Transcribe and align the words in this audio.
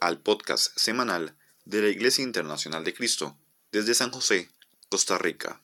Al 0.00 0.20
podcast 0.20 0.76
semanal 0.76 1.36
de 1.64 1.82
la 1.82 1.88
Iglesia 1.88 2.22
Internacional 2.22 2.84
de 2.84 2.94
Cristo 2.94 3.36
desde 3.72 3.94
San 3.94 4.10
José, 4.10 4.50
Costa 4.88 5.18
Rica. 5.18 5.60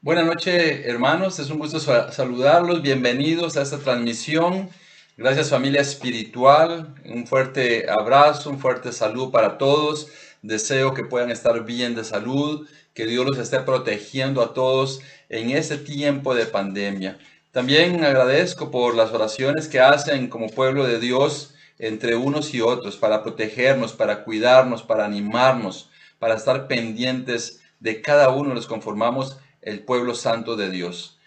Buenas 0.00 0.26
noches 0.26 0.86
hermanos, 0.86 1.38
es 1.38 1.50
un 1.50 1.58
gusto 1.58 1.80
saludarlos, 1.80 2.82
bienvenidos 2.82 3.56
a 3.56 3.62
esta 3.62 3.78
transmisión. 3.78 4.70
Gracias 5.16 5.50
familia 5.50 5.80
espiritual, 5.80 6.94
un 7.04 7.26
fuerte 7.26 7.88
abrazo, 7.88 8.50
un 8.50 8.58
fuerte 8.58 8.92
saludo 8.92 9.30
para 9.30 9.58
todos. 9.58 10.08
Deseo 10.42 10.92
que 10.92 11.04
puedan 11.04 11.30
estar 11.30 11.64
bien 11.64 11.94
de 11.94 12.04
salud, 12.04 12.68
que 12.94 13.06
Dios 13.06 13.26
los 13.26 13.38
esté 13.38 13.60
protegiendo 13.60 14.40
a 14.40 14.54
todos 14.54 15.00
en 15.28 15.50
este 15.50 15.76
tiempo 15.76 16.34
de 16.34 16.46
pandemia. 16.46 17.18
También 17.50 18.04
agradezco 18.04 18.70
por 18.70 18.94
las 18.94 19.12
oraciones 19.12 19.68
que 19.68 19.80
hacen 19.80 20.28
como 20.28 20.48
pueblo 20.48 20.86
de 20.86 21.00
Dios 21.00 21.54
entre 21.78 22.14
unos 22.16 22.54
y 22.54 22.60
otros 22.60 22.96
para 22.96 23.22
protegernos, 23.22 23.92
para 23.92 24.22
cuidarnos, 24.24 24.82
para 24.82 25.04
animarnos, 25.04 25.90
para 26.20 26.34
estar 26.36 26.68
pendientes 26.68 27.60
de 27.80 28.00
cada 28.00 28.30
uno 28.30 28.54
los 28.54 28.66
conformamos 28.66 29.38
el 29.60 29.80
pueblo 29.80 30.14
santo 30.14 30.56
de 30.56 30.70
Dios. 30.70 31.18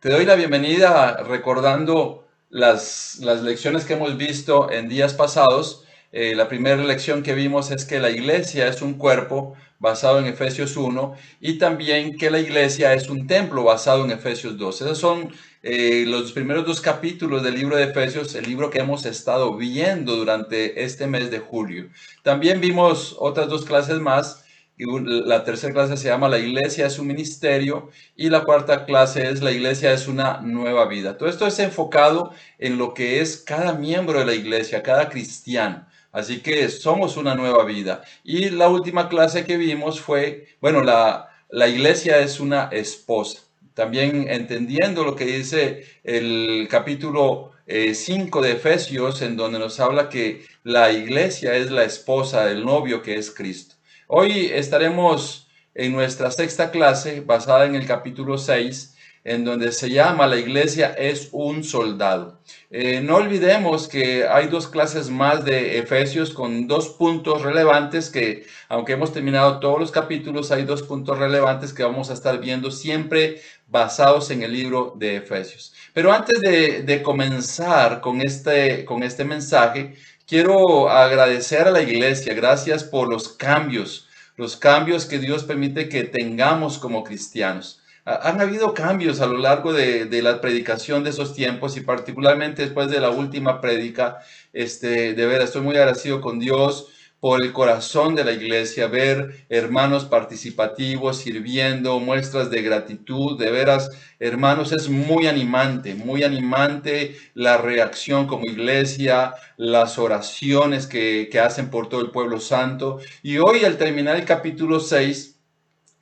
Te 0.00 0.08
doy 0.08 0.24
la 0.24 0.34
bienvenida 0.34 1.22
recordando 1.22 2.26
las, 2.48 3.18
las 3.20 3.42
lecciones 3.42 3.84
que 3.84 3.92
hemos 3.92 4.16
visto 4.16 4.70
en 4.70 4.88
días 4.88 5.12
pasados 5.12 5.84
eh, 6.12 6.34
la 6.34 6.48
primera 6.48 6.82
lección 6.82 7.22
que 7.22 7.34
vimos 7.34 7.70
es 7.70 7.84
que 7.84 8.00
la 8.00 8.10
iglesia 8.10 8.66
es 8.66 8.82
un 8.82 8.94
cuerpo 8.94 9.54
basado 9.80 10.18
en 10.20 10.26
Efesios 10.26 10.76
1 10.76 11.14
y 11.40 11.58
también 11.58 12.16
que 12.16 12.30
la 12.30 12.38
iglesia 12.38 12.94
es 12.94 13.08
un 13.08 13.26
templo 13.26 13.64
basado 13.64 14.04
en 14.04 14.12
Efesios 14.12 14.56
2. 14.58 14.82
Esos 14.82 14.98
son 14.98 15.32
eh, 15.62 16.04
los 16.06 16.32
primeros 16.32 16.66
dos 16.66 16.80
capítulos 16.80 17.42
del 17.42 17.54
libro 17.54 17.76
de 17.76 17.84
Efesios, 17.84 18.34
el 18.34 18.44
libro 18.44 18.70
que 18.70 18.78
hemos 18.78 19.06
estado 19.06 19.56
viendo 19.56 20.16
durante 20.16 20.84
este 20.84 21.06
mes 21.06 21.30
de 21.30 21.38
julio. 21.40 21.88
También 22.22 22.60
vimos 22.60 23.16
otras 23.18 23.48
dos 23.48 23.64
clases 23.64 24.00
más. 24.00 24.44
La 24.78 25.44
tercera 25.44 25.74
clase 25.74 25.98
se 25.98 26.08
llama 26.08 26.30
La 26.30 26.38
iglesia 26.38 26.86
es 26.86 26.98
un 26.98 27.06
ministerio 27.06 27.90
y 28.16 28.30
la 28.30 28.44
cuarta 28.44 28.86
clase 28.86 29.28
es 29.28 29.42
La 29.42 29.50
iglesia 29.50 29.92
es 29.92 30.08
una 30.08 30.40
nueva 30.40 30.86
vida. 30.86 31.18
Todo 31.18 31.28
esto 31.28 31.46
es 31.46 31.58
enfocado 31.58 32.32
en 32.58 32.78
lo 32.78 32.94
que 32.94 33.20
es 33.20 33.36
cada 33.38 33.74
miembro 33.74 34.18
de 34.20 34.26
la 34.26 34.34
iglesia, 34.34 34.82
cada 34.82 35.10
cristiano. 35.10 35.86
Así 36.12 36.40
que 36.40 36.68
somos 36.68 37.16
una 37.16 37.34
nueva 37.34 37.64
vida. 37.64 38.02
Y 38.24 38.50
la 38.50 38.68
última 38.68 39.08
clase 39.08 39.44
que 39.44 39.56
vimos 39.56 40.00
fue, 40.00 40.48
bueno, 40.60 40.82
la, 40.82 41.30
la 41.48 41.68
iglesia 41.68 42.18
es 42.18 42.40
una 42.40 42.68
esposa. 42.72 43.40
También 43.74 44.26
entendiendo 44.28 45.04
lo 45.04 45.14
que 45.14 45.24
dice 45.24 45.86
el 46.02 46.66
capítulo 46.70 47.52
5 47.66 48.44
eh, 48.44 48.48
de 48.48 48.52
Efesios, 48.54 49.22
en 49.22 49.36
donde 49.36 49.58
nos 49.58 49.78
habla 49.78 50.08
que 50.08 50.44
la 50.64 50.92
iglesia 50.92 51.54
es 51.54 51.70
la 51.70 51.84
esposa 51.84 52.44
del 52.44 52.64
novio 52.64 53.02
que 53.02 53.16
es 53.16 53.30
Cristo. 53.30 53.76
Hoy 54.08 54.50
estaremos 54.52 55.48
en 55.74 55.92
nuestra 55.92 56.30
sexta 56.30 56.72
clase 56.72 57.20
basada 57.20 57.64
en 57.66 57.76
el 57.76 57.86
capítulo 57.86 58.38
6 58.38 58.96
en 59.24 59.44
donde 59.44 59.72
se 59.72 59.90
llama 59.90 60.26
La 60.26 60.36
iglesia 60.36 60.94
es 60.96 61.28
un 61.32 61.62
soldado. 61.62 62.40
Eh, 62.70 63.00
no 63.02 63.16
olvidemos 63.16 63.86
que 63.86 64.26
hay 64.26 64.48
dos 64.48 64.66
clases 64.66 65.10
más 65.10 65.44
de 65.44 65.78
Efesios 65.78 66.30
con 66.30 66.66
dos 66.66 66.88
puntos 66.88 67.42
relevantes 67.42 68.08
que, 68.08 68.46
aunque 68.68 68.92
hemos 68.92 69.12
terminado 69.12 69.60
todos 69.60 69.78
los 69.78 69.90
capítulos, 69.90 70.50
hay 70.50 70.64
dos 70.64 70.82
puntos 70.82 71.18
relevantes 71.18 71.72
que 71.72 71.82
vamos 71.82 72.10
a 72.10 72.14
estar 72.14 72.40
viendo 72.40 72.70
siempre 72.70 73.42
basados 73.66 74.30
en 74.30 74.42
el 74.42 74.52
libro 74.52 74.94
de 74.96 75.16
Efesios. 75.16 75.74
Pero 75.92 76.12
antes 76.12 76.40
de, 76.40 77.02
comenzar 77.02 78.00
con 78.00 78.20
este, 78.20 78.84
con 78.84 79.02
este 79.02 79.24
mensaje, 79.24 79.96
quiero 80.26 80.88
agradecer 80.88 81.68
a 81.68 81.70
la 81.70 81.82
iglesia. 81.82 82.32
Gracias 82.34 82.84
por 82.84 83.08
los 83.08 83.28
cambios, 83.28 84.08
los 84.36 84.56
cambios 84.56 85.04
que 85.06 85.18
Dios 85.18 85.44
permite 85.44 85.88
que 85.88 86.04
tengamos 86.04 86.78
como 86.78 87.04
cristianos. 87.04 87.79
Han 88.04 88.40
habido 88.40 88.72
cambios 88.72 89.20
a 89.20 89.26
lo 89.26 89.38
largo 89.38 89.72
de, 89.72 90.22
la 90.22 90.40
predicación 90.40 91.04
de 91.04 91.10
esos 91.10 91.34
tiempos 91.34 91.76
y 91.76 91.82
particularmente 91.82 92.62
después 92.62 92.90
de 92.90 93.00
la 93.00 93.10
última 93.10 93.60
prédica, 93.60 94.18
este, 94.52 95.14
de 95.14 95.26
ver, 95.26 95.42
estoy 95.42 95.62
muy 95.62 95.76
agradecido 95.76 96.20
con 96.20 96.38
Dios 96.38 96.88
por 97.20 97.42
el 97.44 97.52
corazón 97.52 98.14
de 98.14 98.24
la 98.24 98.32
iglesia, 98.32 98.86
ver 98.86 99.44
hermanos 99.50 100.06
participativos, 100.06 101.18
sirviendo, 101.18 102.00
muestras 102.00 102.50
de 102.50 102.62
gratitud, 102.62 103.38
de 103.38 103.50
veras, 103.50 103.90
hermanos, 104.18 104.72
es 104.72 104.88
muy 104.88 105.26
animante, 105.26 105.94
muy 105.94 106.22
animante 106.22 107.16
la 107.34 107.58
reacción 107.58 108.26
como 108.26 108.46
iglesia, 108.46 109.34
las 109.58 109.98
oraciones 109.98 110.86
que, 110.86 111.28
que 111.30 111.40
hacen 111.40 111.68
por 111.68 111.90
todo 111.90 112.00
el 112.00 112.10
pueblo 112.10 112.40
santo. 112.40 113.00
Y 113.22 113.36
hoy 113.36 113.66
al 113.66 113.76
terminar 113.76 114.16
el 114.16 114.24
capítulo 114.24 114.80
6, 114.80 115.39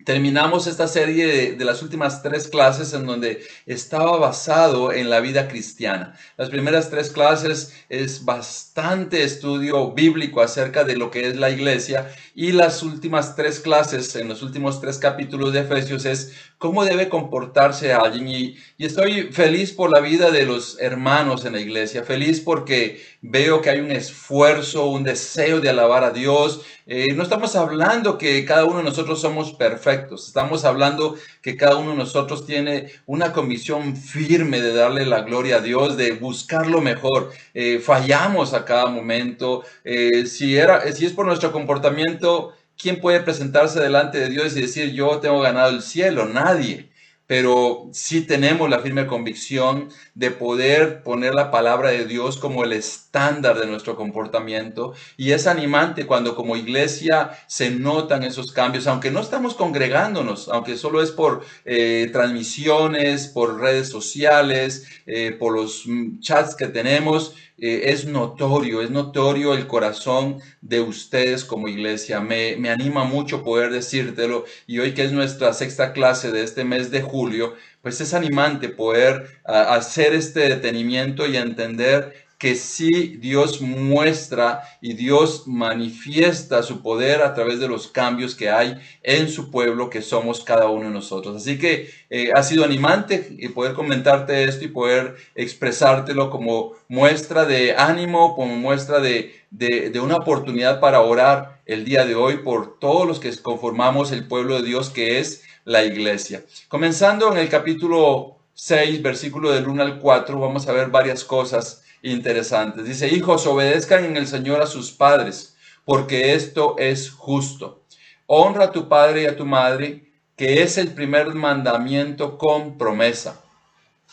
terminamos 0.09 0.67
esta 0.67 0.89
serie 0.89 1.53
de, 1.55 1.65
las 1.67 1.83
últimas 1.83 2.23
tres 2.23 2.49
clases 2.49 2.95
en 2.95 3.05
donde 3.05 3.47
estaba 3.67 4.17
basado 4.17 4.91
en 4.91 5.11
la 5.11 5.21
vida 5.21 5.49
cristiana. 5.49 6.15
Las 6.39 6.49
primeras 6.49 6.89
tres 6.89 7.11
clases 7.11 7.75
es 7.91 8.25
bastante 8.25 9.23
estudio 9.23 9.93
bíblico 9.93 10.41
acerca 10.41 10.85
de 10.85 10.97
lo 10.97 11.11
que 11.11 11.29
es 11.29 11.37
la 11.37 11.51
iglesia 11.51 12.11
y 12.35 12.53
las 12.53 12.83
últimas 12.83 13.37
tres 13.37 13.61
clases 13.61 14.17
en 14.17 14.29
los 14.29 14.43
últimos 14.43 14.81
tres 14.81 14.97
capítulos 14.97 15.53
de 15.53 15.61
Efesios 15.61 16.07
es 16.07 16.33
cómo 16.59 16.85
debe 16.85 17.09
comportarse 17.09 17.93
alguien. 17.93 18.29
Y, 18.29 18.57
y 18.77 18.87
estoy 18.87 19.33
feliz 19.33 19.73
por 19.73 19.91
la 19.91 20.01
vida 20.01 20.31
de 20.31 20.45
los 20.45 20.79
hermanos 20.81 21.45
en 21.45 21.55
la 21.55 21.61
iglesia, 21.61 22.03
feliz 22.03 22.41
porque 22.41 23.01
veo 23.21 23.63
que 23.63 23.71
hay 23.71 23.81
un 23.81 23.91
esfuerzo, 23.91 24.87
un 24.87 25.05
deseo 25.05 25.61
de 25.61 25.71
alabar 25.71 26.05
a 26.05 26.11
Dios. 26.11 26.61
Eh, 26.87 27.13
no 27.15 27.23
estamos 27.23 27.55
hablando 27.55 28.17
que 28.19 28.45
cada 28.45 28.65
uno 28.65 28.79
de 28.79 28.85
nosotros 28.85 29.21
somos 29.21 29.53
perfectos, 29.53 30.29
estamos 30.29 30.65
hablando 30.65 31.17
que 31.43 31.57
cada 31.57 31.77
uno 31.77 31.91
de 31.91 31.97
nosotros 31.97 32.47
tiene 32.47 32.91
una 33.07 33.33
comisión 33.33 33.97
firme 33.97 34.61
de 34.61 34.73
darle 34.73 35.05
la 35.05 35.23
gloria 35.23 35.57
a 35.57 35.61
Dios, 35.61 35.97
de 35.97 36.13
buscar 36.13 36.67
lo 36.67 36.81
mejor. 36.81 37.31
Eh, 37.55 37.79
fallamos 37.79 38.55
a 38.55 38.65
cada 38.65 38.87
momento. 38.87 39.65
Eh, 39.85 40.27
si, 40.27 40.57
era, 40.57 40.91
si 40.93 41.07
es 41.07 41.13
por 41.13 41.27
nuestro 41.27 41.53
comportamiento, 41.53 42.55
¿quién 42.79 43.01
puede 43.01 43.21
presentarse 43.21 43.81
delante 43.81 44.19
de 44.19 44.29
Dios 44.29 44.57
y 44.57 44.63
decir 44.63 44.93
yo 44.93 45.19
tengo 45.21 45.41
ganado 45.41 45.71
el 45.71 45.83
cielo? 45.83 46.27
Nadie 46.27 46.89
pero 47.29 47.91
sí 47.93 48.23
tenemos 48.23 48.71
la 48.71 48.79
firme 48.79 49.07
convicción 49.07 49.91
de 50.15 50.31
poder 50.31 51.03
poner 51.03 51.35
la 51.35 51.51
palabra 51.51 51.91
de 51.91 52.07
Dios 52.07 52.39
como 52.39 52.65
el 52.65 52.73
estándar 52.73 53.59
de 53.61 53.67
nuestro 53.67 53.97
comportamiento 53.97 54.95
y 55.19 55.33
es 55.33 55.47
animante 55.47 56.07
cuando 56.07 56.35
como 56.35 56.57
iglesia 56.57 57.33
se 57.47 57.71
notan 57.71 58.23
esos 58.23 58.51
cambios, 58.51 58.87
aunque 58.87 59.11
no 59.11 59.21
estamos 59.21 59.55
congregándonos, 59.55 60.49
aunque 60.49 60.79
solo 60.79 61.03
es 61.03 61.11
por 61.11 61.45
eh, 61.67 62.09
transmisiones, 62.15 63.27
por 63.29 63.61
redes 63.61 63.91
sociales, 63.91 64.87
eh, 65.05 65.33
por 65.39 65.55
los 65.55 65.83
mm, 65.87 66.21
chats 66.21 66.57
que 66.57 66.69
tenemos, 66.69 67.35
eh, 67.59 67.91
es 67.93 68.07
notorio, 68.07 68.83
es 68.83 68.91
notorio 68.91 69.55
el 69.55 69.67
corazón 69.67 70.41
de 70.61 70.81
ustedes 70.81 71.45
como 71.45 71.69
iglesia. 71.69 72.21
Me, 72.21 72.57
me, 72.57 72.71
anima 72.71 73.05
mucho 73.05 73.43
poder 73.43 73.73
decírtelo 73.73 74.45
y 74.67 74.79
hoy 74.79 74.95
que 74.95 75.03
es 75.05 75.13
nuestra 75.13 75.53
sexta 75.53 75.93
clase 75.93 76.31
de 76.31 76.45
este 76.45 76.65
mes 76.65 76.91
de 76.91 77.03
julio, 77.03 77.55
pues 77.83 78.01
es 78.01 78.15
animante 78.15 78.69
poder 78.69 79.41
hacer 79.45 80.15
este 80.15 80.41
detenimiento 80.49 81.27
y 81.27 81.37
entender 81.37 82.28
que 82.39 82.55
sí 82.55 83.17
Dios 83.19 83.61
muestra 83.61 84.63
y 84.81 84.95
Dios 84.95 85.43
manifiesta 85.47 86.63
su 86.63 86.83
poder 86.83 87.23
a 87.23 87.35
través 87.35 87.59
de 87.59 87.67
los 87.67 87.89
cambios 87.89 88.37
que 88.37 88.49
hay 88.49 88.81
en 89.03 89.29
su 89.29 89.51
pueblo, 89.51 89.91
que 89.91 90.03
somos 90.03 90.45
cada 90.45 90.69
uno 90.69 90.85
de 90.85 90.95
nosotros. 90.95 91.37
Así 91.37 91.59
que 91.59 91.91
eh, 92.11 92.31
ha 92.33 92.43
sido 92.45 92.65
animante 92.65 93.37
poder 93.55 93.75
comentarte 93.75 94.45
esto 94.45 94.65
y 94.65 94.69
poder 94.69 95.17
expresártelo 95.35 96.31
como 96.31 96.75
muestra 96.87 97.45
de 97.45 97.75
ánimo, 97.75 98.37
como 98.37 98.55
muestra 98.57 99.01
de, 99.01 99.35
de 99.51 100.01
una 100.01 100.17
oportunidad 100.17 100.79
para 100.79 101.01
orar 101.01 101.61
el 101.67 101.85
día 101.85 102.07
de 102.07 102.15
hoy 102.15 102.39
por 102.39 102.79
todos 102.79 103.07
los 103.07 103.19
que 103.19 103.37
conformamos 103.39 104.13
el 104.13 104.29
pueblo 104.29 104.55
de 104.57 104.67
Dios 104.67 104.91
que 104.91 105.19
es 105.19 105.43
la 105.65 105.85
iglesia. 105.85 106.45
Comenzando 106.69 107.33
en 107.33 107.39
el 107.39 107.49
capítulo 107.49 108.39
6, 108.55 109.03
versículo 109.03 109.51
del 109.51 109.69
1 109.69 109.83
al 109.83 109.99
4, 109.99 110.39
vamos 110.39 110.69
a 110.69 110.73
ver 110.73 110.89
varias 110.89 111.25
cosas 111.25 111.85
interesantes. 112.03 112.85
Dice, 112.85 113.09
hijos, 113.09 113.47
obedezcan 113.47 114.05
en 114.05 114.17
el 114.17 114.27
Señor 114.27 114.63
a 114.63 114.67
sus 114.67 114.93
padres, 114.93 115.57
porque 115.85 116.35
esto 116.35 116.77
es 116.79 117.11
justo. 117.11 117.85
Honra 118.27 118.67
a 118.67 118.73
tu 118.73 118.89
padre 118.89 119.23
y 119.23 119.27
a 119.27 119.37
tu 119.37 119.47
madre, 119.47 120.13
que 120.37 120.63
es 120.63 120.79
el 120.79 120.89
primer 120.89 121.35
mandamiento 121.35 122.39
con 122.39 122.79
promesa, 122.79 123.41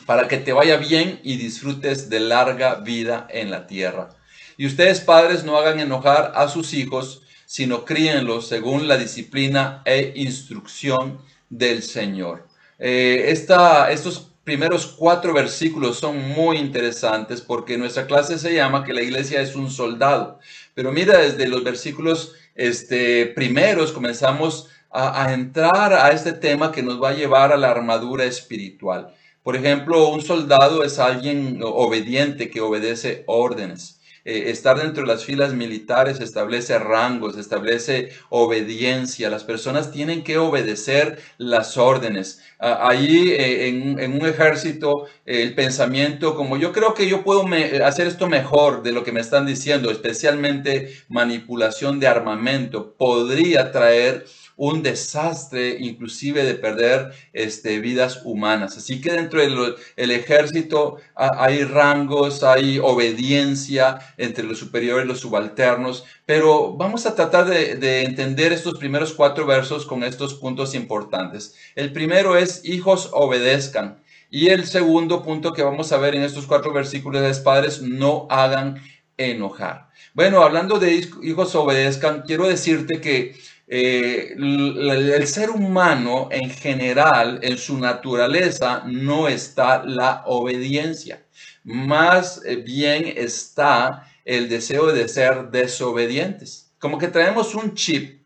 para 0.05 0.27
que 0.27 0.37
te 0.37 0.53
vaya 0.53 0.77
bien 0.77 1.19
y 1.23 1.37
disfrutes 1.37 2.09
de 2.09 2.19
larga 2.19 2.75
vida 2.75 3.27
en 3.29 3.51
la 3.51 3.67
tierra. 3.67 4.09
Y 4.57 4.65
ustedes 4.65 5.01
padres 5.01 5.43
no 5.43 5.57
hagan 5.57 5.79
enojar 5.79 6.31
a 6.35 6.47
sus 6.47 6.73
hijos, 6.73 7.23
sino 7.45 7.85
críenlos 7.85 8.47
según 8.47 8.87
la 8.87 8.97
disciplina 8.97 9.81
e 9.85 10.13
instrucción 10.15 11.19
del 11.49 11.83
Señor. 11.83 12.47
Eh, 12.79 13.25
estos 13.29 14.31
primeros 14.45 14.85
cuatro 14.85 15.33
versículos 15.33 15.97
son 15.97 16.29
muy 16.29 16.57
interesantes 16.57 17.41
porque 17.41 17.77
nuestra 17.77 18.05
clase 18.05 18.37
se 18.39 18.53
llama 18.53 18.85
que 18.85 18.93
la 18.93 19.01
iglesia 19.01 19.41
es 19.41 19.55
un 19.55 19.69
soldado. 19.69 20.39
Pero 20.75 20.93
mira, 20.93 21.17
desde 21.17 21.47
los 21.47 21.63
versículos 21.63 22.33
este, 22.53 23.25
primeros 23.25 23.91
comenzamos 23.91 24.69
a, 24.91 25.25
a 25.25 25.33
entrar 25.33 25.93
a 25.93 26.11
este 26.11 26.31
tema 26.31 26.71
que 26.71 26.83
nos 26.83 27.01
va 27.01 27.09
a 27.09 27.15
llevar 27.15 27.51
a 27.51 27.57
la 27.57 27.71
armadura 27.71 28.23
espiritual. 28.23 29.13
Por 29.41 29.55
ejemplo, 29.55 30.09
un 30.09 30.21
soldado 30.21 30.83
es 30.83 30.99
alguien 30.99 31.59
obediente 31.61 32.49
que 32.49 32.61
obedece 32.61 33.23
órdenes. 33.27 33.94
Eh, 34.27 34.49
estar 34.49 34.79
dentro 34.79 35.03
de 35.03 35.07
las 35.07 35.23
filas 35.23 35.53
militares 35.53 36.19
establece 36.19 36.79
rangos, 36.79 37.37
establece 37.37 38.09
obediencia. 38.29 39.29
Las 39.29 39.43
personas 39.43 39.91
tienen 39.91 40.23
que 40.23 40.39
obedecer 40.39 41.19
las 41.37 41.77
órdenes. 41.77 42.41
Ahí 42.57 43.29
eh, 43.29 43.67
en, 43.67 44.13
un 44.13 44.25
ejército, 44.27 45.05
el 45.25 45.53
pensamiento 45.53 46.35
como 46.35 46.57
yo 46.57 46.71
creo 46.71 46.95
que 46.95 47.07
yo 47.07 47.23
puedo 47.23 47.45
hacer 47.83 48.07
esto 48.07 48.27
mejor 48.27 48.81
de 48.81 48.93
lo 48.93 49.03
que 49.03 49.11
me 49.11 49.19
están 49.21 49.45
diciendo, 49.45 49.91
especialmente 49.91 50.91
manipulación 51.07 51.99
de 51.99 52.07
armamento, 52.07 52.95
podría 52.97 53.71
traer 53.71 54.25
un 54.57 54.83
desastre 54.83 55.77
inclusive 55.79 56.43
de 56.43 56.55
perder 56.55 57.11
este, 57.33 57.79
vidas 57.79 58.21
humanas. 58.23 58.77
Así 58.77 59.01
que 59.01 59.11
dentro 59.11 59.41
del 59.41 60.11
ejército 60.11 60.97
hay 61.15 61.63
rangos, 61.63 62.43
hay 62.43 62.79
obediencia 62.79 63.99
entre 64.17 64.45
los 64.45 64.59
superiores 64.59 65.05
y 65.05 65.07
los 65.07 65.19
subalternos, 65.19 66.05
pero 66.25 66.73
vamos 66.73 67.05
a 67.05 67.15
tratar 67.15 67.45
de, 67.49 67.75
de 67.75 68.03
entender 68.03 68.53
estos 68.53 68.77
primeros 68.77 69.13
cuatro 69.13 69.45
versos 69.45 69.85
con 69.85 70.03
estos 70.03 70.35
puntos 70.35 70.73
importantes. 70.75 71.55
El 71.75 71.91
primero 71.91 72.37
es, 72.37 72.63
hijos 72.65 73.09
obedezcan. 73.11 74.03
Y 74.29 74.49
el 74.49 74.65
segundo 74.65 75.23
punto 75.23 75.53
que 75.53 75.63
vamos 75.63 75.91
a 75.91 75.97
ver 75.97 76.15
en 76.15 76.23
estos 76.23 76.45
cuatro 76.45 76.73
versículos 76.73 77.21
es, 77.23 77.39
padres, 77.39 77.81
no 77.81 78.27
hagan 78.29 78.81
enojar. 79.17 79.89
Bueno, 80.13 80.41
hablando 80.41 80.79
de 80.79 81.07
hijos 81.23 81.55
obedezcan, 81.55 82.23
quiero 82.25 82.47
decirte 82.47 83.01
que 83.01 83.35
eh, 83.67 84.35
el, 84.37 85.27
ser 85.27 85.49
humano 85.49 86.29
en 86.31 86.49
general, 86.49 87.39
en 87.41 87.57
su 87.57 87.77
naturaleza, 87.77 88.83
no 88.85 89.27
está 89.27 89.83
la 89.83 90.23
obediencia. 90.25 91.25
Más 91.63 92.41
eh, 92.45 92.57
bien 92.57 93.13
está 93.17 94.07
el 94.23 94.49
deseo 94.49 94.91
de 94.91 95.07
ser 95.07 95.49
desobedientes. 95.51 96.73
Como 96.79 96.97
que 96.97 97.07
traemos 97.07 97.55
un 97.55 97.73
chip, 97.73 98.21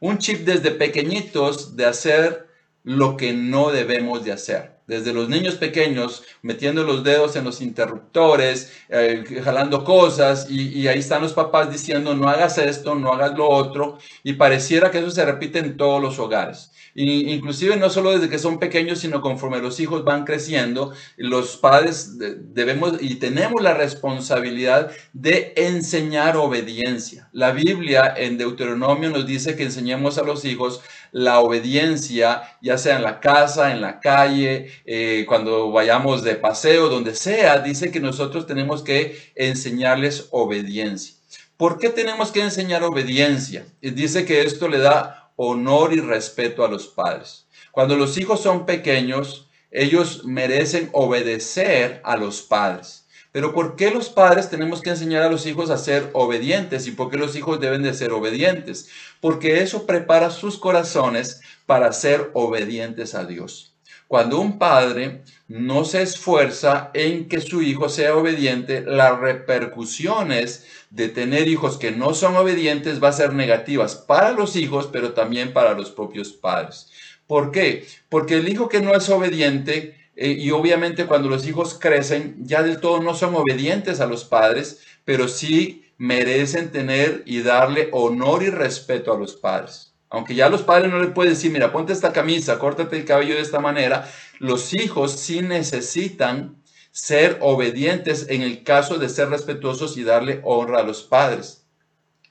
un 0.00 0.18
chip 0.18 0.40
desde 0.40 0.72
pequeñitos 0.72 1.76
de 1.76 1.86
hacer 1.86 2.48
lo 2.82 3.16
que 3.16 3.32
no 3.32 3.70
debemos 3.70 4.24
de 4.24 4.32
hacer 4.32 4.79
desde 4.90 5.12
los 5.12 5.28
niños 5.28 5.54
pequeños, 5.54 6.24
metiendo 6.42 6.82
los 6.82 7.04
dedos 7.04 7.36
en 7.36 7.44
los 7.44 7.60
interruptores, 7.60 8.72
eh, 8.88 9.24
jalando 9.44 9.84
cosas, 9.84 10.50
y, 10.50 10.88
ahí 10.88 10.98
están 10.98 11.22
los 11.22 11.32
papás 11.32 11.70
diciendo, 11.70 12.14
no 12.16 12.28
hagas 12.28 12.58
esto, 12.58 12.96
no 12.96 13.12
hagas 13.12 13.38
lo 13.38 13.48
otro, 13.48 13.98
y 14.24 14.32
pareciera 14.32 14.90
que 14.90 14.98
eso 14.98 15.12
se 15.12 15.24
repite 15.24 15.60
en 15.60 15.76
todos 15.76 16.02
los 16.02 16.18
hogares. 16.18 16.72
Y, 16.92 17.32
inclusive 17.32 17.76
no 17.76 17.88
solo 17.88 18.10
desde 18.10 18.28
que 18.28 18.40
son 18.40 18.58
pequeños, 18.58 18.98
sino 18.98 19.20
conforme 19.20 19.60
los 19.60 19.78
hijos 19.78 20.02
van 20.02 20.24
creciendo, 20.24 20.92
los 21.16 21.56
padres 21.56 22.18
debemos 22.18 22.94
y 23.00 23.14
tenemos 23.14 23.62
la 23.62 23.74
responsabilidad 23.74 24.90
de 25.12 25.52
enseñar 25.54 26.36
obediencia. 26.36 27.28
La 27.32 27.52
Biblia 27.52 28.12
en 28.16 28.38
Deuteronomio 28.38 29.10
nos 29.10 29.24
dice 29.24 29.54
que 29.54 29.62
enseñemos 29.62 30.18
a 30.18 30.24
los 30.24 30.44
hijos 30.44 30.80
la 31.12 31.40
obediencia, 31.40 32.42
ya 32.60 32.78
sea 32.78 32.96
en 32.96 33.02
la 33.02 33.20
casa, 33.20 33.72
en 33.72 33.80
la 33.80 34.00
calle, 34.00 34.70
eh, 34.84 35.24
cuando 35.26 35.70
vayamos 35.70 36.22
de 36.22 36.36
paseo, 36.36 36.88
donde 36.88 37.14
sea, 37.14 37.58
dice 37.58 37.90
que 37.90 38.00
nosotros 38.00 38.46
tenemos 38.46 38.82
que 38.82 39.32
enseñarles 39.34 40.28
obediencia. 40.30 41.14
¿Por 41.56 41.78
qué 41.78 41.90
tenemos 41.90 42.32
que 42.32 42.40
enseñar 42.40 42.82
obediencia? 42.84 43.66
Dice 43.82 44.24
que 44.24 44.42
esto 44.42 44.68
le 44.68 44.78
da 44.78 45.30
honor 45.36 45.92
y 45.92 46.00
respeto 46.00 46.64
a 46.64 46.68
los 46.68 46.86
padres. 46.86 47.46
Cuando 47.70 47.96
los 47.96 48.16
hijos 48.18 48.42
son 48.42 48.66
pequeños, 48.66 49.48
ellos 49.70 50.24
merecen 50.24 50.90
obedecer 50.92 52.00
a 52.04 52.16
los 52.16 52.42
padres. 52.42 52.99
Pero 53.32 53.52
¿por 53.52 53.76
qué 53.76 53.90
los 53.90 54.08
padres 54.08 54.50
tenemos 54.50 54.80
que 54.82 54.90
enseñar 54.90 55.22
a 55.22 55.30
los 55.30 55.46
hijos 55.46 55.70
a 55.70 55.78
ser 55.78 56.10
obedientes? 56.14 56.86
¿Y 56.86 56.92
por 56.92 57.10
qué 57.10 57.16
los 57.16 57.36
hijos 57.36 57.60
deben 57.60 57.82
de 57.82 57.94
ser 57.94 58.12
obedientes? 58.12 58.88
Porque 59.20 59.62
eso 59.62 59.86
prepara 59.86 60.30
sus 60.30 60.58
corazones 60.58 61.40
para 61.64 61.92
ser 61.92 62.30
obedientes 62.34 63.14
a 63.14 63.24
Dios. 63.24 63.70
Cuando 64.08 64.40
un 64.40 64.58
padre 64.58 65.22
no 65.46 65.84
se 65.84 66.02
esfuerza 66.02 66.90
en 66.94 67.28
que 67.28 67.40
su 67.40 67.62
hijo 67.62 67.88
sea 67.88 68.16
obediente, 68.16 68.80
las 68.80 69.16
repercusiones 69.20 70.66
de 70.90 71.08
tener 71.08 71.46
hijos 71.46 71.78
que 71.78 71.92
no 71.92 72.14
son 72.14 72.34
obedientes 72.34 73.00
va 73.00 73.10
a 73.10 73.12
ser 73.12 73.32
negativas 73.32 73.94
para 73.94 74.32
los 74.32 74.56
hijos, 74.56 74.88
pero 74.92 75.12
también 75.12 75.52
para 75.52 75.74
los 75.74 75.92
propios 75.92 76.32
padres. 76.32 76.90
¿Por 77.28 77.52
qué? 77.52 77.86
Porque 78.08 78.38
el 78.38 78.48
hijo 78.48 78.68
que 78.68 78.80
no 78.80 78.92
es 78.96 79.08
obediente 79.08 79.99
eh, 80.16 80.32
y 80.32 80.50
obviamente 80.50 81.06
cuando 81.06 81.28
los 81.28 81.46
hijos 81.46 81.78
crecen, 81.78 82.36
ya 82.40 82.62
del 82.62 82.80
todo 82.80 83.00
no 83.02 83.14
son 83.14 83.34
obedientes 83.34 84.00
a 84.00 84.06
los 84.06 84.24
padres, 84.24 84.80
pero 85.04 85.28
sí 85.28 85.84
merecen 85.98 86.70
tener 86.72 87.22
y 87.26 87.42
darle 87.42 87.88
honor 87.92 88.42
y 88.42 88.50
respeto 88.50 89.12
a 89.12 89.18
los 89.18 89.36
padres. 89.36 89.94
Aunque 90.08 90.34
ya 90.34 90.48
los 90.48 90.62
padres 90.62 90.90
no 90.90 91.00
le 91.00 91.08
pueden 91.08 91.34
decir, 91.34 91.52
mira, 91.52 91.72
ponte 91.72 91.92
esta 91.92 92.12
camisa, 92.12 92.58
córtate 92.58 92.96
el 92.96 93.04
cabello 93.04 93.34
de 93.34 93.42
esta 93.42 93.60
manera, 93.60 94.10
los 94.38 94.74
hijos 94.74 95.12
sí 95.12 95.40
necesitan 95.40 96.60
ser 96.90 97.38
obedientes 97.40 98.26
en 98.28 98.42
el 98.42 98.64
caso 98.64 98.98
de 98.98 99.08
ser 99.08 99.28
respetuosos 99.28 99.96
y 99.96 100.02
darle 100.02 100.40
honra 100.42 100.80
a 100.80 100.82
los 100.82 101.02
padres. 101.02 101.59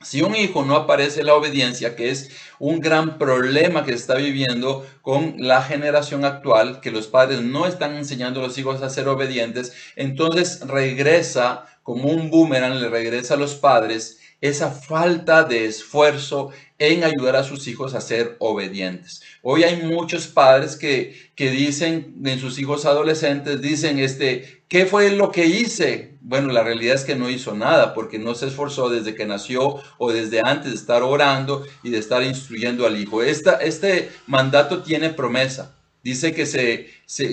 Si 0.02 0.22
un 0.22 0.34
hijo 0.34 0.64
no 0.64 0.76
aparece 0.76 1.22
la 1.22 1.34
obediencia, 1.34 1.94
que 1.94 2.08
es 2.08 2.30
un 2.58 2.80
gran 2.80 3.18
problema 3.18 3.84
que 3.84 3.92
se 3.92 3.98
está 3.98 4.14
viviendo 4.14 4.86
con 5.02 5.34
la 5.36 5.62
generación 5.62 6.24
actual, 6.24 6.80
que 6.80 6.90
los 6.90 7.06
padres 7.06 7.42
no 7.42 7.66
están 7.66 7.94
enseñando 7.96 8.40
a 8.40 8.46
los 8.46 8.56
hijos 8.56 8.80
a 8.80 8.88
ser 8.88 9.08
obedientes, 9.08 9.74
entonces 9.96 10.66
regresa 10.66 11.66
como 11.82 12.08
un 12.08 12.30
boomerang, 12.30 12.80
le 12.80 12.88
regresa 12.88 13.34
a 13.34 13.36
los 13.36 13.56
padres 13.56 14.18
esa 14.40 14.70
falta 14.70 15.44
de 15.44 15.66
esfuerzo 15.66 16.50
en 16.78 17.04
ayudar 17.04 17.36
a 17.36 17.44
sus 17.44 17.68
hijos 17.68 17.92
a 17.92 18.00
ser 18.00 18.36
obedientes. 18.38 19.20
Hoy 19.42 19.64
hay 19.64 19.82
muchos 19.82 20.28
padres 20.28 20.76
que, 20.76 21.14
que 21.34 21.50
dicen 21.50 22.14
en 22.24 22.38
sus 22.38 22.58
hijos 22.58 22.86
adolescentes, 22.86 23.60
dicen, 23.60 23.98
este, 23.98 24.59
¿qué 24.70 24.86
fue 24.86 25.10
lo 25.10 25.30
que 25.32 25.46
hice? 25.46 26.16
Bueno, 26.22 26.52
la 26.52 26.62
realidad 26.62 26.94
es 26.94 27.04
que 27.04 27.16
no 27.16 27.28
hizo 27.28 27.54
nada 27.54 27.92
porque 27.92 28.18
no 28.18 28.34
se 28.34 28.46
esforzó 28.46 28.88
desde 28.88 29.14
que 29.14 29.26
nació 29.26 29.82
o 29.98 30.12
desde 30.12 30.40
antes 30.40 30.70
de 30.70 30.76
estar 30.76 31.02
orando 31.02 31.66
y 31.82 31.90
de 31.90 31.98
estar 31.98 32.22
instruyendo 32.22 32.86
al 32.86 32.96
hijo. 32.96 33.22
Esta, 33.22 33.56
este 33.56 34.10
mandato 34.26 34.82
tiene 34.82 35.10
promesa. 35.10 35.74
Dice 36.02 36.32
que 36.32 36.46
se, 36.46 36.88
se, 37.04 37.24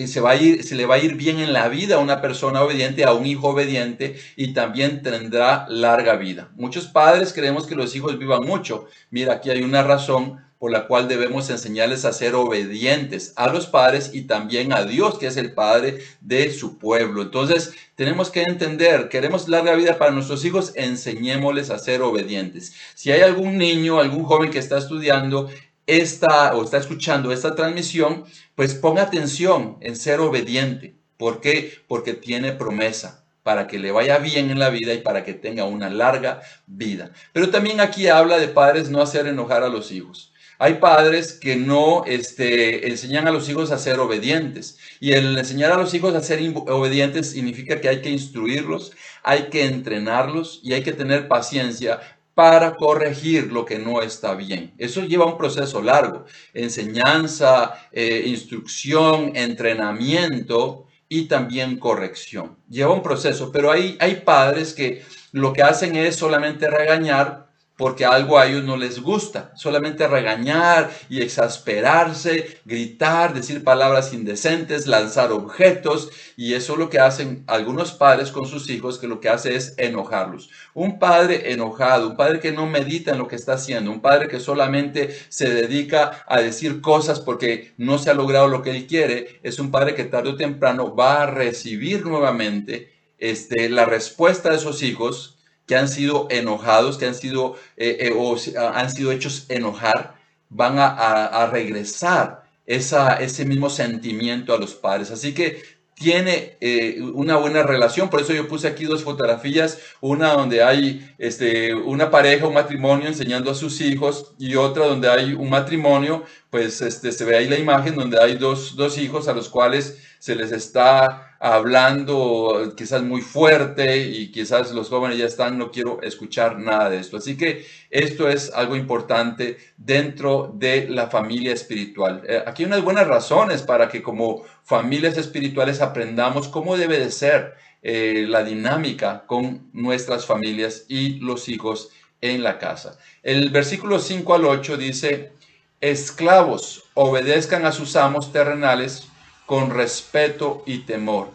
ir, 0.41 0.63
se 0.63 0.75
le 0.75 0.85
va 0.85 0.95
a 0.95 0.99
ir 0.99 1.15
bien 1.15 1.39
en 1.39 1.53
la 1.53 1.69
vida 1.69 1.95
a 1.95 1.99
una 1.99 2.21
persona 2.21 2.63
obediente, 2.63 3.05
a 3.05 3.13
un 3.13 3.25
hijo 3.25 3.49
obediente 3.49 4.19
y 4.35 4.53
también 4.53 5.03
tendrá 5.03 5.67
larga 5.69 6.17
vida. 6.17 6.51
Muchos 6.55 6.87
padres 6.87 7.31
creemos 7.31 7.65
que 7.65 7.75
los 7.75 7.95
hijos 7.95 8.19
vivan 8.19 8.43
mucho. 8.43 8.87
Mira, 9.09 9.35
aquí 9.35 9.51
hay 9.51 9.61
una 9.61 9.83
razón 9.83 10.43
por 10.59 10.71
la 10.71 10.87
cual 10.87 11.07
debemos 11.07 11.49
enseñarles 11.49 12.05
a 12.05 12.13
ser 12.13 12.35
obedientes 12.35 13.33
a 13.35 13.47
los 13.49 13.67
padres 13.67 14.11
y 14.13 14.23
también 14.23 14.73
a 14.73 14.83
Dios, 14.83 15.19
que 15.19 15.27
es 15.27 15.37
el 15.37 15.53
Padre 15.53 15.99
de 16.21 16.51
su 16.51 16.77
pueblo. 16.77 17.21
Entonces, 17.21 17.73
tenemos 17.95 18.31
que 18.31 18.41
entender, 18.41 19.09
queremos 19.09 19.47
larga 19.47 19.75
vida 19.75 19.97
para 19.97 20.11
nuestros 20.11 20.43
hijos, 20.45 20.71
enseñémosles 20.75 21.69
a 21.69 21.79
ser 21.79 22.01
obedientes. 22.01 22.73
Si 22.95 23.11
hay 23.11 23.21
algún 23.21 23.57
niño, 23.57 23.99
algún 23.99 24.23
joven 24.23 24.51
que 24.51 24.59
está 24.59 24.77
estudiando 24.77 25.49
esta 25.85 26.55
o 26.55 26.63
está 26.63 26.77
escuchando 26.77 27.31
esta 27.31 27.55
transmisión, 27.55 28.25
pues 28.55 28.73
ponga 28.73 29.03
atención 29.03 29.77
en 29.81 29.95
ser 29.95 30.19
obediente. 30.19 30.95
¿Por 31.17 31.41
qué? 31.41 31.73
Porque 31.87 32.13
tiene 32.13 32.51
promesa 32.51 33.23
para 33.43 33.65
que 33.65 33.79
le 33.79 33.91
vaya 33.91 34.17
bien 34.17 34.49
en 34.51 34.59
la 34.59 34.69
vida 34.69 34.93
y 34.93 34.97
para 34.97 35.23
que 35.23 35.33
tenga 35.33 35.63
una 35.63 35.89
larga 35.89 36.41
vida. 36.65 37.11
Pero 37.31 37.49
también 37.49 37.79
aquí 37.79 38.07
habla 38.07 38.37
de 38.37 38.49
padres 38.49 38.89
no 38.89 39.01
hacer 39.01 39.25
enojar 39.25 39.63
a 39.63 39.69
los 39.69 39.91
hijos. 39.91 40.33
Hay 40.59 40.75
padres 40.75 41.33
que 41.33 41.55
no 41.55 42.03
este, 42.05 42.87
enseñan 42.87 43.27
a 43.27 43.31
los 43.31 43.47
hijos 43.49 43.71
a 43.71 43.77
ser 43.77 43.99
obedientes. 43.99 44.77
Y 44.99 45.11
el 45.13 45.37
enseñar 45.37 45.71
a 45.71 45.77
los 45.77 45.93
hijos 45.93 46.15
a 46.15 46.21
ser 46.21 46.39
obedientes 46.67 47.31
significa 47.31 47.79
que 47.79 47.89
hay 47.89 48.01
que 48.01 48.09
instruirlos, 48.09 48.91
hay 49.23 49.49
que 49.49 49.65
entrenarlos 49.65 50.59
y 50.63 50.73
hay 50.73 50.83
que 50.83 50.93
tener 50.93 51.27
paciencia 51.27 51.99
para 52.33 52.75
corregir 52.75 53.51
lo 53.51 53.65
que 53.65 53.79
no 53.79 54.01
está 54.01 54.35
bien. 54.35 54.73
Eso 54.77 55.01
lleva 55.03 55.25
un 55.25 55.37
proceso 55.37 55.81
largo. 55.81 56.25
Enseñanza, 56.53 57.87
eh, 57.91 58.23
instrucción, 58.27 59.35
entrenamiento 59.35 60.85
y 61.09 61.23
también 61.23 61.79
corrección. 61.79 62.57
Lleva 62.69 62.93
un 62.93 63.01
proceso, 63.01 63.51
pero 63.51 63.71
hay, 63.71 63.97
hay 63.99 64.17
padres 64.17 64.73
que 64.73 65.03
lo 65.31 65.53
que 65.53 65.63
hacen 65.63 65.95
es 65.95 66.15
solamente 66.15 66.69
regañar 66.69 67.46
porque 67.77 68.05
algo 68.05 68.39
a 68.39 68.47
ellos 68.47 68.63
no 68.63 68.75
les 68.75 68.99
gusta. 68.99 69.51
Solamente 69.55 70.07
regañar 70.07 70.89
y 71.09 71.21
exasperarse, 71.21 72.59
gritar, 72.65 73.35
decir 73.35 73.63
palabras 73.63 74.13
indecentes, 74.13 74.87
lanzar 74.87 75.31
objetos. 75.31 76.09
Y 76.35 76.55
eso 76.55 76.73
es 76.73 76.79
lo 76.79 76.89
que 76.89 76.99
hacen 76.99 77.43
algunos 77.45 77.91
padres 77.91 78.31
con 78.31 78.47
sus 78.47 78.69
hijos, 78.71 78.97
que 78.97 79.07
lo 79.07 79.19
que 79.19 79.29
hace 79.29 79.55
es 79.55 79.75
enojarlos. 79.77 80.49
Un 80.73 80.97
padre 80.97 81.53
enojado, 81.53 82.09
un 82.09 82.17
padre 82.17 82.39
que 82.39 82.51
no 82.51 82.65
medita 82.65 83.11
en 83.11 83.19
lo 83.19 83.27
que 83.27 83.35
está 83.35 83.53
haciendo, 83.53 83.91
un 83.91 84.01
padre 84.01 84.27
que 84.27 84.39
solamente 84.39 85.15
se 85.29 85.53
dedica 85.53 86.23
a 86.27 86.41
decir 86.41 86.81
cosas 86.81 87.19
porque 87.19 87.73
no 87.77 87.99
se 87.99 88.09
ha 88.09 88.15
logrado 88.15 88.47
lo 88.47 88.63
que 88.63 88.71
él 88.71 88.87
quiere, 88.87 89.39
es 89.43 89.59
un 89.59 89.69
padre 89.69 89.93
que 89.93 90.03
tarde 90.03 90.29
o 90.29 90.35
temprano 90.35 90.95
va 90.95 91.21
a 91.21 91.25
recibir 91.27 92.05
nuevamente 92.05 92.91
este, 93.19 93.69
la 93.69 93.85
respuesta 93.85 94.49
de 94.49 94.57
esos 94.57 94.81
hijos 94.81 95.36
que 95.67 95.75
han 95.75 95.89
sido 95.89 96.27
enojados, 96.31 96.97
que 96.97 97.05
han 97.05 97.15
sido, 97.15 97.55
eh, 97.75 97.97
eh, 97.99 98.13
o 98.15 98.37
han 98.57 98.89
sido 98.89 99.11
hechos 99.11 99.45
enojar, 99.49 100.15
van 100.49 100.75
a, 100.79 101.47
regresar 101.51 102.43
esa, 102.65 103.15
ese 103.15 103.45
mismo 103.45 103.69
sentimiento 103.69 104.53
a 104.53 104.57
los 104.57 104.73
padres. 104.73 105.11
Así 105.11 105.33
que 105.33 105.61
tiene 105.93 106.57
eh, 106.61 107.01
una 107.01 107.37
buena 107.37 107.63
relación, 107.63 108.09
por 108.09 108.21
eso 108.21 108.33
yo 108.33 108.47
puse 108.47 108.67
aquí 108.67 108.85
dos 108.85 109.03
fotografías, 109.03 109.79
una 109.99 110.33
donde 110.33 110.63
hay 110.63 111.13
este, 111.17 111.73
una 111.73 112.11
pareja, 112.11 112.47
un 112.47 112.53
matrimonio 112.53 113.07
enseñando 113.07 113.51
a 113.51 113.55
sus 113.55 113.81
hijos 113.81 114.33
y 114.37 114.55
otra 114.55 114.85
donde 114.85 115.09
hay 115.09 115.33
un 115.33 115.49
matrimonio, 115.49 116.23
pues 116.49 116.81
este, 116.81 117.11
se 117.11 117.25
ve 117.25 117.35
ahí 117.35 117.49
la 117.49 117.57
imagen 117.57 117.95
donde 117.95 118.21
hay 118.21 118.35
dos, 118.35 118.75
dos 118.75 118.97
hijos 118.99 119.27
a 119.27 119.33
los 119.33 119.49
cuales 119.49 119.97
se 120.19 120.35
les 120.35 120.51
está 120.51 121.26
hablando 121.39 122.73
quizás 122.75 123.03
muy 123.03 123.21
fuerte 123.21 123.97
y 123.97 124.31
quizás 124.31 124.71
los 124.71 124.89
jóvenes 124.89 125.17
ya 125.17 125.25
están, 125.25 125.57
no 125.57 125.71
quiero 125.71 126.01
escuchar 126.01 126.57
nada 126.57 126.89
de 126.89 126.99
esto. 126.99 127.17
Así 127.17 127.37
que 127.37 127.65
esto 127.89 128.27
es 128.27 128.51
algo 128.53 128.75
importante 128.75 129.57
dentro 129.77 130.51
de 130.53 130.89
la 130.89 131.07
familia 131.07 131.53
espiritual. 131.53 132.23
Eh, 132.27 132.43
aquí 132.45 132.63
hay 132.63 132.67
unas 132.67 132.83
buenas 132.83 133.07
razones 133.07 133.61
para 133.61 133.89
que 133.89 134.01
como 134.01 134.43
familias 134.63 135.17
espirituales 135.17 135.81
aprendamos 135.81 136.47
cómo 136.47 136.77
debe 136.77 136.99
de 136.99 137.11
ser 137.11 137.55
eh, 137.83 138.25
la 138.27 138.43
dinámica 138.43 139.23
con 139.27 139.69
nuestras 139.73 140.25
familias 140.25 140.85
y 140.87 141.19
los 141.19 141.47
hijos 141.49 141.91
en 142.21 142.43
la 142.43 142.57
casa. 142.57 142.97
El 143.21 143.49
versículo 143.49 143.99
5 143.99 144.33
al 144.33 144.45
8 144.45 144.77
dice, 144.77 145.31
esclavos, 145.79 146.85
obedezcan 146.95 147.65
a 147.65 147.71
sus 147.71 147.95
amos 147.95 148.31
terrenales 148.31 149.07
con 149.47 149.69
respeto 149.69 150.61
y 150.65 150.79
temor, 150.79 151.29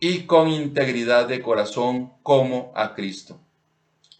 y 0.00 0.20
con 0.22 0.48
integridad 0.48 1.28
de 1.28 1.42
corazón 1.42 2.14
como 2.22 2.72
a 2.74 2.94
Cristo. 2.94 3.38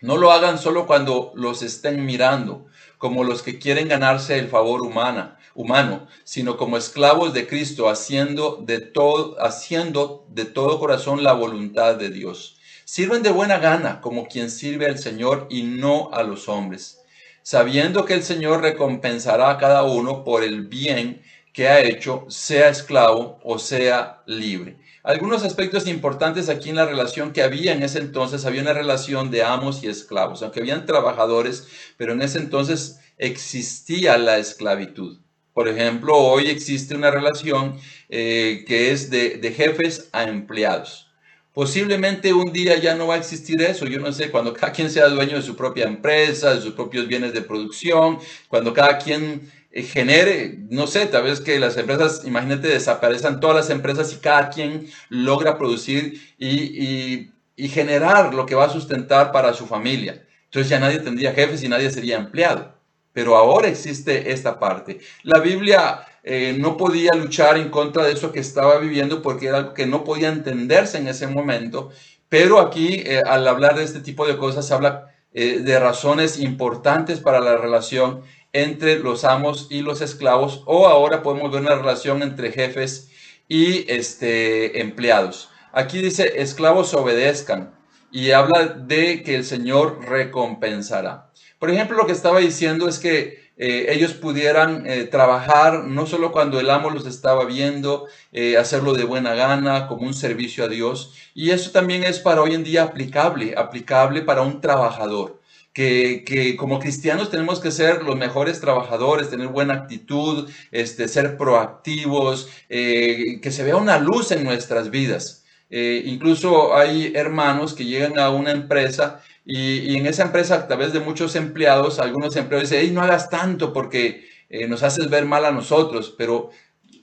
No 0.02 0.18
lo 0.18 0.32
hagan 0.32 0.58
solo 0.58 0.86
cuando 0.86 1.32
los 1.34 1.62
estén 1.62 2.04
mirando, 2.04 2.66
como 2.98 3.24
los 3.24 3.42
que 3.42 3.58
quieren 3.58 3.88
ganarse 3.88 4.38
el 4.38 4.48
favor 4.48 4.82
humana, 4.82 5.38
humano, 5.54 6.08
sino 6.24 6.58
como 6.58 6.76
esclavos 6.76 7.32
de 7.32 7.46
Cristo, 7.48 7.88
haciendo 7.88 8.62
de, 8.66 8.80
todo, 8.80 9.42
haciendo 9.42 10.26
de 10.28 10.44
todo 10.44 10.78
corazón 10.78 11.24
la 11.24 11.32
voluntad 11.32 11.94
de 11.94 12.10
Dios. 12.10 12.58
Sirven 12.84 13.22
de 13.22 13.30
buena 13.30 13.56
gana 13.58 14.02
como 14.02 14.28
quien 14.28 14.50
sirve 14.50 14.84
al 14.84 14.98
Señor 14.98 15.46
y 15.48 15.62
no 15.62 16.10
a 16.12 16.22
los 16.22 16.50
hombres, 16.50 17.00
sabiendo 17.42 18.04
que 18.04 18.12
el 18.12 18.22
Señor 18.22 18.60
recompensará 18.60 19.48
a 19.48 19.56
cada 19.56 19.84
uno 19.84 20.22
por 20.22 20.44
el 20.44 20.66
bien 20.66 21.22
que 21.58 21.66
ha 21.66 21.80
hecho, 21.80 22.24
sea 22.28 22.68
esclavo 22.68 23.40
o 23.42 23.58
sea 23.58 24.22
libre. 24.26 24.76
Algunos 25.02 25.42
aspectos 25.42 25.88
importantes 25.88 26.48
aquí 26.48 26.70
en 26.70 26.76
la 26.76 26.86
relación 26.86 27.32
que 27.32 27.42
había 27.42 27.72
en 27.72 27.82
ese 27.82 27.98
entonces, 27.98 28.44
había 28.44 28.62
una 28.62 28.74
relación 28.74 29.32
de 29.32 29.42
amos 29.42 29.82
y 29.82 29.88
esclavos, 29.88 30.40
aunque 30.40 30.60
habían 30.60 30.86
trabajadores, 30.86 31.66
pero 31.96 32.12
en 32.12 32.22
ese 32.22 32.38
entonces 32.38 33.00
existía 33.16 34.18
la 34.18 34.38
esclavitud. 34.38 35.18
Por 35.52 35.66
ejemplo, 35.66 36.16
hoy 36.16 36.46
existe 36.46 36.94
una 36.94 37.10
relación 37.10 37.76
eh, 38.08 38.64
que 38.64 38.92
es 38.92 39.10
de, 39.10 39.38
de 39.38 39.50
jefes 39.50 40.10
a 40.12 40.22
empleados. 40.22 41.08
Posiblemente 41.52 42.32
un 42.32 42.52
día 42.52 42.78
ya 42.78 42.94
no 42.94 43.08
va 43.08 43.14
a 43.14 43.18
existir 43.18 43.60
eso, 43.62 43.84
yo 43.84 43.98
no 43.98 44.12
sé, 44.12 44.30
cuando 44.30 44.54
cada 44.54 44.70
quien 44.70 44.90
sea 44.90 45.08
dueño 45.08 45.34
de 45.34 45.42
su 45.42 45.56
propia 45.56 45.86
empresa, 45.86 46.54
de 46.54 46.60
sus 46.60 46.74
propios 46.74 47.08
bienes 47.08 47.32
de 47.32 47.42
producción, 47.42 48.20
cuando 48.46 48.72
cada 48.72 48.98
quien 48.98 49.50
genere, 49.82 50.58
no 50.70 50.86
sé, 50.86 51.06
tal 51.06 51.24
vez 51.24 51.40
que 51.40 51.58
las 51.58 51.76
empresas, 51.76 52.22
imagínate, 52.24 52.68
desaparezcan 52.68 53.40
todas 53.40 53.56
las 53.56 53.70
empresas 53.70 54.12
y 54.12 54.16
cada 54.16 54.50
quien 54.50 54.88
logra 55.08 55.58
producir 55.58 56.20
y, 56.38 57.30
generar 57.68 58.34
lo 58.34 58.46
que 58.46 58.54
va 58.54 58.66
a 58.66 58.70
sustentar 58.70 59.32
para 59.32 59.52
su 59.52 59.66
familia. 59.66 60.24
Entonces 60.44 60.70
ya 60.70 60.78
nadie 60.78 61.00
tendría 61.00 61.32
jefes 61.32 61.62
y 61.62 61.68
nadie 61.68 61.90
sería 61.90 62.16
empleado. 62.16 62.74
Pero 63.12 63.36
ahora 63.36 63.68
existe 63.68 64.30
esta 64.32 64.60
parte. 64.60 65.00
La 65.24 65.40
Biblia 65.40 66.06
eh, 66.22 66.56
no 66.56 66.76
podía 66.76 67.14
luchar 67.14 67.58
en 67.58 67.68
contra 67.68 68.04
de 68.04 68.12
eso 68.12 68.30
que 68.30 68.38
estaba 68.38 68.78
viviendo 68.78 69.22
porque 69.22 69.48
era 69.48 69.58
algo 69.58 69.74
que 69.74 69.86
no 69.86 70.04
podía 70.04 70.28
entenderse 70.28 70.98
en 70.98 71.08
ese 71.08 71.26
momento. 71.26 71.90
Pero 72.28 72.60
aquí, 72.60 73.02
eh, 73.04 73.22
al 73.26 73.46
hablar 73.48 73.76
de 73.76 73.84
este 73.84 74.00
tipo 74.00 74.26
de 74.26 74.36
cosas, 74.36 74.66
se 74.66 74.74
habla 74.74 75.14
de 75.30 75.78
razones 75.78 76.40
importantes 76.40 77.20
para 77.20 77.38
la 77.38 77.56
relación 77.56 78.22
entre 78.52 78.98
los 78.98 79.24
amos 79.24 79.66
y 79.70 79.82
los 79.82 80.00
esclavos, 80.00 80.62
o 80.66 80.86
ahora 80.86 81.22
podemos 81.22 81.52
ver 81.52 81.62
una 81.62 81.74
relación 81.74 82.22
entre 82.22 82.52
jefes 82.52 83.10
y 83.48 83.90
este, 83.90 84.80
empleados. 84.80 85.50
Aquí 85.72 86.00
dice, 86.00 86.40
esclavos 86.40 86.94
obedezcan, 86.94 87.74
y 88.10 88.30
habla 88.30 88.64
de 88.68 89.22
que 89.22 89.36
el 89.36 89.44
Señor 89.44 90.00
recompensará. 90.08 91.30
Por 91.58 91.70
ejemplo, 91.70 91.96
lo 91.96 92.06
que 92.06 92.12
estaba 92.12 92.38
diciendo 92.38 92.88
es 92.88 92.98
que 92.98 93.48
eh, 93.56 93.86
ellos 93.88 94.14
pudieran 94.14 94.86
eh, 94.86 95.04
trabajar 95.04 95.84
no 95.84 96.06
solo 96.06 96.30
cuando 96.30 96.60
el 96.60 96.70
amo 96.70 96.90
los 96.90 97.06
estaba 97.06 97.44
viendo, 97.44 98.06
eh, 98.32 98.56
hacerlo 98.56 98.94
de 98.94 99.04
buena 99.04 99.34
gana, 99.34 99.88
como 99.88 100.06
un 100.06 100.14
servicio 100.14 100.64
a 100.64 100.68
Dios, 100.68 101.14
y 101.34 101.50
eso 101.50 101.72
también 101.72 102.04
es 102.04 102.20
para 102.20 102.40
hoy 102.40 102.54
en 102.54 102.64
día 102.64 102.84
aplicable, 102.84 103.54
aplicable 103.56 104.22
para 104.22 104.42
un 104.42 104.60
trabajador 104.60 105.37
que, 105.78 106.56
como 106.58 106.80
cristianos 106.80 107.30
tenemos 107.30 107.60
que 107.60 107.70
ser 107.70 108.02
los 108.02 108.16
mejores 108.16 108.60
trabajadores, 108.60 109.30
tener 109.30 109.46
buena 109.46 109.74
actitud, 109.74 110.50
este, 110.72 111.06
ser 111.06 111.36
proactivos, 111.36 112.48
eh, 112.68 113.40
que 113.40 113.52
se 113.52 113.62
vea 113.62 113.76
una 113.76 113.98
luz 113.98 114.32
en 114.32 114.42
nuestras 114.42 114.90
vidas. 114.90 115.44
Eh, 115.70 116.02
incluso 116.06 116.74
hay 116.74 117.12
hermanos 117.14 117.74
que 117.74 117.84
llegan 117.84 118.18
a 118.18 118.30
una 118.30 118.50
empresa 118.50 119.22
y, 119.44 119.96
en 119.96 120.06
esa 120.06 120.24
empresa 120.24 120.56
a 120.56 120.66
través 120.66 120.92
de 120.92 121.00
muchos 121.00 121.36
empleados, 121.36 122.00
algunos 122.00 122.34
empleados 122.34 122.70
dicen, 122.70 122.94
no 122.94 123.02
hagas 123.02 123.30
tanto 123.30 123.72
porque 123.72 124.28
eh, 124.48 124.66
nos 124.66 124.82
haces 124.82 125.08
ver 125.08 125.26
mal 125.26 125.44
a 125.44 125.52
nosotros, 125.52 126.14
pero 126.18 126.50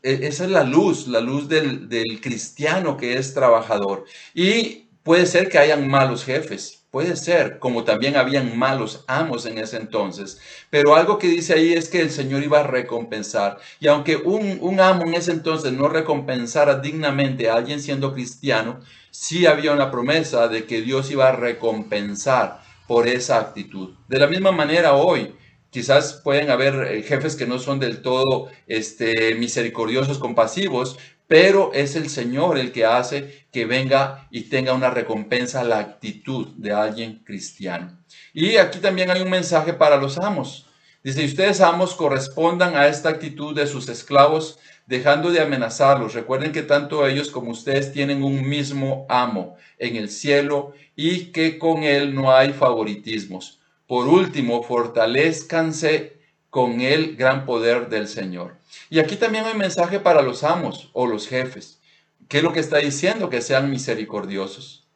esa 0.04 0.44
es 0.44 0.52
la 0.52 0.64
luz, 0.64 1.08
la 1.08 1.22
luz 1.22 1.48
del 1.48 2.20
cristiano 2.22 2.98
que 2.98 3.18
es 3.18 3.34
trabajador. 3.34 4.06
Y 4.36 4.90
puede 5.04 5.26
ser 5.26 5.50
que 5.50 5.58
hayan 5.60 5.88
malos 5.88 6.26
jefes, 6.26 6.85
Puede 6.96 7.18
ser, 7.18 7.60
como 7.60 7.84
también 7.84 8.16
habían 8.16 8.58
malos 8.58 9.04
amos 9.08 9.46
en 9.46 9.58
ese 9.58 9.76
entonces. 9.76 10.40
Pero 10.70 10.96
algo 10.96 11.20
que 11.20 11.28
dice 11.28 11.54
ahí 11.54 11.74
es 11.74 11.90
que 11.90 12.00
el 12.00 12.10
Señor 12.10 12.42
iba 12.42 12.62
a 12.62 12.64
recompensar. 12.64 13.58
Y 13.82 13.88
aunque 13.88 14.16
un, 14.16 14.60
un 14.62 14.80
amo 14.80 15.04
en 15.06 15.14
ese 15.14 15.34
entonces 15.34 15.74
no 15.74 15.90
recompensara 15.90 16.80
dignamente 16.80 17.50
a 17.50 17.56
alguien 17.56 17.82
siendo 17.82 18.14
cristiano, 18.14 18.80
sí 19.12 19.46
había 19.46 19.74
una 19.74 19.92
promesa 19.92 20.48
de 20.48 20.64
que 20.64 20.82
Dios 20.82 21.12
iba 21.12 21.28
a 21.28 21.34
recompensar 21.34 22.62
por 22.88 23.10
esa 23.10 23.42
actitud. 23.42 23.96
De 24.08 24.18
la 24.18 24.28
misma 24.28 24.54
manera 24.54 24.94
hoy, 24.94 25.36
quizás 25.72 26.22
pueden 26.24 26.50
haber 26.50 26.76
eh, 26.94 27.04
jefes 27.04 27.36
que 27.36 27.46
no 27.46 27.60
son 27.60 27.78
del 27.78 28.02
todo 28.02 28.48
este, 28.68 29.36
misericordiosos, 29.36 30.18
compasivos, 30.18 30.98
pero 31.28 31.72
es 31.74 31.96
el 31.96 32.10
Señor 32.10 32.58
el 32.58 32.72
que 32.72 32.86
hace 32.86 33.46
que 33.52 33.66
venga 33.66 34.28
y 34.32 34.44
tenga 34.44 34.74
una 34.74 34.90
recompensa 34.90 35.64
la 35.64 35.80
actitud 35.80 36.48
de 36.58 36.72
alguien 36.72 37.24
cristiano. 37.26 37.98
Y 38.34 38.58
aquí 38.58 38.80
también 38.80 39.10
hay 39.10 39.22
un 39.22 39.30
mensaje 39.30 39.74
para 39.74 39.98
los 39.98 40.18
amos. 40.18 40.68
Dice, 41.04 41.24
ustedes 41.24 41.62
amos 41.62 41.94
correspondan 41.94 42.76
a 42.76 42.88
esta 42.88 43.10
actitud 43.10 43.56
de 43.56 43.68
sus 43.68 43.88
esclavos, 43.90 44.60
dejando 44.88 45.32
de 45.32 45.40
amenazarlos. 45.40 46.14
Recuerden 46.14 46.52
que 46.52 46.64
tanto 46.64 47.08
ellos 47.08 47.30
como 47.30 47.52
ustedes 47.52 47.92
tienen 47.92 48.24
un 48.24 48.48
mismo 48.48 49.06
amo 49.08 49.56
en 49.78 49.96
el 49.96 50.10
cielo 50.10 50.74
y 50.96 51.26
que 51.32 51.60
con 51.60 51.84
él 51.84 52.16
no 52.16 52.36
hay 52.36 52.54
favoritismos. 52.54 53.60
Por 53.88 54.08
último, 54.08 54.64
fortalezcanse 54.64 56.15
con 56.56 56.80
el 56.80 57.18
gran 57.18 57.46
poder 57.46 57.90
del 57.90 58.08
Señor. 58.08 58.56
Y 58.90 59.00
aquí 59.00 59.18
también 59.18 59.44
hay 59.44 59.56
mensaje 59.56 60.00
para 60.00 60.22
los 60.22 60.42
amos 60.46 60.90
o 60.94 61.06
los 61.06 61.28
jefes. 61.28 61.82
¿Qué 62.30 62.38
es 62.38 62.44
lo 62.44 62.54
que 62.54 62.62
está 62.62 62.78
diciendo? 62.78 63.30
Que 63.30 63.42
sean 63.42 63.70
misericordiosos. 63.70 64.88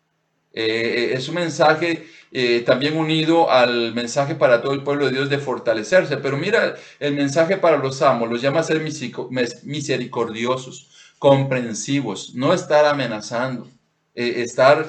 Eh, 0.53 0.63
eh, 0.63 1.13
es 1.15 1.27
un 1.27 1.35
mensaje 1.35 2.07
eh, 2.31 2.63
también 2.65 2.95
unido 2.95 3.51
al 3.51 3.93
mensaje 3.93 4.35
para 4.35 4.61
todo 4.61 4.71
el 4.71 4.83
pueblo 4.83 5.07
de 5.07 5.11
Dios 5.11 5.29
de 5.29 5.37
fortalecerse. 5.37 6.15
Pero 6.15 6.37
mira, 6.37 6.75
el 6.97 7.13
mensaje 7.13 7.57
para 7.57 7.75
los 7.75 8.01
amos 8.01 8.29
los 8.29 8.41
llama 8.41 8.61
a 8.61 8.63
ser 8.63 8.79
misericordiosos, 9.63 10.87
comprensivos, 11.19 12.35
no 12.35 12.53
estar 12.53 12.85
amenazando, 12.85 13.67
estar 14.15 14.85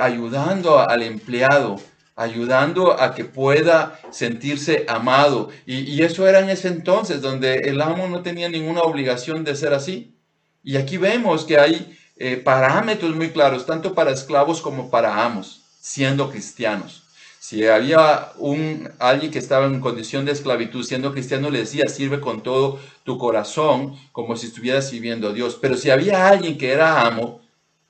ayudando 0.00 0.80
al 0.80 1.04
empleado 1.04 1.76
ayudando 2.18 3.00
a 3.00 3.14
que 3.14 3.24
pueda 3.24 3.98
sentirse 4.10 4.84
amado. 4.88 5.50
Y, 5.66 6.02
eso 6.02 6.26
era 6.26 6.40
en 6.40 6.50
ese 6.50 6.66
entonces, 6.66 7.22
donde 7.22 7.54
el 7.70 7.80
amo 7.80 8.08
no 8.08 8.22
tenía 8.22 8.48
ninguna 8.48 8.82
obligación 8.82 9.44
de 9.44 9.54
ser 9.54 9.72
así. 9.72 10.16
Y 10.64 10.76
aquí 10.76 10.96
vemos 10.96 11.44
que 11.44 11.58
hay 11.58 11.96
eh, 12.16 12.36
parámetros 12.36 13.14
muy 13.14 13.30
claros, 13.30 13.66
tanto 13.66 13.94
para 13.94 14.10
esclavos 14.10 14.60
como 14.60 14.90
para 14.90 15.24
amos, 15.24 15.62
siendo 15.80 16.28
cristianos. 16.28 17.04
Si 17.38 17.64
había 17.64 18.32
un, 18.36 18.90
alguien 18.98 19.30
que 19.30 19.38
estaba 19.38 19.66
en 19.66 19.80
condición 19.80 20.24
de 20.24 20.32
esclavitud, 20.32 20.84
siendo 20.84 21.12
cristiano, 21.12 21.50
le 21.50 21.60
decía, 21.60 21.86
sirve 21.86 22.18
con 22.18 22.42
todo 22.42 22.80
tu 23.04 23.16
corazón, 23.16 23.94
como 24.10 24.36
si 24.36 24.48
estuvieras 24.48 24.88
sirviendo 24.90 25.28
a 25.28 25.32
Dios. 25.32 25.56
Pero 25.60 25.76
si 25.76 25.88
había 25.90 26.26
alguien 26.26 26.58
que 26.58 26.72
era 26.72 27.06
amo, 27.06 27.40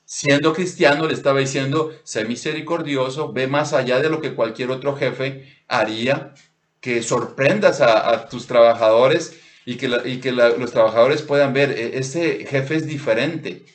siendo 0.09 0.55
cristiano, 0.55 1.07
le 1.07 1.13
estaba 1.13 1.39
diciendo, 1.39 1.93
sé 2.03 2.25
misericordioso, 2.25 3.31
ve 3.31 3.47
más 3.47 3.75
allá 3.75 4.01
de 4.01 4.09
lo 4.09 4.23
que 4.23 4.35
cualquier 4.35 4.71
otro 4.71 4.97
jefe 4.97 5.45
haría, 5.69 6.33
que 6.81 7.03
sorprendas 7.03 7.83
a, 7.83 8.27
tus 8.29 8.47
trabajadores 8.47 9.39
y 9.67 9.77
que, 9.77 9.91
y 10.07 10.19
que 10.21 10.33
los 10.33 10.73
trabajadores 10.73 11.21
puedan 11.21 11.53
ver, 11.53 11.73
e, 11.73 11.99
ese 11.99 12.47
jefe 12.47 12.77
es 12.77 12.87
diferente, 12.87 13.67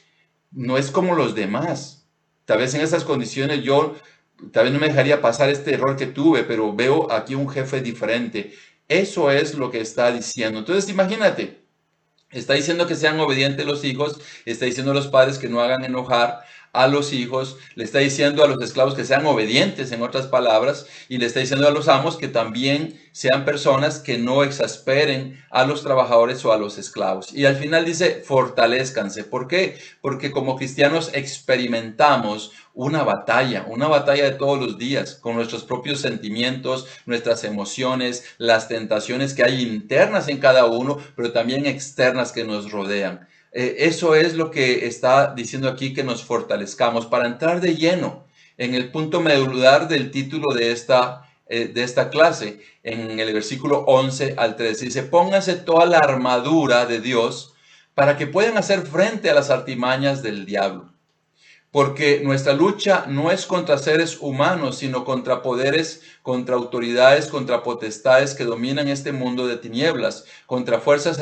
no 0.51 0.79
es 0.79 0.89
como 0.89 1.13
los 1.13 1.35
demás. 1.35 2.07
Tal 2.45 2.57
vez 2.57 2.73
en 2.73 2.81
esas 2.81 3.03
condiciones 3.03 3.61
yo, 3.61 3.95
tal 4.51 4.63
vez 4.65 4.73
no 4.73 4.79
me 4.79 4.87
dejaría 4.87 5.21
pasar 5.21 5.51
este 5.51 5.75
error 5.75 5.95
que 5.95 6.07
tuve, 6.07 6.43
pero 6.43 6.73
veo 6.73 7.11
aquí 7.11 7.35
un 7.35 7.47
jefe 7.47 7.79
diferente. 7.81 8.53
Eso 8.87 9.29
es 9.29 9.53
lo 9.53 9.69
que 9.69 9.81
está 9.81 10.11
diciendo. 10.11 10.57
Entonces, 10.59 10.89
imagínate, 10.89 11.62
Está 12.33 12.53
diciendo 12.53 12.87
que 12.87 12.95
sean 12.95 13.19
obedientes 13.19 13.65
los 13.65 13.83
hijos, 13.83 14.19
está 14.45 14.65
diciendo 14.65 14.91
a 14.91 14.95
los 14.95 15.07
padres 15.07 15.37
que 15.37 15.49
no 15.49 15.61
hagan 15.61 15.85
enojar 15.85 16.43
a 16.74 16.88
los 16.88 17.13
hijos, 17.13 17.58
le 17.75 17.84
está 17.84 18.00
diciendo 18.00 18.44
a 18.44 18.48
los 18.48 18.62
esclavos 18.62 18.96
que 18.96 19.06
sean 19.06 19.25
obedientes, 19.27 19.92
en 19.92 20.01
otras 20.01 20.25
palabras, 20.25 20.88
y 21.08 21.20
le 21.20 21.27
está 21.27 21.39
diciendo 21.39 21.68
a 21.68 21.72
los 21.72 21.88
amos 21.88 22.18
que 22.18 22.27
también 22.27 23.00
sean 23.12 23.46
personas 23.46 24.00
que 24.00 24.18
no 24.18 24.44
exasperen 24.44 25.39
a 25.51 25.65
los 25.65 25.84
trabajadores 25.84 26.44
o 26.46 26.51
a 26.51 26.58
los 26.58 26.80
esclavos. 26.80 27.32
Y 27.32 27.46
al 27.46 27.58
final 27.58 27.86
dice, 27.86 28.24
fortalezcanse. 28.25 29.24
¿Por 29.24 29.48
qué? 29.48 29.77
Porque 30.01 30.32
como 30.32 30.56
cristianos 30.56 31.12
experimentamos 31.13 32.51
una 32.74 33.03
batalla, 33.03 33.65
una 33.70 33.88
batalla 33.88 34.24
de 34.24 34.32
todos 34.32 34.60
los 34.60 34.80
días, 34.80 35.13
con 35.13 35.36
nuestros 35.36 35.63
propios 35.63 36.01
sentimientos, 36.01 36.88
nuestras 37.06 37.44
emociones, 37.44 38.24
las 38.39 38.68
tentaciones 38.68 39.36
que 39.36 39.44
hay 39.44 39.62
internas 39.62 40.27
en 40.27 40.39
cada 40.39 40.65
uno, 40.65 40.98
pero 41.15 41.32
también 41.32 41.68
externas 41.68 42.32
que 42.32 42.44
nos 42.44 42.72
rodean. 42.72 43.27
Eh, 43.53 43.75
eso 43.79 44.15
es 44.15 44.33
lo 44.33 44.50
que 44.50 44.88
está 44.88 45.33
diciendo 45.36 45.69
aquí 45.69 45.93
que 45.93 46.03
nos 46.03 46.24
fortalezcamos 46.24 47.05
para 47.05 47.27
entrar 47.27 47.62
de 47.62 47.75
lleno 47.75 48.25
en 48.57 48.74
el 48.74 48.91
punto 48.91 49.22
medular 49.22 49.88
del 49.88 50.10
título 50.10 50.53
de 50.53 50.72
esta, 50.72 51.29
eh, 51.48 51.67
de 51.67 51.83
esta 51.83 52.10
clase, 52.10 52.62
en 52.81 53.19
el 53.19 53.31
versículo 53.31 53.79
11 53.86 54.36
al 54.38 54.55
13. 54.55 54.86
Dice, 54.86 55.03
pónganse 55.03 55.55
toda 55.55 55.86
la 55.86 56.00
armadura 56.00 56.86
de 56.88 57.00
Dios 57.00 57.53
para 57.93 58.17
que 58.17 58.25
puedan 58.25 58.57
hacer 58.57 58.81
frente 58.81 59.29
a 59.29 59.36
las 59.36 59.51
artimañas 59.51 60.24
del 60.24 60.45
diablo 60.45 60.93
porque 61.74 62.22
nuestra 62.24 62.53
lucha 62.53 63.05
no 63.07 63.31
es 63.31 63.48
contra 63.48 63.79
seres 63.79 64.19
humanos, 64.22 64.77
sino 64.77 65.03
contra 65.03 65.41
poderes, 65.41 66.03
contra 66.22 66.53
autoridades, 66.53 67.25
contra 67.25 67.63
potestades 67.63 68.36
que 68.36 68.43
dominan 68.43 68.88
este 68.89 69.12
mundo 69.12 69.48
de 69.48 69.57
tinieblas, 69.57 70.25
contra 70.45 70.79
fuerzas 70.79 71.17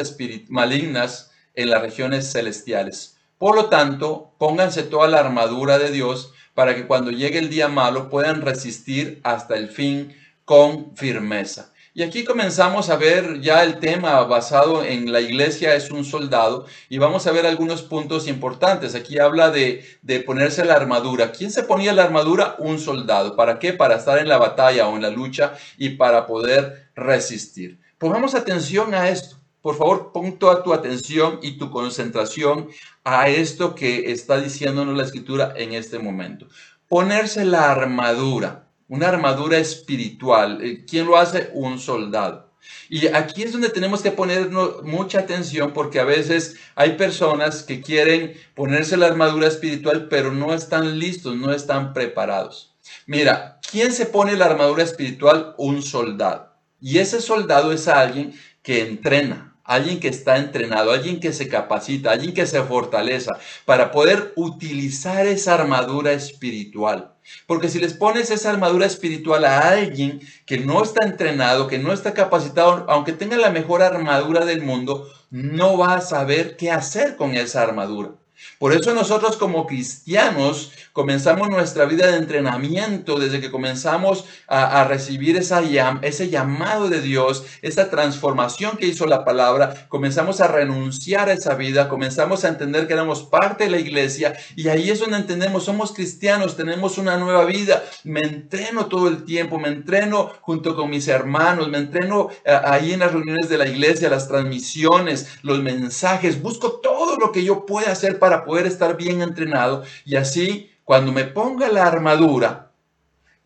malignas 0.49 1.30
en 1.55 1.69
las 1.69 1.81
regiones 1.81 2.31
celestiales. 2.31 3.17
Por 3.37 3.55
lo 3.55 3.65
tanto, 3.67 4.33
pónganse 4.37 4.83
toda 4.83 5.07
la 5.07 5.19
armadura 5.19 5.79
de 5.79 5.91
Dios 5.91 6.33
para 6.53 6.75
que 6.75 6.85
cuando 6.85 7.11
llegue 7.11 7.39
el 7.39 7.49
día 7.49 7.67
malo 7.67 8.09
puedan 8.09 8.41
resistir 8.41 9.19
hasta 9.23 9.55
el 9.55 9.69
fin 9.69 10.15
con 10.45 10.95
firmeza. 10.95 11.71
Y 11.93 12.03
aquí 12.03 12.23
comenzamos 12.23 12.89
a 12.89 12.95
ver 12.95 13.41
ya 13.41 13.63
el 13.63 13.79
tema 13.79 14.21
basado 14.23 14.81
en 14.81 15.11
la 15.11 15.19
iglesia 15.19 15.75
es 15.75 15.91
un 15.91 16.05
soldado 16.05 16.65
y 16.87 16.99
vamos 16.99 17.27
a 17.27 17.33
ver 17.33 17.45
algunos 17.45 17.81
puntos 17.81 18.29
importantes. 18.29 18.95
Aquí 18.95 19.19
habla 19.19 19.49
de, 19.49 19.83
de, 20.01 20.21
ponerse 20.21 20.63
la 20.63 20.75
armadura. 20.75 21.33
¿Quién 21.33 21.51
se 21.51 21.63
ponía 21.63 21.91
la 21.91 22.03
armadura? 22.03 22.55
Un 22.59 22.79
soldado. 22.79 23.35
¿Para 23.35 23.59
qué? 23.59 23.73
Para 23.73 23.97
estar 23.97 24.19
en 24.19 24.29
la 24.29 24.37
batalla 24.37 24.87
o 24.87 24.95
en 24.95 25.01
la 25.01 25.09
lucha 25.09 25.53
y 25.77 25.89
para 25.89 26.27
poder 26.27 26.91
resistir. 26.95 27.81
Pongamos 27.97 28.35
atención 28.35 28.93
a 28.93 29.09
esto. 29.09 29.40
Por 29.61 29.77
favor, 29.77 30.11
pon 30.11 30.37
toda 30.37 30.63
tu 30.63 30.73
atención 30.73 31.39
y 31.41 31.57
tu 31.57 31.69
concentración 31.69 32.69
a 33.03 33.29
esto 33.29 33.75
que 33.75 34.11
está 34.11 34.39
diciéndonos 34.39 34.97
la 34.97 35.03
escritura 35.03 35.53
en 35.55 35.73
este 35.73 35.99
momento. 35.99 36.47
Ponerse 36.87 37.45
la 37.45 37.71
armadura 37.71 38.67
una 38.91 39.07
armadura 39.07 39.57
espiritual. 39.57 40.61
Eh, 40.61 40.83
¿Quién 40.85 41.05
lo 41.05 41.17
hace? 41.17 41.49
Un 41.53 41.79
soldado. 41.79 42.51
Y 42.89 43.07
aquí 43.07 43.43
es 43.43 43.53
donde 43.53 43.69
tenemos 43.69 44.01
que 44.01 44.11
ponernos 44.11 44.83
mucha 44.83 45.19
atención 45.19 45.71
porque 45.71 46.01
a 46.01 46.03
veces 46.03 46.57
hay 46.75 46.97
personas 46.97 47.63
que 47.63 47.79
quieren 47.79 48.33
ponerse 48.53 48.97
la 48.97 49.07
armadura 49.07 49.47
espiritual 49.47 50.09
pero 50.09 50.33
no 50.33 50.53
están 50.53 50.99
listos, 50.99 51.37
no 51.37 51.53
están 51.53 51.93
preparados. 51.93 52.75
Mira, 53.05 53.61
¿quién 53.71 53.93
se 53.93 54.05
pone 54.05 54.35
la 54.35 54.47
armadura 54.47 54.83
espiritual? 54.83 55.55
Un 55.57 55.81
soldado. 55.81 56.53
Y 56.81 56.97
ese 56.97 57.21
soldado 57.21 57.71
es 57.71 57.87
alguien 57.87 58.37
que 58.61 58.81
entrena, 58.81 59.50
alguien 59.73 59.99
que 59.99 60.09
está 60.09 60.37
entrenado, 60.37 60.91
alguien 60.91 61.19
que 61.19 61.33
se 61.33 61.47
capacita, 61.47 62.11
alguien 62.11 62.33
que 62.33 62.45
se 62.45 62.61
fortaleza 62.63 63.31
para 63.65 63.91
poder 63.91 64.33
utilizar 64.35 65.25
esa 65.25 65.53
armadura 65.53 66.11
espiritual. 66.11 67.13
Porque 67.47 67.69
si 67.69 67.79
les 67.79 67.93
pones 67.93 68.31
esa 68.31 68.49
armadura 68.49 68.85
espiritual 68.85 69.45
a 69.45 69.69
alguien 69.69 70.19
que 70.45 70.57
no 70.57 70.83
está 70.83 71.05
entrenado, 71.05 71.67
que 71.67 71.79
no 71.79 71.93
está 71.93 72.13
capacitado, 72.13 72.85
aunque 72.89 73.13
tenga 73.13 73.37
la 73.37 73.51
mejor 73.51 73.81
armadura 73.81 74.45
del 74.45 74.61
mundo, 74.61 75.07
no 75.29 75.77
va 75.77 75.95
a 75.95 76.01
saber 76.01 76.57
qué 76.57 76.71
hacer 76.71 77.15
con 77.15 77.35
esa 77.35 77.61
armadura. 77.61 78.20
Por 78.59 78.73
eso 78.73 78.93
nosotros 78.93 79.37
como 79.37 79.65
cristianos 79.65 80.71
comenzamos 80.93 81.49
nuestra 81.49 81.85
vida 81.85 82.07
de 82.07 82.17
entrenamiento 82.17 83.19
desde 83.19 83.41
que 83.41 83.49
comenzamos 83.51 84.25
a, 84.47 84.83
recibir 84.83 85.37
esa 85.37 85.61
ese 86.01 86.29
llamado 86.29 86.89
de 86.89 87.01
Dios, 87.01 87.45
esa 87.61 87.89
transformación 87.89 88.77
que 88.77 88.87
hizo 88.87 89.05
la 89.05 89.23
palabra, 89.23 89.87
comenzamos 89.89 90.41
a 90.41 90.47
renunciar 90.47 91.29
a 91.29 91.33
esa 91.33 91.55
vida, 91.55 91.89
comenzamos 91.89 92.43
a 92.43 92.49
entender 92.49 92.87
que 92.87 92.93
éramos 92.93 93.23
parte 93.23 93.65
de 93.65 93.69
la 93.69 93.79
iglesia 93.79 94.33
y 94.55 94.67
ahí 94.67 94.89
es 94.89 94.99
donde 94.99 95.17
entendemos, 95.17 95.63
somos 95.63 95.93
cristianos, 95.93 96.57
tenemos 96.57 96.97
una 96.97 97.17
nueva 97.17 97.45
vida, 97.45 97.83
me 98.03 98.21
entreno 98.21 98.87
todo 98.87 99.07
el 99.07 99.23
tiempo, 99.23 99.59
me 99.59 99.69
entreno 99.69 100.31
junto 100.41 100.75
con 100.75 100.89
mis 100.89 101.07
hermanos, 101.07 101.69
me 101.69 101.77
entreno 101.77 102.29
eh, 102.43 102.57
ahí 102.63 102.93
en 102.93 102.99
las 102.99 103.11
reuniones 103.11 103.49
de 103.49 103.57
la 103.57 103.67
iglesia, 103.67 104.09
las 104.09 104.27
transmisiones, 104.27 105.27
los 105.41 105.61
mensajes, 105.61 106.41
busco 106.41 106.73
todo 106.73 107.17
lo 107.17 107.31
que 107.31 107.43
yo 107.43 107.65
pueda 107.65 107.91
hacer 107.91 108.19
para 108.19 108.30
para 108.31 108.45
poder 108.45 108.65
estar 108.65 108.95
bien 108.95 109.21
entrenado 109.21 109.83
y 110.05 110.15
así 110.15 110.71
cuando 110.85 111.11
me 111.11 111.25
ponga 111.25 111.67
la 111.67 111.85
armadura, 111.85 112.71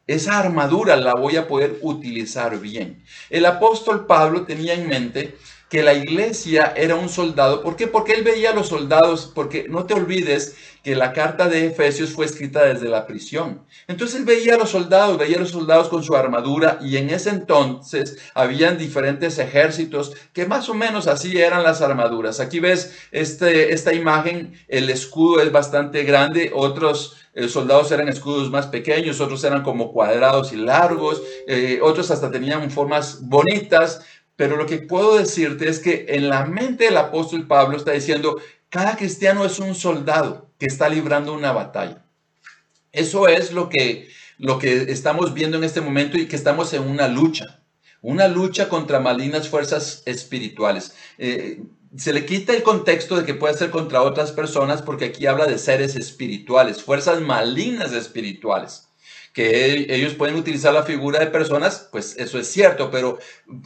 esa 0.05 0.37
armadura 0.37 0.95
la 0.95 1.15
voy 1.15 1.37
a 1.37 1.47
poder 1.47 1.79
utilizar 1.81 2.59
bien. 2.59 3.03
El 3.31 3.47
apóstol 3.47 4.05
Pablo 4.05 4.43
tenía 4.43 4.75
en 4.75 4.87
mente 4.87 5.35
que 5.75 5.83
la 5.83 5.93
iglesia 5.93 6.71
era 6.77 6.95
un 6.95 7.09
soldado. 7.09 7.61
¿Por 7.61 7.75
qué? 7.75 7.85
Porque 7.87 8.13
él 8.13 8.23
veía 8.23 8.51
a 8.51 8.55
los 8.55 8.69
soldados, 8.69 9.29
porque 9.35 9.65
no 9.67 9.85
te 9.85 9.93
olvides 9.93 10.55
que 10.85 10.95
la 10.95 11.11
carta 11.11 11.49
de 11.49 11.65
Efesios 11.65 12.11
fue 12.11 12.25
escrita 12.25 12.63
desde 12.63 12.87
la 12.87 13.05
prisión. 13.05 13.65
Entonces 13.85 14.19
él 14.19 14.23
veía 14.23 14.55
a 14.55 14.57
los 14.57 14.69
soldados, 14.69 15.17
veía 15.17 15.35
a 15.35 15.41
los 15.41 15.49
soldados 15.49 15.89
con 15.89 16.01
su 16.01 16.15
armadura 16.15 16.79
y 16.81 16.95
en 16.95 17.09
ese 17.09 17.31
entonces 17.31 18.17
habían 18.33 18.77
diferentes 18.77 19.37
ejércitos 19.37 20.13
que 20.31 20.45
más 20.45 20.69
o 20.69 20.75
menos 20.75 21.07
así 21.07 21.37
eran 21.37 21.63
las 21.63 21.81
armaduras. 21.81 22.39
Aquí 22.39 22.61
ves 22.61 22.95
este, 23.11 23.73
esta 23.73 23.93
imagen, 23.93 24.53
el 24.69 24.89
escudo 24.89 25.41
es 25.41 25.51
bastante 25.51 26.03
grande, 26.03 26.51
otros 26.53 27.17
eh, 27.33 27.49
soldados 27.49 27.91
eran 27.91 28.07
escudos 28.07 28.49
más 28.49 28.67
pequeños, 28.67 29.19
otros 29.19 29.43
eran 29.43 29.61
como 29.61 29.91
cuadrados 29.91 30.53
y 30.53 30.55
largos, 30.55 31.21
eh, 31.47 31.79
otros 31.81 32.09
hasta 32.09 32.31
tenían 32.31 32.71
formas 32.71 33.19
bonitas, 33.27 34.05
pero 34.35 34.57
lo 34.57 34.65
que 34.65 34.77
puedo 34.77 35.17
decirte 35.17 35.69
es 35.69 35.79
que 35.79 36.05
en 36.09 36.29
la 36.29 36.45
mente 36.45 36.85
del 36.85 36.97
apóstol 36.97 37.47
Pablo 37.47 37.77
está 37.77 37.91
diciendo, 37.91 38.39
cada 38.69 38.97
cristiano 38.97 39.45
es 39.45 39.59
un 39.59 39.75
soldado 39.75 40.49
que 40.59 40.65
está 40.65 40.89
librando 40.89 41.33
una 41.33 41.53
batalla. 41.53 42.03
Eso 42.91 43.27
es 43.27 43.53
lo 43.53 43.69
que, 43.69 44.09
lo 44.37 44.59
que 44.59 44.91
estamos 44.91 45.33
viendo 45.33 45.57
en 45.57 45.63
este 45.63 45.81
momento 45.81 46.17
y 46.17 46.27
que 46.27 46.35
estamos 46.35 46.73
en 46.73 46.83
una 46.83 47.07
lucha, 47.07 47.61
una 48.01 48.27
lucha 48.27 48.67
contra 48.67 48.99
malignas 48.99 49.47
fuerzas 49.47 50.03
espirituales. 50.05 50.95
Eh, 51.17 51.63
se 51.95 52.11
le 52.11 52.25
quita 52.25 52.53
el 52.53 52.63
contexto 52.63 53.15
de 53.15 53.25
que 53.25 53.33
puede 53.33 53.53
ser 53.53 53.71
contra 53.71 54.01
otras 54.01 54.33
personas 54.33 54.81
porque 54.81 55.05
aquí 55.05 55.25
habla 55.27 55.45
de 55.45 55.57
seres 55.57 55.95
espirituales, 55.95 56.83
fuerzas 56.83 57.21
malignas 57.21 57.93
espirituales 57.93 58.84
que 59.35 59.93
ellos 59.93 60.13
pueden 60.13 60.37
utilizar 60.37 60.73
la 60.73 60.83
figura 60.83 61.19
de 61.19 61.27
personas, 61.27 61.89
pues 61.91 62.15
eso 62.17 62.39
es 62.39 62.47
cierto, 62.47 62.89
pero 62.89 63.19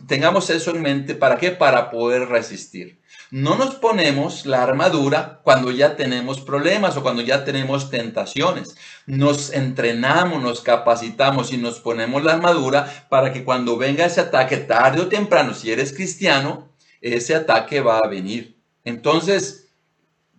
tengamos 0.07 0.49
eso 0.49 0.71
en 0.71 0.81
mente, 0.81 1.13
¿para 1.13 1.37
qué? 1.37 1.51
Para 1.51 1.91
poder 1.91 2.27
resistir. 2.27 2.99
No 3.29 3.55
nos 3.55 3.75
ponemos 3.75 4.47
la 4.47 4.63
armadura 4.63 5.41
cuando 5.43 5.69
ya 5.69 5.95
tenemos 5.95 6.41
problemas 6.41 6.97
o 6.97 7.03
cuando 7.03 7.21
ya 7.21 7.45
tenemos 7.45 7.91
tentaciones. 7.91 8.75
Nos 9.05 9.53
entrenamos, 9.53 10.41
nos 10.41 10.61
capacitamos 10.61 11.53
y 11.53 11.57
nos 11.57 11.79
ponemos 11.79 12.23
la 12.23 12.33
armadura 12.33 13.05
para 13.07 13.31
que 13.31 13.43
cuando 13.43 13.77
venga 13.77 14.05
ese 14.05 14.21
ataque 14.21 14.57
tarde 14.57 15.01
o 15.01 15.07
temprano, 15.07 15.53
si 15.53 15.71
eres 15.71 15.93
cristiano, 15.93 16.67
ese 16.99 17.35
ataque 17.35 17.79
va 17.81 17.99
a 17.99 18.07
venir. 18.07 18.57
Entonces, 18.83 19.68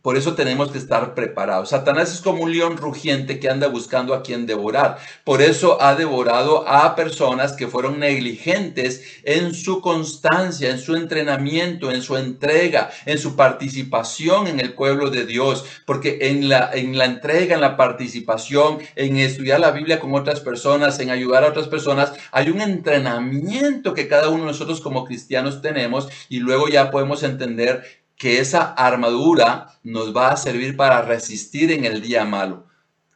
por 0.02 0.16
eso 0.16 0.34
tenemos 0.34 0.70
que 0.70 0.78
estar 0.78 1.14
preparados. 1.14 1.70
Satanás 1.70 2.12
es 2.12 2.20
como 2.20 2.44
un 2.44 2.52
león 2.52 2.78
rugiente 2.78 3.38
que 3.38 3.50
anda 3.50 3.68
buscando 3.68 4.14
a 4.14 4.22
quien 4.22 4.46
devorar. 4.46 4.98
Por 5.24 5.42
eso 5.42 5.80
ha 5.82 5.94
devorado 5.94 6.66
a 6.66 6.96
personas 6.96 7.52
que 7.52 7.68
fueron 7.68 7.98
negligentes 7.98 9.02
en 9.24 9.54
su 9.54 9.82
constancia, 9.82 10.70
en 10.70 10.78
su 10.78 10.96
entrenamiento, 10.96 11.90
en 11.90 12.00
su 12.00 12.16
entrega, 12.16 12.90
en 13.04 13.18
su 13.18 13.36
participación 13.36 14.46
en 14.46 14.60
el 14.60 14.72
pueblo 14.72 15.10
de 15.10 15.26
Dios. 15.26 15.66
Porque 15.84 16.18
en 16.22 16.48
la, 16.48 16.70
en 16.72 16.96
la 16.96 17.04
entrega, 17.04 17.54
en 17.54 17.60
la 17.60 17.76
participación, 17.76 18.78
en 18.96 19.18
estudiar 19.18 19.60
la 19.60 19.70
Biblia 19.70 20.00
con 20.00 20.14
otras 20.14 20.40
personas, 20.40 20.98
en 21.00 21.10
ayudar 21.10 21.44
a 21.44 21.48
otras 21.48 21.68
personas, 21.68 22.12
hay 22.32 22.48
un 22.48 22.62
entrenamiento 22.62 23.92
que 23.92 24.08
cada 24.08 24.30
uno 24.30 24.44
de 24.44 24.52
nosotros 24.52 24.80
como 24.80 25.04
cristianos 25.04 25.60
tenemos 25.60 26.08
y 26.30 26.38
luego 26.38 26.68
ya 26.68 26.90
podemos 26.90 27.22
entender 27.22 27.99
que 28.20 28.38
esa 28.38 28.74
armadura 28.74 29.80
nos 29.82 30.14
va 30.14 30.28
a 30.28 30.36
servir 30.36 30.76
para 30.76 31.00
resistir 31.00 31.72
en 31.72 31.86
el 31.86 32.02
día 32.02 32.26
malo. 32.26 32.66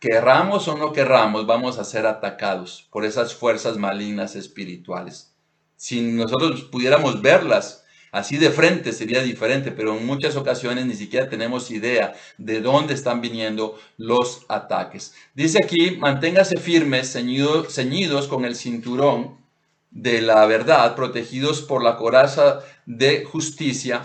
Querramos 0.01 0.67
o 0.67 0.79
no 0.79 0.95
querramos, 0.95 1.47
vamos 1.47 1.79
a 1.79 1.85
ser 1.85 2.07
atacados 2.07 2.88
por 2.90 3.05
esas 3.05 3.35
fuerzas 3.35 3.77
malignas 3.77 4.35
espirituales. 4.35 5.37
Si 5.77 6.01
nosotros 6.01 6.62
pudiéramos 6.62 7.21
verlas 7.21 7.85
así 8.12 8.38
de 8.38 8.49
frente 8.49 8.95
sería 8.95 9.23
diferente, 9.23 9.73
pero 9.73 9.95
en 9.95 10.07
muchas 10.07 10.37
ocasiones 10.37 10.87
ni 10.87 10.95
siquiera 10.95 11.29
tenemos 11.29 11.71
idea 11.71 12.14
de 12.38 12.62
dónde 12.62 12.95
están 12.95 13.21
viniendo 13.21 13.79
los 13.99 14.47
ataques. 14.49 15.14
Dice 15.35 15.59
aquí, 15.62 15.99
manténgase 15.99 16.57
firmes, 16.59 17.12
ceñidos, 17.12 17.75
ceñidos 17.75 18.27
con 18.27 18.47
el 18.47 18.57
cinturón 18.57 19.37
de 19.90 20.23
la 20.23 20.47
verdad, 20.47 20.97
protegidos 20.97 21.61
por 21.61 21.85
la 21.85 21.99
coraza 21.99 22.61
de 22.87 23.25
justicia 23.25 24.03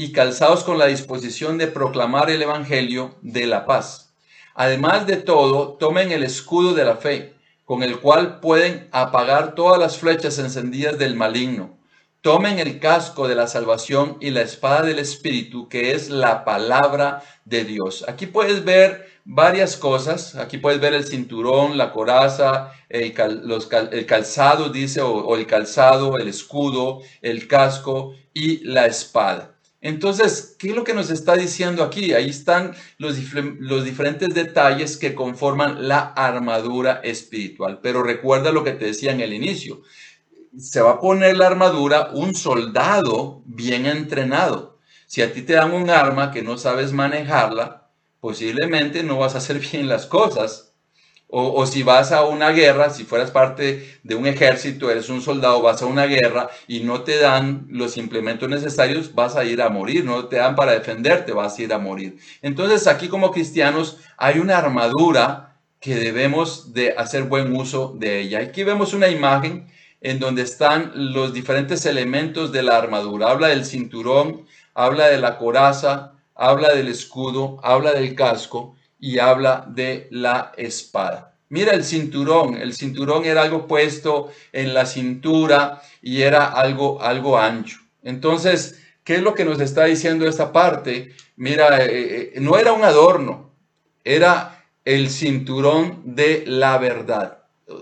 y 0.00 0.12
calzados 0.12 0.64
con 0.64 0.78
la 0.78 0.86
disposición 0.86 1.58
de 1.58 1.66
proclamar 1.66 2.30
el 2.30 2.40
Evangelio 2.40 3.16
de 3.20 3.44
la 3.44 3.66
paz. 3.66 4.14
Además 4.54 5.06
de 5.06 5.16
todo, 5.16 5.74
tomen 5.74 6.10
el 6.10 6.22
escudo 6.22 6.72
de 6.72 6.86
la 6.86 6.96
fe, 6.96 7.34
con 7.66 7.82
el 7.82 8.00
cual 8.00 8.40
pueden 8.40 8.88
apagar 8.92 9.54
todas 9.54 9.78
las 9.78 9.98
flechas 9.98 10.38
encendidas 10.38 10.98
del 10.98 11.16
maligno. 11.16 11.76
Tomen 12.22 12.58
el 12.58 12.80
casco 12.80 13.28
de 13.28 13.34
la 13.34 13.46
salvación 13.46 14.16
y 14.22 14.30
la 14.30 14.40
espada 14.40 14.80
del 14.80 14.98
Espíritu, 14.98 15.68
que 15.68 15.92
es 15.92 16.08
la 16.08 16.46
palabra 16.46 17.22
de 17.44 17.64
Dios. 17.66 18.06
Aquí 18.08 18.24
puedes 18.24 18.64
ver 18.64 19.06
varias 19.26 19.76
cosas. 19.76 20.34
Aquí 20.34 20.56
puedes 20.56 20.80
ver 20.80 20.94
el 20.94 21.06
cinturón, 21.06 21.76
la 21.76 21.92
coraza, 21.92 22.72
el, 22.88 23.12
calzado, 24.06 24.70
dice, 24.70 25.02
o 25.02 25.36
el 25.36 25.46
calzado, 25.46 26.16
el 26.16 26.28
escudo, 26.28 27.02
el 27.20 27.46
casco 27.46 28.14
y 28.32 28.64
la 28.64 28.86
espada. 28.86 29.59
Entonces, 29.82 30.56
¿qué 30.58 30.70
es 30.70 30.76
lo 30.76 30.84
que 30.84 30.92
nos 30.92 31.10
está 31.10 31.36
diciendo 31.36 31.82
aquí? 31.82 32.12
Ahí 32.12 32.28
están 32.28 32.74
los, 32.98 33.16
diferentes 33.16 34.34
detalles 34.34 34.98
que 34.98 35.14
conforman 35.14 35.88
la 35.88 36.00
armadura 36.00 37.00
espiritual. 37.02 37.80
Pero 37.82 38.02
recuerda 38.02 38.52
lo 38.52 38.62
que 38.62 38.72
te 38.72 38.86
decía 38.86 39.12
en 39.12 39.20
el 39.20 39.32
inicio. 39.32 39.82
Se 40.58 40.82
va 40.82 40.92
a 40.92 41.00
poner 41.00 41.36
la 41.36 41.46
armadura 41.46 42.10
un 42.12 42.34
soldado 42.34 43.42
bien 43.46 43.86
entrenado. 43.86 44.78
Si 45.06 45.22
a 45.22 45.32
ti 45.32 45.42
te 45.42 45.54
dan 45.54 45.72
un 45.72 45.88
arma 45.88 46.30
que 46.30 46.42
no 46.42 46.58
sabes 46.58 46.92
manejarla, 46.92 47.90
posiblemente 48.20 49.02
no 49.02 49.18
vas 49.18 49.34
a 49.34 49.38
hacer 49.38 49.58
bien 49.72 49.88
las 49.88 50.06
cosas 50.06 50.69
o, 51.32 51.64
si 51.66 51.82
vas 51.82 52.10
a 52.12 52.24
una 52.24 52.50
guerra, 52.50 52.90
si 52.90 53.04
fueras 53.04 53.30
parte 53.30 54.00
de 54.02 54.14
un 54.16 54.26
ejército, 54.26 54.90
eres 54.90 55.08
un 55.08 55.22
soldado, 55.22 55.62
vas 55.62 55.80
a 55.80 55.86
una 55.86 56.06
guerra 56.06 56.50
y 56.66 56.80
no 56.80 57.02
te 57.02 57.18
dan 57.18 57.66
los 57.70 57.96
implementos 57.96 58.48
necesarios, 58.48 59.14
vas 59.14 59.36
a 59.36 59.44
ir 59.44 59.62
a 59.62 59.68
morir, 59.68 60.04
no 60.04 60.26
te 60.26 60.36
dan 60.36 60.56
para 60.56 60.72
defenderte, 60.72 61.32
vas 61.32 61.56
a 61.56 61.62
ir 61.62 61.72
a 61.72 61.78
morir. 61.78 62.18
Entonces 62.42 62.86
aquí 62.88 63.08
como 63.08 63.30
cristianos 63.30 63.98
hay 64.16 64.40
una 64.40 64.58
armadura 64.58 65.56
que 65.78 65.94
debemos 65.94 66.74
de 66.74 66.94
hacer 66.96 67.24
buen 67.24 67.54
uso 67.56 67.94
de 67.96 68.20
ella. 68.20 68.40
Aquí 68.40 68.64
vemos 68.64 68.92
una 68.92 69.08
imagen 69.08 69.68
en 70.00 70.18
donde 70.18 70.42
están 70.42 70.92
los 70.94 71.32
diferentes 71.32 71.86
elementos 71.86 72.50
de 72.50 72.62
la 72.62 72.76
armadura. 72.76 73.30
Habla 73.30 73.48
del 73.48 73.64
cinturón, 73.64 74.46
habla 74.74 75.06
de 75.06 75.18
la 75.18 75.38
coraza, 75.38 76.14
habla 76.34 76.74
del 76.74 76.88
escudo, 76.88 77.60
habla 77.62 77.92
del 77.92 78.14
casco 78.14 78.76
y 79.00 79.18
habla 79.18 79.64
de 79.68 80.08
la 80.10 80.52
espada. 80.56 81.34
Mira 81.48 81.72
el 81.72 81.84
cinturón, 81.84 82.56
el 82.56 82.74
cinturón 82.74 83.24
era 83.24 83.42
algo 83.42 83.66
puesto 83.66 84.30
en 84.52 84.72
la 84.72 84.86
cintura 84.86 85.82
y 86.00 86.22
era 86.22 86.46
algo, 86.46 87.02
algo 87.02 87.38
ancho. 87.38 87.78
Entonces, 88.02 88.80
¿qué 89.02 89.16
es 89.16 89.22
lo 89.22 89.34
que 89.34 89.44
nos 89.44 89.60
está 89.60 89.84
diciendo 89.84 90.28
esta 90.28 90.52
parte? 90.52 91.12
Mira, 91.36 91.84
eh, 91.84 92.32
eh, 92.34 92.40
no 92.40 92.56
era 92.56 92.72
un 92.72 92.84
adorno, 92.84 93.50
era 94.04 94.64
el 94.84 95.10
cinturón 95.10 96.02
de 96.04 96.44
la 96.46 96.78
verdad. 96.78 97.38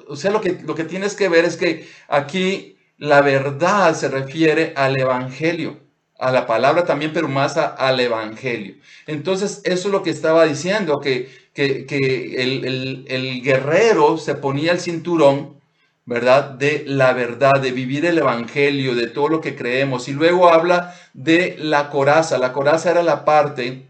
O 0.08 0.16
sea, 0.16 0.30
lo 0.30 0.40
que, 0.40 0.58
lo 0.64 0.74
que 0.74 0.84
tienes 0.84 1.14
que 1.14 1.28
ver 1.28 1.44
es 1.44 1.56
que 1.56 1.88
aquí 2.08 2.78
la 2.96 3.20
verdad 3.20 3.94
se 3.94 4.08
refiere 4.08 4.72
al 4.76 4.98
Evangelio 4.98 5.87
a 6.18 6.32
la 6.32 6.46
palabra 6.46 6.84
también, 6.84 7.12
pero 7.12 7.28
más 7.28 7.56
al 7.56 8.00
Evangelio. 8.00 8.74
Entonces, 9.06 9.60
eso 9.64 9.88
es 9.88 9.92
lo 9.92 10.02
que 10.02 10.10
estaba 10.10 10.44
diciendo, 10.44 11.00
que, 11.00 11.30
que, 11.54 11.86
el, 12.38 13.06
el, 13.08 13.42
guerrero 13.42 14.18
se 14.18 14.34
ponía 14.34 14.72
el 14.72 14.80
cinturón, 14.80 15.60
¿verdad? 16.04 16.50
De 16.50 16.84
la 16.86 17.12
verdad, 17.12 17.60
de 17.60 17.70
vivir 17.70 18.04
el 18.04 18.18
Evangelio, 18.18 18.94
de 18.96 19.06
todo 19.06 19.28
lo 19.28 19.40
que 19.40 19.54
creemos. 19.54 20.08
Y 20.08 20.12
luego 20.12 20.50
habla 20.50 20.94
de 21.14 21.56
la 21.58 21.88
coraza. 21.90 22.38
La 22.38 22.52
coraza 22.52 22.90
era 22.90 23.02
la 23.02 23.24
parte 23.24 23.86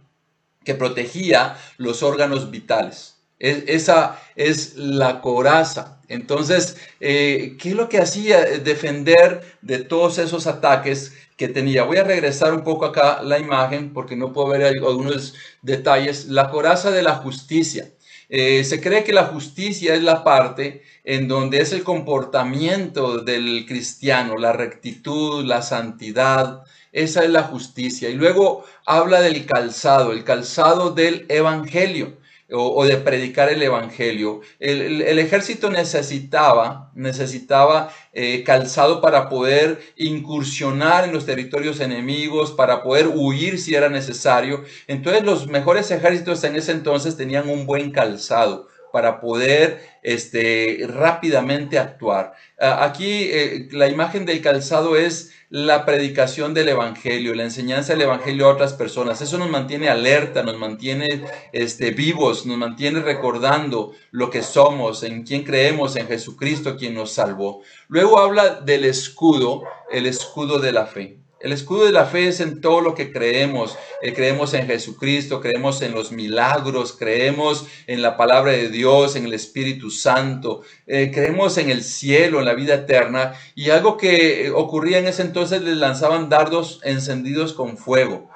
que 0.64 0.74
protegía 0.74 1.56
los 1.78 2.02
órganos 2.02 2.50
vitales. 2.50 3.16
esa 3.38 4.20
es 4.36 4.76
la 4.76 5.20
coraza. 5.22 5.98
Entonces, 6.08 6.76
eh, 7.00 7.56
¿qué 7.58 7.70
es 7.70 7.74
lo 7.74 7.88
que 7.88 7.98
hacía? 7.98 8.40
Defender 8.58 9.42
de 9.62 9.78
todos 9.78 10.18
esos 10.18 10.46
ataques 10.46 11.12
que 11.38 11.48
tenía. 11.48 11.84
Voy 11.84 11.96
a 11.98 12.04
regresar 12.04 12.52
un 12.52 12.64
poco 12.64 12.84
acá 12.84 13.22
la 13.22 13.38
imagen 13.38 13.92
porque 13.94 14.16
no 14.16 14.32
puedo 14.32 14.48
ver 14.48 14.64
algunos 14.64 15.34
detalles. 15.62 16.26
La 16.26 16.50
coraza 16.50 16.90
de 16.90 17.02
la 17.02 17.14
justicia. 17.14 17.90
Eh, 18.28 18.64
se 18.64 18.80
cree 18.82 19.04
que 19.04 19.12
la 19.14 19.26
justicia 19.26 19.94
es 19.94 20.02
la 20.02 20.24
parte 20.24 20.82
en 21.04 21.28
donde 21.28 21.60
es 21.60 21.72
el 21.72 21.84
comportamiento 21.84 23.18
del 23.18 23.64
cristiano, 23.66 24.36
la 24.36 24.52
rectitud, 24.52 25.44
la 25.44 25.62
santidad. 25.62 26.64
Esa 26.92 27.22
es 27.22 27.30
la 27.30 27.44
justicia. 27.44 28.10
Y 28.10 28.14
luego 28.14 28.64
habla 28.84 29.20
del 29.20 29.46
calzado, 29.46 30.12
el 30.12 30.24
calzado 30.24 30.90
del 30.90 31.24
evangelio 31.28 32.18
o, 32.50 32.84
de 32.84 32.96
predicar 32.96 33.50
el 33.50 33.62
evangelio. 33.62 34.40
El, 34.58 35.18
ejército 35.18 35.70
necesitaba, 35.70 36.90
necesitaba 36.94 37.92
eh, 38.12 38.42
calzado 38.44 39.00
para 39.00 39.28
poder 39.28 39.80
incursionar 39.96 41.04
en 41.04 41.12
los 41.12 41.26
territorios 41.26 41.80
enemigos, 41.80 42.52
para 42.52 42.82
poder 42.82 43.08
huir 43.08 43.58
si 43.58 43.74
era 43.74 43.88
necesario. 43.88 44.64
Entonces 44.86 45.24
los 45.24 45.48
mejores 45.48 45.90
ejércitos 45.90 46.42
en 46.44 46.56
ese 46.56 46.72
entonces 46.72 47.16
tenían 47.16 47.48
un 47.48 47.66
buen 47.66 47.90
calzado 47.90 48.68
para 48.92 49.20
poder 49.20 49.80
este, 50.02 50.86
rápidamente 50.88 51.78
actuar. 51.78 52.34
Aquí 52.58 53.28
eh, 53.30 53.68
la 53.72 53.88
imagen 53.88 54.26
del 54.26 54.40
calzado 54.40 54.96
es 54.96 55.32
la 55.50 55.86
predicación 55.86 56.52
del 56.52 56.68
Evangelio, 56.68 57.34
la 57.34 57.44
enseñanza 57.44 57.92
del 57.92 58.02
Evangelio 58.02 58.46
a 58.46 58.52
otras 58.52 58.74
personas. 58.74 59.20
Eso 59.20 59.38
nos 59.38 59.48
mantiene 59.48 59.88
alerta, 59.88 60.42
nos 60.42 60.58
mantiene 60.58 61.24
este, 61.52 61.90
vivos, 61.90 62.44
nos 62.46 62.58
mantiene 62.58 63.00
recordando 63.00 63.92
lo 64.10 64.30
que 64.30 64.42
somos, 64.42 65.02
en 65.02 65.22
quién 65.22 65.44
creemos, 65.44 65.96
en 65.96 66.06
Jesucristo, 66.06 66.76
quien 66.76 66.94
nos 66.94 67.12
salvó. 67.12 67.62
Luego 67.88 68.18
habla 68.18 68.60
del 68.60 68.84
escudo, 68.84 69.62
el 69.90 70.06
escudo 70.06 70.58
de 70.58 70.72
la 70.72 70.86
fe. 70.86 71.17
El 71.40 71.52
escudo 71.52 71.84
de 71.84 71.92
la 71.92 72.04
fe 72.04 72.26
es 72.26 72.40
en 72.40 72.60
todo 72.60 72.80
lo 72.80 72.96
que 72.96 73.12
creemos. 73.12 73.78
Eh, 74.02 74.12
creemos 74.12 74.54
en 74.54 74.66
Jesucristo, 74.66 75.40
creemos 75.40 75.82
en 75.82 75.92
los 75.92 76.10
milagros, 76.10 76.96
creemos 76.98 77.64
en 77.86 78.02
la 78.02 78.16
palabra 78.16 78.50
de 78.52 78.70
Dios, 78.70 79.14
en 79.14 79.24
el 79.24 79.34
Espíritu 79.34 79.92
Santo, 79.92 80.62
eh, 80.88 81.12
creemos 81.14 81.56
en 81.58 81.70
el 81.70 81.84
cielo, 81.84 82.40
en 82.40 82.44
la 82.44 82.54
vida 82.54 82.74
eterna. 82.74 83.34
Y 83.54 83.70
algo 83.70 83.96
que 83.96 84.46
eh, 84.46 84.50
ocurría 84.50 84.98
en 84.98 85.06
ese 85.06 85.22
entonces, 85.22 85.62
les 85.62 85.76
lanzaban 85.76 86.28
dardos 86.28 86.80
encendidos 86.82 87.52
con 87.52 87.78
fuego. 87.78 88.30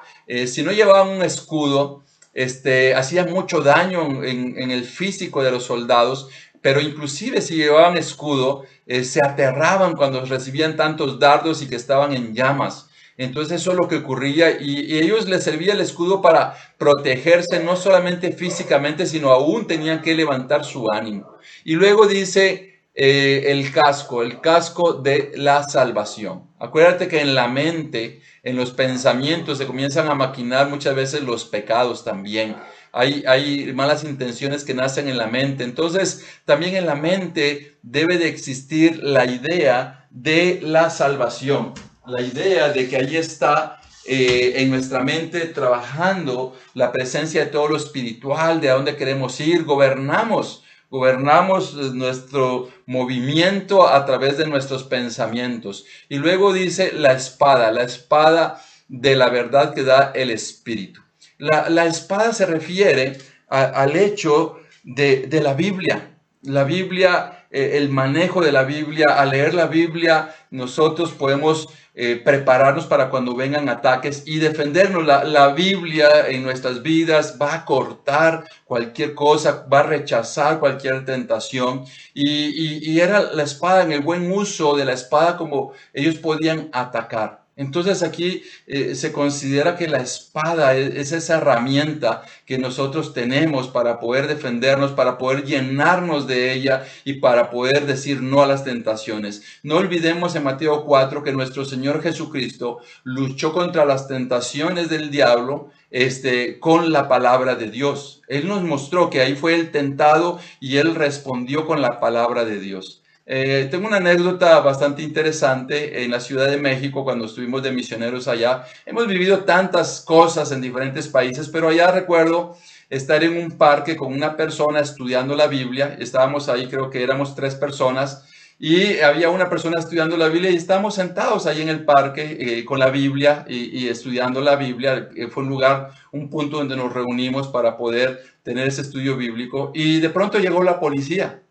si 0.47 0.63
no 0.63 0.71
llevaban 0.71 1.09
un 1.09 1.23
escudo, 1.23 2.03
este, 2.33 2.95
hacía 2.95 3.25
mucho 3.25 3.61
daño 3.61 4.23
en, 4.23 4.71
el 4.71 4.85
físico 4.85 5.43
de 5.43 5.51
los 5.51 5.65
soldados 5.65 6.29
pero 6.61 6.79
inclusive 6.79 7.41
si 7.41 7.57
llevaban 7.57 7.97
escudo, 7.97 8.63
se 8.87 9.19
aterraban 9.21 9.93
cuando 9.97 10.23
recibían 10.23 10.77
tantos 10.77 11.19
dardos 11.19 11.61
y 11.61 11.67
que 11.67 11.75
estaban 11.75 12.13
en 12.13 12.33
llamas. 12.33 12.87
Entonces 13.17 13.61
eso 13.61 13.71
es 13.71 13.77
lo 13.77 13.87
que 13.87 13.97
ocurría 13.97 14.59
y, 14.59 14.97
ellos 14.97 15.27
les 15.27 15.43
servía 15.43 15.73
el 15.73 15.81
escudo 15.81 16.21
para 16.21 16.55
protegerse 16.77 17.63
no 17.63 17.75
solamente 17.75 18.31
físicamente, 18.31 19.05
sino 19.05 19.29
aún 19.29 19.67
tenían 19.67 20.01
que 20.01 20.15
levantar 20.15 20.65
su 20.65 20.91
ánimo. 20.91 21.35
Y 21.63 21.75
luego 21.75 22.07
dice 22.07 22.81
eh, 22.95 23.45
el 23.47 23.71
casco, 23.71 24.23
el 24.23 24.41
casco 24.41 24.93
de 24.93 25.31
la 25.35 25.63
salvación. 25.63 26.47
Acuérdate 26.59 27.07
que 27.07 27.21
en 27.21 27.35
la 27.35 27.47
mente, 27.47 28.21
en 28.41 28.55
los 28.55 28.71
pensamientos 28.71 29.57
se 29.57 29.67
comienzan 29.67 30.07
a 30.07 30.15
maquinar 30.15 30.69
muchas 30.69 30.95
veces 30.95 31.21
los 31.21 31.45
pecados 31.45 32.03
también. 32.03 32.55
Hay, 32.91 33.23
hay, 33.27 33.73
malas 33.73 34.03
intenciones 34.03 34.63
que 34.63 34.75
nacen 34.75 35.07
en 35.07 35.17
la 35.17 35.27
mente. 35.27 35.63
Entonces, 35.63 36.25
también 36.45 36.75
en 36.75 36.85
la 36.85 36.95
mente 36.95 37.77
debe 37.81 38.19
de 38.19 38.27
existir 38.27 38.99
la 39.03 39.25
idea 39.25 40.07
de 40.11 40.59
la 40.61 40.91
salvación 40.91 41.73
la 42.05 42.21
idea 42.21 42.69
de 42.69 42.87
que 42.87 42.97
ahí 42.97 43.15
está 43.15 43.79
eh, 44.05 44.53
en 44.57 44.69
nuestra 44.69 45.01
mente 45.03 45.41
trabajando 45.45 46.57
la 46.73 46.91
presencia 46.91 47.45
de 47.45 47.51
todo 47.51 47.69
lo 47.69 47.77
espiritual, 47.77 48.59
de 48.59 48.69
a 48.69 48.73
dónde 48.73 48.97
queremos 48.97 49.39
ir, 49.39 49.63
gobernamos, 49.63 50.63
gobernamos 50.89 51.73
nuestro 51.93 52.69
movimiento 52.85 53.87
a 53.87 54.05
través 54.05 54.37
de 54.37 54.45
nuestros 54.45 54.83
pensamientos. 54.83 55.85
Y 56.09 56.17
luego 56.17 56.51
dice 56.51 56.91
la 56.93 57.13
espada, 57.13 57.71
la 57.71 57.83
espada 57.83 58.61
de 58.89 59.15
la 59.15 59.29
verdad 59.29 59.73
que 59.73 59.83
da 59.83 60.11
el 60.13 60.29
espíritu. 60.29 61.01
La, 61.37 61.85
espada 61.85 62.33
se 62.33 62.45
refiere 62.45 63.17
al 63.47 63.95
hecho 63.95 64.59
de, 64.83 65.27
de 65.27 65.41
la 65.41 65.53
Biblia. 65.53 66.17
La 66.41 66.63
Biblia, 66.63 67.42
eh, 67.53 67.77
el 67.77 67.89
manejo 67.89 68.41
de 68.41 68.51
la 68.51 68.63
Biblia, 68.63 69.19
al 69.19 69.29
leer 69.29 69.53
la 69.53 69.67
Biblia, 69.67 70.35
nosotros 70.49 71.11
podemos 71.11 71.69
eh, 71.93 72.19
prepararnos 72.25 72.87
para 72.87 73.11
cuando 73.11 73.35
vengan 73.35 73.69
ataques 73.69 74.23
y 74.25 74.39
defendernos. 74.39 75.05
La, 75.05 75.49
Biblia 75.49 76.27
en 76.27 76.41
nuestras 76.41 76.81
vidas 76.81 77.37
va 77.39 77.53
a 77.53 77.65
cortar 77.65 78.45
cualquier 78.65 79.13
cosa, 79.13 79.67
va 79.71 79.81
a 79.81 79.83
rechazar 79.83 80.59
cualquier 80.59 81.05
tentación. 81.05 81.85
Y, 82.15 82.91
y 82.91 82.99
era 82.99 83.21
la 83.21 83.43
espada, 83.43 83.83
en 83.83 83.91
el 83.91 84.01
buen 84.01 84.31
uso 84.31 84.75
de 84.75 84.85
la 84.85 84.93
espada, 84.93 85.37
como 85.37 85.73
ellos 85.93 86.15
podían 86.15 86.69
atacar. 86.73 87.42
Entonces 87.55 88.01
aquí 88.01 88.43
eh, 88.65 88.95
se 88.95 89.11
considera 89.11 89.75
que 89.75 89.87
la 89.87 89.99
espada 89.99 90.75
es, 90.75 91.11
esa 91.11 91.37
herramienta 91.37 92.23
que 92.45 92.57
nosotros 92.57 93.13
tenemos 93.13 93.67
para 93.67 93.99
poder 93.99 94.27
defendernos, 94.27 94.91
para 94.93 95.19
poder 95.19 95.43
llenarnos 95.43 96.25
de 96.25 96.53
ella 96.53 96.85
y 97.05 97.15
para 97.15 97.51
poder 97.51 97.85
decir 97.85 98.21
no 98.21 98.41
a 98.41 98.47
las 98.47 98.63
tentaciones. 98.63 99.43
No 99.61 99.77
olvidemos 99.77 100.35
en 100.35 100.43
Mateo 100.43 100.83
4 100.85 101.23
que 101.23 101.31
nuestro 101.31 101.63
Señor 101.63 102.01
Jesucristo 102.01 102.79
luchó 103.03 103.53
contra 103.53 103.85
las 103.85 104.07
tentaciones 104.07 104.89
del 104.89 105.11
diablo 105.11 105.69
este, 105.91 106.59
con 106.59 106.91
la 106.91 107.07
palabra 107.07 107.53
de 107.53 107.69
Dios. 107.69 108.23
Él 108.27 108.47
nos 108.47 108.63
mostró 108.63 109.11
que 109.11 109.21
ahí 109.21 109.35
fue 109.35 109.53
el 109.53 109.69
tentado 109.69 110.39
y 110.59 110.77
él 110.77 110.95
respondió 110.95 111.67
con 111.67 111.81
la 111.83 111.99
palabra 111.99 112.45
de 112.45 112.59
Dios. 112.59 113.02
Eh, 113.25 113.69
tengo 113.71 113.87
una 113.87 113.97
anécdota 113.97 114.59
bastante 114.59 115.01
interesante 115.01 116.03
en 116.03 116.11
la 116.11 116.19
Ciudad 116.19 116.49
de 116.49 116.57
México 116.57 117.05
cuando 117.05 117.25
estuvimos 117.25 117.63
de 117.63 117.71
misioneros 117.71 118.27
allá. 118.27 118.65
Hemos 118.85 119.07
vivido 119.07 119.39
tantas 119.45 120.01
cosas 120.01 120.51
en 120.51 120.59
diferentes 120.61 121.07
países, 121.07 121.47
pero 121.47 121.69
allá 121.69 121.91
recuerdo 121.91 122.57
estar 122.89 123.23
en 123.23 123.37
un 123.37 123.51
parque 123.51 123.95
con 123.95 124.11
una 124.13 124.35
persona 124.35 124.81
estudiando 124.81 125.35
la 125.35 125.47
Biblia. 125.47 125.95
Estábamos 125.99 126.49
ahí, 126.49 126.67
creo 126.67 126.89
que 126.89 127.01
éramos 127.01 127.33
tres 127.35 127.55
personas. 127.55 128.25
Y 128.59 128.99
había 128.99 129.29
una 129.29 129.49
persona 129.49 129.79
estudiando 129.79 130.15
la 130.15 130.27
Biblia 130.27 130.51
y 130.51 130.55
estábamos 130.55 130.95
sentados 130.95 131.47
ahí 131.47 131.61
en 131.61 131.69
el 131.69 131.85
parque 131.85 132.37
eh, 132.39 132.65
con 132.65 132.79
la 132.79 132.89
Biblia 132.89 133.45
y, 133.47 133.77
y, 133.77 133.87
estudiando 133.89 134.41
la 134.41 134.55
Biblia. 134.55 135.09
Eh, 135.15 135.27
fue 135.27 135.43
un 135.43 135.49
lugar, 135.49 135.91
un 136.11 136.29
punto 136.29 136.57
donde 136.57 136.75
nos 136.75 136.93
reunimos 136.93 137.47
para 137.47 137.77
poder 137.77 138.21
tener 138.43 138.67
ese 138.67 138.81
estudio 138.81 139.17
bíblico. 139.17 139.71
Y 139.73 139.99
de 139.99 140.09
pronto 140.09 140.39
llegó 140.39 140.61
la 140.63 140.79
policía. 140.79 141.42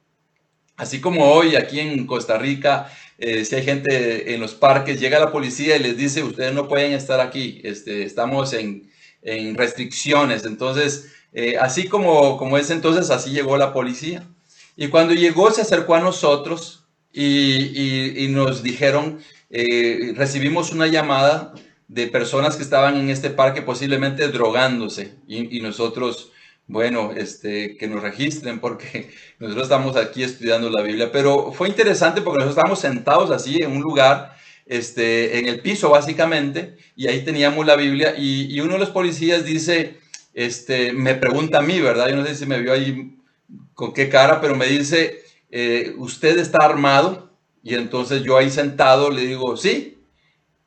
Así 0.77 1.01
como 1.01 1.33
hoy 1.33 1.57
aquí 1.57 1.81
en 1.81 2.07
Costa 2.07 2.39
Rica, 2.39 2.91
eh, 3.19 3.45
si 3.45 3.55
hay 3.55 3.63
gente 3.63 4.35
en 4.35 4.41
los 4.41 4.55
parques, 4.55 4.99
llega 4.99 5.21
la 5.21 5.31
policía 5.31 5.77
y 5.77 5.81
les 5.81 5.97
dice, 5.97 6.25
ustedes 6.25 6.53
no 6.53 6.67
pueden 6.67 6.93
estar 6.93 7.21
aquí, 7.21 7.61
este, 7.63 8.05
estamos 8.05 8.53
en, 8.53 8.91
restricciones. 9.55 10.45
Entonces, 10.45 11.13
eh, 11.33 11.57
así 11.57 11.87
como, 11.87 12.37
como 12.37 12.59
es 12.59 12.71
entonces, 12.71 13.11
así 13.11 13.31
llegó 13.31 13.57
la 13.57 13.73
policía. 13.73 14.27
Y 14.77 14.89
cuando 14.89 15.15
llegó, 15.15 15.53
se 15.53 15.61
acercó 15.61 15.95
a 15.95 16.01
nosotros 16.01 16.89
y, 17.13 18.27
nos 18.31 18.65
dijeron, 18.65 19.21
eh, 19.51 20.13
recibimos 20.17 20.73
una 20.73 20.89
llamada 20.89 21.55
de 21.87 22.09
personas 22.09 22.57
que 22.57 22.65
estaban 22.65 22.97
en 22.97 23.11
este 23.11 23.31
parque 23.31 23.63
posiblemente 23.63 24.27
drogándose 24.29 25.15
y, 25.29 25.57
y 25.57 25.61
nosotros 25.61 26.32
bueno, 26.67 27.13
este, 27.17 27.77
que 27.77 27.87
nos 27.87 28.03
registren 28.03 28.61
porque 28.61 29.11
nosotros 29.39 29.65
estamos 29.65 29.97
aquí 29.97 30.23
estudiando 30.23 30.71
la 30.71 30.83
Biblia, 30.83 31.11
pero 31.13 31.53
fue 31.53 31.69
interesante 31.69 32.23
porque 32.23 32.39
nosotros 32.39 32.57
estábamos 32.57 32.81
sentados 32.81 33.31
así 33.31 33.59
en 33.61 33.73
un 33.73 33.83
lugar, 33.83 34.37
este, 34.67 35.39
en 35.39 35.49
el 35.49 35.61
piso 35.61 35.91
básicamente, 35.91 36.77
y 36.97 37.09
ahí 37.09 37.25
teníamos 37.25 37.67
la 37.67 37.77
Biblia 37.77 38.15
y, 38.17 38.59
uno 38.61 38.75
de 38.75 38.79
los 38.81 38.91
policías 38.91 39.45
dice, 39.45 39.99
este, 40.35 40.93
me 40.93 41.15
pregunta 41.15 41.59
a 41.59 41.63
mí, 41.63 41.81
¿verdad? 41.81 42.09
Yo 42.09 42.17
no 42.17 42.25
sé 42.25 42.35
si 42.35 42.47
me 42.47 42.61
vio 42.61 42.73
ahí 42.73 43.17
con 43.75 43.93
qué 43.93 44.09
cara, 44.09 44.41
pero 44.41 44.57
me 44.57 44.67
dice, 44.67 45.23
eh, 45.51 45.95
¿usted 45.99 46.39
está 46.39 46.65
armado? 46.65 47.31
Y 47.63 47.75
entonces 47.75 48.23
yo 48.23 48.37
ahí 48.39 48.51
sentado 48.51 49.11
le 49.11 49.27
digo, 49.27 49.57
sí. 49.57 49.99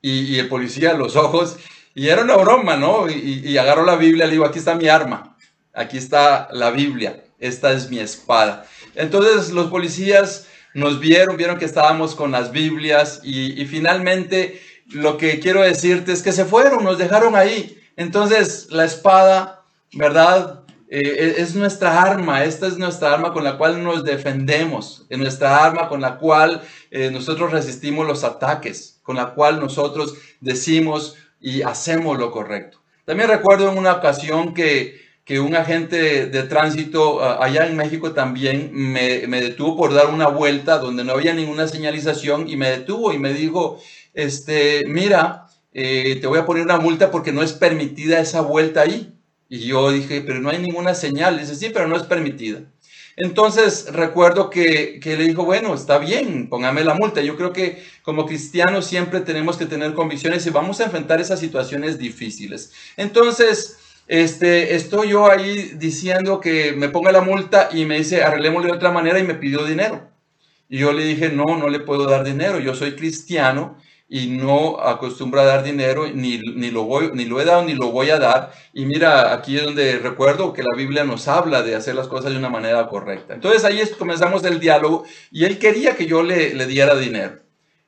Y, 0.01 0.37
el 0.37 0.49
policía, 0.49 0.93
los 0.93 1.15
ojos, 1.25 1.57
y 1.95 2.09
era 2.09 2.21
una 2.23 2.35
broma, 2.37 2.75
¿no? 2.77 3.09
Y, 3.09 3.41
y 3.43 3.57
agarro 3.57 3.85
la 3.85 3.95
Biblia, 3.95 4.25
le 4.25 4.33
digo, 4.33 4.45
aquí 4.45 4.59
está 4.59 4.75
mi 4.75 4.87
arma 4.87 5.34
aquí 5.75 5.97
está 5.97 6.47
la 6.51 6.71
Biblia, 6.71 7.23
esta 7.39 7.71
es 7.73 7.89
mi 7.89 7.99
espada. 7.99 8.65
Entonces 8.95 9.51
los 9.51 9.69
policías 9.69 10.47
nos 10.73 10.99
vieron, 10.99 11.37
vieron 11.37 11.57
que 11.57 11.65
estábamos 11.65 12.15
con 12.15 12.31
las 12.31 12.51
Biblias 12.51 13.21
y, 13.23 13.65
finalmente 13.65 14.61
lo 14.87 15.17
que 15.17 15.39
quiero 15.39 15.61
decirte 15.61 16.11
es 16.11 16.21
que 16.21 16.31
se 16.31 16.45
fueron, 16.45 16.83
nos 16.83 16.97
dejaron 16.97 17.35
ahí. 17.35 17.81
Entonces 17.95 18.67
la 18.69 18.85
espada, 18.85 19.63
¿verdad? 19.93 20.61
Eh, 20.89 21.35
es 21.37 21.55
nuestra 21.55 22.01
arma, 22.01 22.43
esta 22.43 22.67
es 22.67 22.77
nuestra 22.77 23.13
arma 23.13 23.33
con 23.33 23.43
la 23.43 23.57
cual 23.57 23.83
nos 23.83 24.03
defendemos, 24.03 25.05
es 25.09 25.17
nuestra 25.17 25.63
arma 25.63 25.89
con 25.89 26.01
la 26.01 26.17
cual 26.17 26.61
eh, 26.91 27.09
nosotros 27.09 27.51
resistimos 27.51 28.05
los 28.05 28.23
ataques, 28.23 28.99
con 29.01 29.15
la 29.15 29.33
cual 29.33 29.59
nosotros 29.59 30.15
decimos 30.41 31.15
y 31.39 31.63
hacemos 31.63 32.19
lo 32.19 32.31
correcto. 32.31 32.79
También 33.05 33.29
recuerdo 33.29 33.71
en 33.71 33.77
una 33.77 33.93
ocasión 33.93 34.53
que 34.53 35.04
que 35.25 35.39
un 35.39 35.55
agente 35.55 36.27
de 36.27 36.43
tránsito 36.43 37.21
ah, 37.21 37.43
allá 37.43 37.67
en 37.67 37.75
México 37.75 38.13
también 38.13 38.69
me, 38.71 39.27
detuvo 39.27 39.75
por 39.75 39.93
dar 39.93 40.07
una 40.07 40.27
vuelta 40.27 40.77
donde 40.77 41.03
no 41.03 41.13
había 41.13 41.33
ninguna 41.33 41.67
señalización 41.67 42.47
y 42.47 42.55
me 42.55 42.69
detuvo 42.69 43.11
y 43.11 43.17
me 43.17 43.33
dijo, 43.33 43.81
este, 44.13 44.85
mira, 44.87 45.47
eh, 45.73 46.19
te 46.21 46.27
voy 46.27 46.37
a 46.37 46.45
poner 46.45 46.63
una 46.63 46.77
multa 46.77 47.09
porque 47.09 47.31
no 47.31 47.41
es 47.41 47.53
permitida 47.53 48.19
esa 48.19 48.41
vuelta 48.41 48.81
ahí. 48.81 49.13
Y 49.49 49.59
yo 49.59 49.91
dije, 49.91 50.21
pero 50.21 50.39
no 50.39 50.49
hay 50.49 50.59
ninguna 50.59 50.93
señal. 50.93 51.39
Dice, 51.39 51.55
sí, 51.55 51.69
pero 51.73 51.87
no 51.87 51.95
es 51.97 52.03
permitida. 52.03 52.61
Entonces 53.17 53.87
recuerdo 53.93 54.49
que, 54.49 54.99
que, 54.99 55.17
le 55.17 55.25
dijo, 55.25 55.43
bueno, 55.45 55.73
está 55.73 55.97
bien, 55.97 56.49
póngame 56.49 56.83
la 56.83 56.93
multa. 56.93 57.21
Yo 57.21 57.35
creo 57.35 57.51
que 57.51 57.83
como 58.03 58.25
cristianos 58.27 58.85
siempre 58.85 59.21
tenemos 59.21 59.57
que 59.57 59.65
tener 59.65 59.93
convicciones 59.93 60.45
y 60.45 60.49
vamos 60.51 60.81
a 60.81 60.85
enfrentar 60.85 61.19
esas 61.19 61.39
situaciones 61.39 61.97
difíciles. 61.97 62.73
Entonces, 62.97 63.77
este, 64.07 64.75
estoy 64.75 65.09
yo 65.09 65.29
ahí 65.29 65.73
diciendo 65.77 66.39
que 66.39 66.73
me 66.73 66.89
ponga 66.89 67.11
la 67.11 67.21
multa 67.21 67.69
y 67.71 67.85
me 67.85 67.97
dice, 67.97 68.23
arreglémosle 68.23 68.69
de 68.69 68.77
otra 68.77 68.91
manera 68.91 69.19
y 69.19 69.23
me 69.23 69.35
pidió 69.35 69.65
dinero. 69.65 70.09
Y 70.69 70.79
yo 70.79 70.93
le 70.93 71.03
dije, 71.03 71.29
no, 71.29 71.57
no 71.57 71.69
le 71.69 71.79
puedo 71.79 72.05
dar 72.05 72.23
dinero, 72.23 72.59
yo 72.59 72.75
soy 72.75 72.95
cristiano 72.95 73.77
y 74.07 74.27
no 74.27 74.79
acostumbro 74.79 75.41
a 75.41 75.45
dar 75.45 75.63
dinero, 75.63 76.07
ni, 76.13 76.37
ni, 76.37 76.69
lo 76.69 76.83
voy, 76.83 77.09
ni 77.13 77.25
lo 77.25 77.41
he 77.41 77.45
dado 77.45 77.63
ni 77.63 77.73
lo 77.73 77.91
voy 77.91 78.11
a 78.11 78.19
dar. 78.19 78.51
Y 78.73 78.85
mira, 78.85 79.33
aquí 79.33 79.57
es 79.57 79.63
donde 79.63 79.97
recuerdo 79.99 80.53
que 80.53 80.63
la 80.63 80.75
Biblia 80.75 81.03
nos 81.03 81.27
habla 81.27 81.63
de 81.63 81.75
hacer 81.75 81.95
las 81.95 82.07
cosas 82.07 82.31
de 82.31 82.37
una 82.37 82.49
manera 82.49 82.87
correcta. 82.87 83.33
Entonces 83.33 83.63
ahí 83.65 83.81
comenzamos 83.97 84.43
el 84.43 84.59
diálogo 84.59 85.05
y 85.31 85.45
él 85.45 85.57
quería 85.57 85.95
que 85.95 86.05
yo 86.05 86.23
le, 86.23 86.53
le 86.53 86.67
diera 86.67 86.95
dinero. 86.95 87.44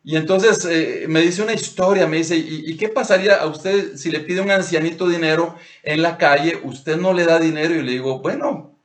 Y 0.07 0.15
entonces 0.15 0.63
eh, 0.63 1.05
me 1.09 1.19
dice 1.19 1.41
una 1.41 1.51
historia, 1.51 2.07
me 2.07 2.15
dice, 2.15 2.37
¿y, 2.37 2.77
qué 2.77 2.87
pasaría 2.87 3.35
a 3.35 3.45
usted 3.45 3.97
si 3.97 4.09
le 4.09 4.21
pide 4.21 4.39
un 4.39 4.49
ancianito 4.49 5.05
dinero 5.05 5.57
en 5.83 6.01
la 6.01 6.17
calle? 6.17 6.61
Usted 6.63 6.95
no 6.95 7.11
le 7.11 7.25
da 7.25 7.41
dinero 7.41 7.75
y 7.75 7.83
le 7.83 7.91
digo, 7.91 8.19
bueno, 8.19 8.79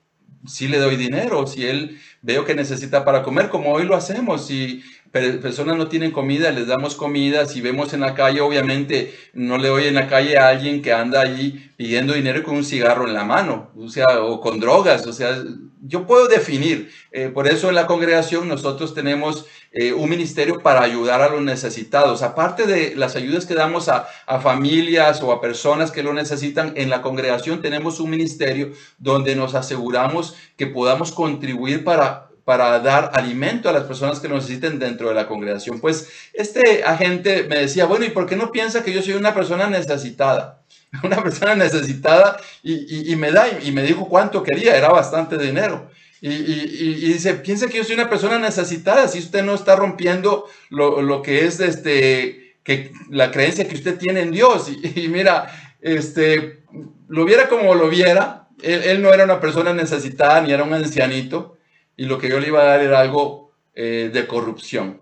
sí 0.49 0.67
le 0.67 0.79
doy 0.79 0.97
dinero, 0.97 1.47
si 1.47 1.65
él 1.65 2.01
veo 2.23 2.45
que 2.45 2.57
necesita 2.57 3.05
para 3.05 3.23
comer, 3.23 3.51
como 3.51 3.73
hoy 3.73 3.85
lo 3.85 3.95
hacemos, 3.95 4.51
y 4.51 4.83
personas 5.13 5.77
no 5.77 5.89
tienen 5.89 6.11
comida, 6.11 6.51
les 6.51 6.67
damos 6.67 6.97
comida. 6.97 7.45
Si 7.47 7.61
vemos 7.61 7.93
en 7.93 8.01
la 8.01 8.15
calle, 8.15 8.41
obviamente 8.41 9.15
no 9.35 9.59
le 9.59 9.69
doy 9.69 9.85
en 9.85 9.95
la 9.95 10.09
calle 10.09 10.39
a 10.39 10.49
alguien 10.49 10.81
que 10.81 10.93
anda 10.93 11.21
ahí 11.21 11.71
pidiendo 11.77 12.15
dinero 12.15 12.43
con 12.43 12.57
un 12.57 12.65
cigarro 12.65 13.07
en 13.07 13.13
la 13.13 13.25
mano, 13.25 13.71
o 13.77 13.89
sea, 13.89 14.23
o 14.23 14.41
con 14.41 14.59
drogas. 14.59 15.07
O 15.07 15.13
sea, 15.13 15.37
yo 15.83 16.07
puedo 16.07 16.29
definir. 16.29 16.91
Eh, 17.11 17.29
por 17.29 17.47
eso 17.47 17.69
en 17.69 17.75
la 17.75 17.87
congregación 17.87 18.49
nosotros 18.49 18.95
tenemos 18.95 19.45
eh, 19.73 19.93
un 19.93 20.09
ministerio 20.09 20.63
para 20.63 20.83
ayudar 20.83 21.21
a 21.21 21.29
los 21.29 21.43
necesitados. 21.43 22.23
Aparte 22.23 22.67
de 22.67 22.97
las 22.97 23.15
ayudas 23.15 23.45
que 23.45 23.55
damos 23.55 23.91
a, 23.91 24.09
a 24.27 24.41
familias 24.41 25.23
o 25.23 25.31
a 25.31 25.43
personas 25.43 25.91
que 25.91 26.03
lo 26.03 26.15
necesitan, 26.15 26.73
en 26.77 26.89
la 26.89 27.03
congregación 27.03 27.61
tenemos 27.61 28.01
un 28.01 28.11
ministerio 28.11 28.73
donde 28.99 29.37
nos 29.37 29.55
aseguramos 29.55 30.37
que 30.57 30.67
podamos 30.67 31.13
contribuir 31.13 31.85
para 31.85 32.32
para 32.45 32.81
dar 32.81 33.11
alimento 33.15 33.69
a 33.69 33.73
las 33.73 33.85
personas 33.85 34.19
que 34.19 34.29
lo 34.29 34.35
necesiten 34.37 34.79
dentro 34.79 35.09
de 35.09 35.15
la 35.15 35.29
congregación. 35.29 35.81
Pues 35.81 36.09
este 36.33 36.83
agente 36.85 37.45
me 37.45 37.57
decía, 37.57 37.87
bueno, 37.87 38.05
¿y 38.05 38.11
por 38.11 38.27
qué 38.27 38.37
no 38.37 38.51
piensa 38.51 38.83
que 38.83 38.93
yo 38.93 39.03
soy 39.03 39.15
una 39.15 39.35
persona 39.35 39.69
necesitada? 39.69 40.59
Una 41.03 41.23
persona 41.23 41.55
necesitada 41.55 42.39
y, 42.63 43.17
me 43.17 43.33
da, 43.33 43.47
y 43.63 43.73
me 43.73 43.83
dijo 43.83 44.07
cuánto 44.11 44.43
quería, 44.43 44.77
era 44.77 44.89
bastante 44.89 45.39
dinero. 45.39 45.91
Y, 46.21 46.29
dice, 46.29 47.33
piensa 47.35 47.67
que 47.67 47.79
yo 47.79 47.85
soy 47.85 47.95
una 47.95 48.11
persona 48.11 48.39
necesitada, 48.39 49.09
si 49.09 49.19
usted 49.19 49.43
no 49.43 49.55
está 49.55 49.75
rompiendo 49.75 50.49
lo, 50.69 51.23
que 51.23 51.47
es 51.47 51.61
este, 51.61 52.57
que, 52.63 52.93
la 53.09 53.31
creencia 53.31 53.67
que 53.67 53.75
usted 53.75 53.97
tiene 53.97 54.21
en 54.21 54.33
Dios. 54.33 54.71
Y, 54.95 55.09
mira, 55.09 55.47
este, 55.81 56.63
lo 57.09 57.25
viera 57.25 57.49
como 57.49 57.75
lo 57.75 57.89
viera, 57.89 58.49
él, 58.63 58.83
él 58.83 59.03
no 59.03 59.15
era 59.15 59.25
una 59.25 59.41
persona 59.41 59.73
necesitada 59.73 60.43
ni 60.43 60.53
era 60.53 60.63
un 60.63 60.75
ancianito, 60.75 61.57
y 61.97 62.07
lo 62.07 62.19
que 62.19 62.29
yo 62.29 62.41
le 62.41 62.49
iba 62.49 62.63
a 62.63 62.65
dar 62.65 62.81
era 62.81 63.01
algo 63.01 63.53
eh, 63.75 64.11
de 64.13 64.27
corrupción. 64.27 65.01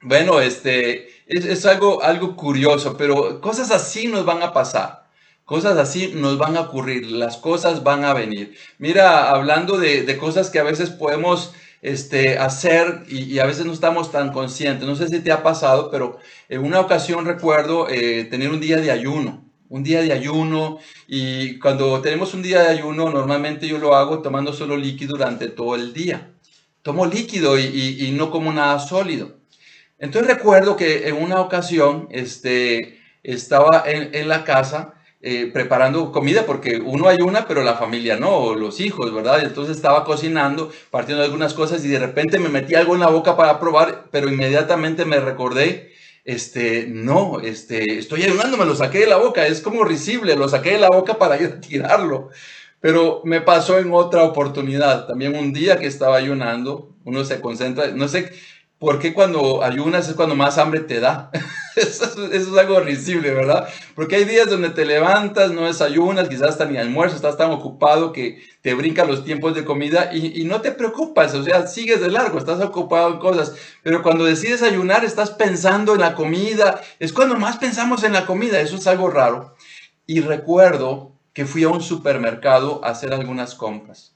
Bueno, 0.00 0.40
este, 0.40 1.08
es, 1.26 1.64
algo, 1.66 2.02
algo 2.02 2.36
curioso, 2.36 2.96
pero 2.96 3.40
cosas 3.40 3.70
así 3.70 4.06
nos 4.08 4.24
van 4.24 4.42
a 4.42 4.52
pasar. 4.52 5.04
Cosas 5.44 5.76
así 5.78 6.12
nos 6.14 6.38
van 6.38 6.56
a 6.56 6.62
ocurrir, 6.62 7.06
las 7.10 7.36
cosas 7.36 7.84
van 7.84 8.04
a 8.04 8.14
venir. 8.14 8.56
Mira, 8.78 9.30
hablando 9.30 9.78
de, 9.78 10.16
cosas 10.18 10.50
que 10.50 10.58
a 10.58 10.62
veces 10.62 10.90
podemos 10.90 11.52
este, 11.82 12.38
hacer 12.38 13.04
y, 13.08 13.38
a 13.38 13.46
veces 13.46 13.66
no 13.66 13.72
estamos 13.72 14.10
tan 14.10 14.32
conscientes. 14.32 14.88
No 14.88 14.96
sé 14.96 15.08
si 15.08 15.20
te 15.20 15.32
ha 15.32 15.42
pasado, 15.42 15.90
pero 15.90 16.18
en 16.48 16.64
una 16.64 16.80
ocasión 16.80 17.26
recuerdo 17.26 17.88
eh, 17.90 18.24
tener 18.24 18.50
un 18.50 18.60
día 18.60 18.78
de 18.78 18.90
ayuno 18.90 19.43
un 19.68 19.82
día 19.82 20.02
de 20.02 20.12
ayuno 20.12 20.78
y 21.06 21.58
cuando 21.58 22.00
tenemos 22.00 22.34
un 22.34 22.42
día 22.42 22.62
de 22.62 22.68
ayuno 22.68 23.10
normalmente 23.10 23.66
yo 23.66 23.78
lo 23.78 23.94
hago 23.94 24.20
tomando 24.20 24.52
solo 24.52 24.76
líquido 24.76 25.16
durante 25.16 25.48
todo 25.48 25.74
el 25.74 25.92
día. 25.92 26.30
Tomo 26.82 27.06
líquido 27.06 27.58
y, 27.58 28.12
no 28.14 28.30
como 28.30 28.52
nada 28.52 28.78
sólido. 28.78 29.38
Entonces 29.98 30.34
recuerdo 30.36 30.76
que 30.76 31.08
en 31.08 31.16
una 31.16 31.40
ocasión 31.40 32.08
este, 32.10 33.00
estaba 33.22 33.84
en, 33.86 34.28
la 34.28 34.44
casa 34.44 34.94
eh, 35.22 35.50
preparando 35.50 36.12
comida 36.12 36.44
porque 36.44 36.76
uno 36.76 37.08
ayuna 37.08 37.46
pero 37.48 37.62
la 37.62 37.74
familia 37.74 38.16
no, 38.16 38.54
los 38.54 38.80
hijos, 38.80 39.14
¿verdad? 39.14 39.42
Entonces 39.42 39.76
estaba 39.76 40.04
cocinando, 40.04 40.70
partiendo 40.90 41.24
algunas 41.24 41.54
cosas 41.54 41.82
y 41.86 41.88
de 41.88 41.98
repente 41.98 42.38
me 42.38 42.50
metí 42.50 42.74
algo 42.74 42.94
en 42.94 43.00
la 43.00 43.08
boca 43.08 43.34
para 43.34 43.58
probar, 43.58 44.08
pero 44.10 44.28
inmediatamente 44.28 45.06
me 45.06 45.20
recordé 45.20 45.93
este, 46.24 46.86
no, 46.88 47.40
este, 47.40 47.98
estoy 47.98 48.22
ayunando, 48.22 48.56
me 48.56 48.64
lo 48.64 48.74
saqué 48.74 49.00
de 49.00 49.06
la 49.06 49.16
boca, 49.16 49.46
es 49.46 49.60
como 49.60 49.84
risible, 49.84 50.36
lo 50.36 50.48
saqué 50.48 50.72
de 50.72 50.78
la 50.78 50.88
boca 50.88 51.18
para 51.18 51.40
ir 51.40 51.46
a 51.46 51.60
tirarlo. 51.60 52.30
Pero 52.80 53.22
me 53.24 53.40
pasó 53.40 53.78
en 53.78 53.92
otra 53.92 54.24
oportunidad, 54.24 55.06
también 55.06 55.36
un 55.36 55.52
día 55.52 55.78
que 55.78 55.86
estaba 55.86 56.16
ayunando, 56.16 56.94
uno 57.04 57.24
se 57.24 57.40
concentra, 57.40 57.88
no 57.88 58.08
sé, 58.08 58.30
¿Por 58.78 58.98
qué 58.98 59.14
cuando 59.14 59.62
ayunas 59.62 60.08
es 60.08 60.14
cuando 60.14 60.34
más 60.34 60.58
hambre 60.58 60.80
te 60.80 61.00
da? 61.00 61.30
eso, 61.76 62.32
es, 62.32 62.48
algo 62.48 62.80
risible, 62.80 63.32
¿verdad? 63.32 63.68
Porque 63.94 64.16
hay 64.16 64.24
días 64.24 64.50
donde 64.50 64.70
te 64.70 64.84
levantas, 64.84 65.52
no 65.52 65.62
desayunas, 65.62 66.28
quizás 66.28 66.50
hasta 66.50 66.66
ni 66.66 66.76
almuerzo, 66.76 67.16
estás 67.16 67.36
tan 67.36 67.50
ocupado 67.50 68.12
que 68.12 68.42
te 68.62 68.74
brincan 68.74 69.08
los 69.08 69.24
tiempos 69.24 69.54
de 69.54 69.64
comida 69.64 70.10
y, 70.12 70.40
y, 70.40 70.44
no 70.44 70.60
te 70.60 70.72
preocupas, 70.72 71.34
o 71.34 71.42
sea, 71.42 71.66
sigues 71.66 72.00
de 72.00 72.10
largo, 72.10 72.38
estás 72.38 72.60
ocupado 72.60 73.14
en 73.14 73.18
cosas. 73.18 73.54
Pero 73.82 74.02
cuando 74.02 74.24
decides 74.24 74.62
ayunar, 74.62 75.04
estás 75.04 75.30
pensando 75.30 75.94
en 75.94 76.00
la 76.00 76.14
comida, 76.14 76.80
es 76.98 77.12
cuando 77.12 77.36
más 77.36 77.56
pensamos 77.56 78.04
en 78.04 78.12
la 78.12 78.26
comida, 78.26 78.60
eso 78.60 78.76
es 78.76 78.86
algo 78.86 79.08
raro. 79.08 79.54
Y 80.06 80.20
recuerdo 80.20 81.12
que 81.32 81.46
fui 81.46 81.64
a 81.64 81.68
un 81.68 81.82
supermercado 81.82 82.84
a 82.84 82.90
hacer 82.90 83.12
algunas 83.12 83.54
compras. 83.54 84.13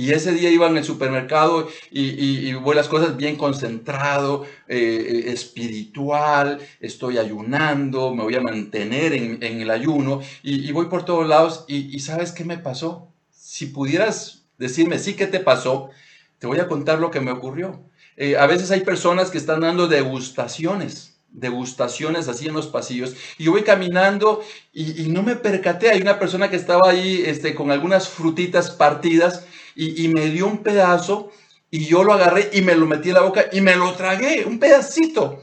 Y 0.00 0.12
ese 0.12 0.32
día 0.32 0.48
iba 0.50 0.66
en 0.66 0.78
el 0.78 0.84
supermercado 0.84 1.68
y, 1.90 2.48
y, 2.48 2.54
voy 2.54 2.74
las 2.74 2.88
cosas 2.88 3.18
bien 3.18 3.36
concentrado, 3.36 4.46
eh, 4.66 4.78
eh, 5.26 5.30
espiritual, 5.30 6.58
estoy 6.80 7.18
ayunando, 7.18 8.14
me 8.14 8.22
voy 8.22 8.34
a 8.34 8.40
mantener 8.40 9.12
en, 9.12 9.42
el 9.42 9.70
ayuno 9.70 10.22
y, 10.42 10.72
voy 10.72 10.86
por 10.86 11.04
todos 11.04 11.28
lados. 11.28 11.66
Y, 11.68 12.00
¿sabes 12.00 12.32
qué 12.32 12.46
me 12.46 12.56
pasó? 12.56 13.12
Si 13.30 13.66
pudieras 13.66 14.46
decirme, 14.56 14.98
sí, 14.98 15.12
¿qué 15.12 15.26
te 15.26 15.38
pasó? 15.38 15.90
Te 16.38 16.46
voy 16.46 16.60
a 16.60 16.66
contar 16.66 16.98
lo 16.98 17.10
que 17.10 17.20
me 17.20 17.32
ocurrió. 17.32 17.82
Eh, 18.16 18.38
a 18.38 18.46
veces 18.46 18.70
hay 18.70 18.80
personas 18.80 19.30
que 19.30 19.36
están 19.36 19.60
dando 19.60 19.86
degustaciones 19.86 21.08
degustaciones 21.32 22.26
así 22.26 22.48
en 22.48 22.54
los 22.54 22.66
pasillos. 22.66 23.14
Y 23.38 23.44
yo 23.44 23.52
voy 23.52 23.62
caminando 23.62 24.42
y, 24.72 25.06
no 25.10 25.22
me 25.22 25.36
percaté. 25.36 25.90
Hay 25.90 26.02
una 26.02 26.18
persona 26.18 26.50
que 26.50 26.56
estaba 26.56 26.90
ahí 26.90 27.22
este, 27.24 27.54
con 27.54 27.70
algunas 27.70 28.08
frutitas 28.08 28.72
partidas 28.72 29.44
y, 29.74 30.08
me 30.08 30.26
dio 30.30 30.46
un 30.46 30.62
pedazo 30.62 31.30
y 31.70 31.86
yo 31.86 32.04
lo 32.04 32.12
agarré 32.12 32.50
y 32.52 32.62
me 32.62 32.74
lo 32.74 32.86
metí 32.86 33.08
en 33.08 33.14
la 33.14 33.22
boca 33.22 33.46
y 33.52 33.60
me 33.60 33.76
lo 33.76 33.92
tragué, 33.94 34.44
un 34.44 34.58
pedacito. 34.58 35.42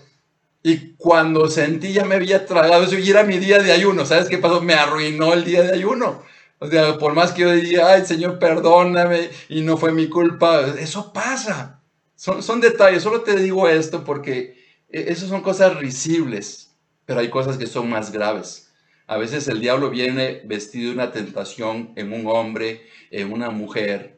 Y 0.63 0.96
cuando 0.98 1.50
sentí 1.50 1.94
ya 1.94 2.04
me 2.04 2.16
había 2.16 2.46
tragado 2.46 2.84
eso 2.84 2.98
y 2.98 3.10
era 3.10 3.24
mi 3.24 3.38
día 3.38 3.60
de 3.60 3.72
ayuno, 3.72 4.06
¿sabes 4.06 4.28
qué 4.28 4.38
pasó? 4.38 4.62
Me 4.62 4.74
arruinó 4.74 5.34
el 5.34 5.46
día 5.46 5.63
de 5.63 5.74
ayuno. 5.74 6.24
O 6.60 6.68
sea, 6.68 6.98
por 6.98 7.13
más 7.13 7.32
que 7.32 7.44
yo 7.44 7.52
diría, 7.52 7.88
ay 7.88 8.06
Señor, 8.06 8.40
perdóname 8.40 9.30
y 9.48 9.62
no 9.62 9.78
fue 9.78 9.92
mi 9.92 10.10
culpa, 10.10 10.74
eso 10.80 11.13
pasa. 11.13 11.82
Son, 12.16 12.42
son 12.42 12.60
detalles, 12.60 13.04
solo 13.04 13.22
te 13.22 13.36
digo 13.38 13.70
esto 13.70 14.04
porque 14.04 14.58
e, 14.90 15.12
esas 15.12 15.30
son 15.30 15.42
cosas 15.42 15.78
risibles, 15.78 16.76
pero 17.06 17.20
hay 17.20 17.30
cosas 17.30 17.58
que 17.58 17.68
son 17.68 17.90
más 17.90 18.12
graves. 18.12 18.74
A 19.08 19.18
veces 19.18 19.48
el 19.48 19.62
diablo 19.62 19.90
viene 19.90 20.42
vestido 20.46 20.90
de 20.90 20.96
una 20.96 21.12
tentación 21.12 21.94
en 21.96 22.12
un 22.12 22.28
hombre, 22.28 22.82
en 23.10 23.32
una 23.32 23.50
mujer, 23.52 24.16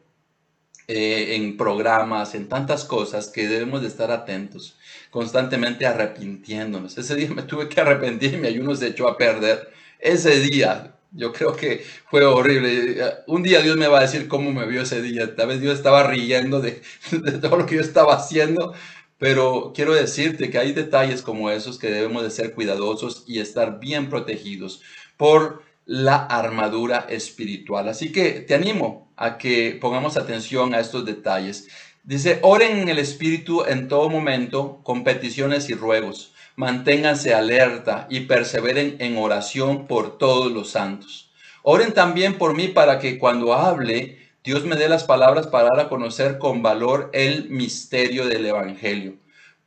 eh, 0.92 1.36
en 1.36 1.56
programas, 1.56 2.34
en 2.34 2.48
tantas 2.48 2.84
cosas 2.84 3.28
que 3.28 3.46
debemos 3.46 3.80
de 3.80 3.86
estar 3.86 4.10
atentos, 4.10 4.76
constantemente 5.10 5.86
arrepintiéndonos. 5.86 6.98
Ese 6.98 7.14
día 7.14 7.30
me 7.30 7.42
tuve 7.44 7.68
que 7.68 7.80
arrepentir 7.80 8.36
mi 8.38 8.48
ayuno 8.48 8.74
se 8.74 8.88
echó 8.88 9.06
a 9.06 9.16
perder. 9.16 9.70
Ese 10.00 10.40
día, 10.40 10.96
yo 11.12 11.32
creo 11.32 11.54
que 11.54 11.84
fue 12.10 12.24
horrible. 12.24 13.00
Un 13.28 13.44
día 13.44 13.62
Dios 13.62 13.76
me 13.76 13.86
va 13.86 14.00
a 14.00 14.02
decir 14.02 14.26
cómo 14.26 14.50
me 14.50 14.66
vio 14.66 14.82
ese 14.82 15.00
día. 15.00 15.36
Tal 15.36 15.46
vez 15.46 15.60
Dios 15.60 15.76
estaba 15.76 16.08
riendo 16.08 16.60
de, 16.60 16.82
de 17.12 17.32
todo 17.38 17.58
lo 17.58 17.66
que 17.66 17.76
yo 17.76 17.82
estaba 17.82 18.16
haciendo, 18.16 18.74
pero 19.16 19.72
quiero 19.72 19.94
decirte 19.94 20.50
que 20.50 20.58
hay 20.58 20.72
detalles 20.72 21.22
como 21.22 21.52
esos 21.52 21.78
que 21.78 21.88
debemos 21.88 22.24
de 22.24 22.30
ser 22.30 22.52
cuidadosos 22.52 23.22
y 23.28 23.38
estar 23.38 23.78
bien 23.78 24.10
protegidos 24.10 24.82
por 25.16 25.62
la 25.90 26.18
armadura 26.18 27.06
espiritual. 27.08 27.88
Así 27.88 28.12
que 28.12 28.42
te 28.42 28.54
animo 28.54 29.12
a 29.16 29.38
que 29.38 29.76
pongamos 29.80 30.16
atención 30.16 30.72
a 30.72 30.78
estos 30.78 31.04
detalles. 31.04 31.66
Dice, 32.04 32.38
oren 32.42 32.78
en 32.78 32.88
el 32.88 33.00
Espíritu 33.00 33.64
en 33.64 33.88
todo 33.88 34.08
momento 34.08 34.78
con 34.84 35.02
peticiones 35.02 35.68
y 35.68 35.74
ruegos. 35.74 36.32
Manténganse 36.54 37.34
alerta 37.34 38.06
y 38.08 38.20
perseveren 38.20 38.98
en 39.00 39.18
oración 39.18 39.88
por 39.88 40.16
todos 40.16 40.52
los 40.52 40.70
santos. 40.70 41.32
Oren 41.64 41.92
también 41.92 42.38
por 42.38 42.54
mí 42.54 42.68
para 42.68 43.00
que 43.00 43.18
cuando 43.18 43.52
hable, 43.52 44.16
Dios 44.44 44.64
me 44.64 44.76
dé 44.76 44.88
las 44.88 45.02
palabras 45.02 45.48
para 45.48 45.70
dar 45.74 45.86
a 45.86 45.88
conocer 45.88 46.38
con 46.38 46.62
valor 46.62 47.10
el 47.12 47.50
misterio 47.50 48.26
del 48.26 48.46
Evangelio, 48.46 49.16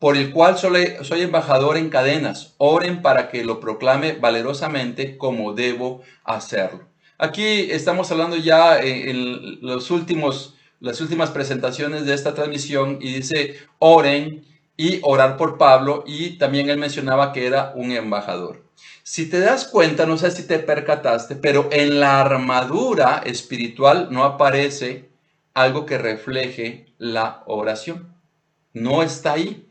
por 0.04 0.18
el 0.18 0.34
cual 0.34 0.58
soy, 0.58 1.22
embajador 1.22 1.78
en 1.78 1.90
cadenas. 1.90 2.56
Oren 2.58 3.02
para 3.02 3.30
que 3.30 3.46
lo 3.46 3.62
proclame 3.62 4.12
valerosamente 4.12 5.18
como 5.18 5.54
debo 5.54 6.02
hacerlo. 6.26 6.82
Aquí 7.18 7.72
estamos 7.72 8.12
hablando 8.12 8.36
ya 8.36 8.82
en 8.82 9.62
los 9.62 9.92
últimos, 9.92 10.56
las 10.82 11.00
últimas 11.00 11.30
presentaciones 11.30 12.06
de 12.06 12.16
esta 12.16 12.34
transmisión 12.34 12.98
y 13.00 13.14
dice 13.14 13.56
oren 13.80 14.44
y 14.76 15.00
orar 15.04 15.38
por 15.38 15.58
Pablo 15.58 16.04
y 16.06 16.32
también 16.32 16.70
él 16.70 16.80
mencionaba 16.80 17.32
que 17.32 17.48
era 17.48 17.72
un 17.74 17.94
embajador. 17.94 18.62
Si 19.04 19.30
te 19.30 19.40
das 19.40 19.64
cuenta, 19.64 20.06
no 20.06 20.18
sé 20.18 20.32
si 20.32 20.46
te 20.46 20.60
percataste, 20.60 21.38
pero 21.38 21.70
en 21.72 22.02
la 22.02 22.20
armadura 22.20 23.22
espiritual 23.26 24.10
no 24.12 24.26
aparece 24.26 25.08
algo 25.54 25.86
que 25.86 25.98
refleje 25.98 26.88
la 26.98 27.44
oración. 27.46 28.14
No 28.74 29.02
está 29.02 29.32
ahí. 29.32 29.70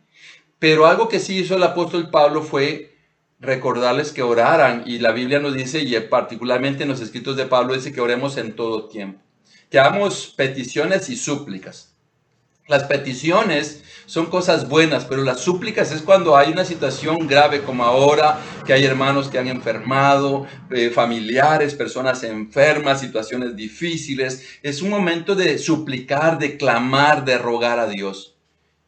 Pero 0.63 0.87
algo 0.87 1.09
que 1.09 1.19
sí 1.19 1.39
hizo 1.39 1.57
el 1.57 1.65
apóstol 1.65 2.09
Pablo 2.09 2.41
fue 2.41 2.95
recordarles 3.41 4.13
que 4.13 4.23
oraran 4.23 4.85
y 4.87 5.01
la 5.01 5.11
Biblia 5.11 5.41
nos 5.41 5.55
dice, 5.55 5.81
y 5.81 5.99
particularmente 6.03 6.85
en 6.85 6.89
los 6.89 7.01
escritos 7.01 7.37
de 7.37 7.47
Pablo 7.47 7.75
dice 7.75 7.93
que 7.93 8.01
oremos 8.01 8.37
en 8.37 8.55
todo 8.55 8.89
tiempo, 8.89 9.21
que 9.69 9.81
hagamos 9.81 10.33
peticiones 10.37 11.11
y 11.11 11.17
súplicas. 11.17 11.97
Las 12.69 12.85
peticiones 12.85 13.83
son 14.07 14.27
cosas 14.27 14.69
buenas, 14.69 15.05
pero 15.05 15.25
las 15.25 15.41
súplicas 15.41 15.91
es 15.91 16.01
cuando 16.01 16.37
hay 16.37 16.53
una 16.53 16.65
situación 16.65 17.27
grave 17.27 17.63
como 17.63 17.83
ahora, 17.83 18.39
que 18.65 18.73
hay 18.73 18.85
hermanos 18.85 19.27
que 19.27 19.41
han 19.41 19.49
enfermado, 19.49 20.47
eh, 20.71 20.91
familiares, 20.91 21.75
personas 21.75 22.23
enfermas, 22.23 23.01
situaciones 23.01 23.57
difíciles. 23.57 24.61
Es 24.63 24.81
un 24.81 24.91
momento 24.91 25.35
de 25.35 25.59
suplicar, 25.59 26.39
de 26.39 26.57
clamar, 26.57 27.25
de 27.25 27.37
rogar 27.37 27.81
a 27.81 27.89
Dios. 27.89 28.32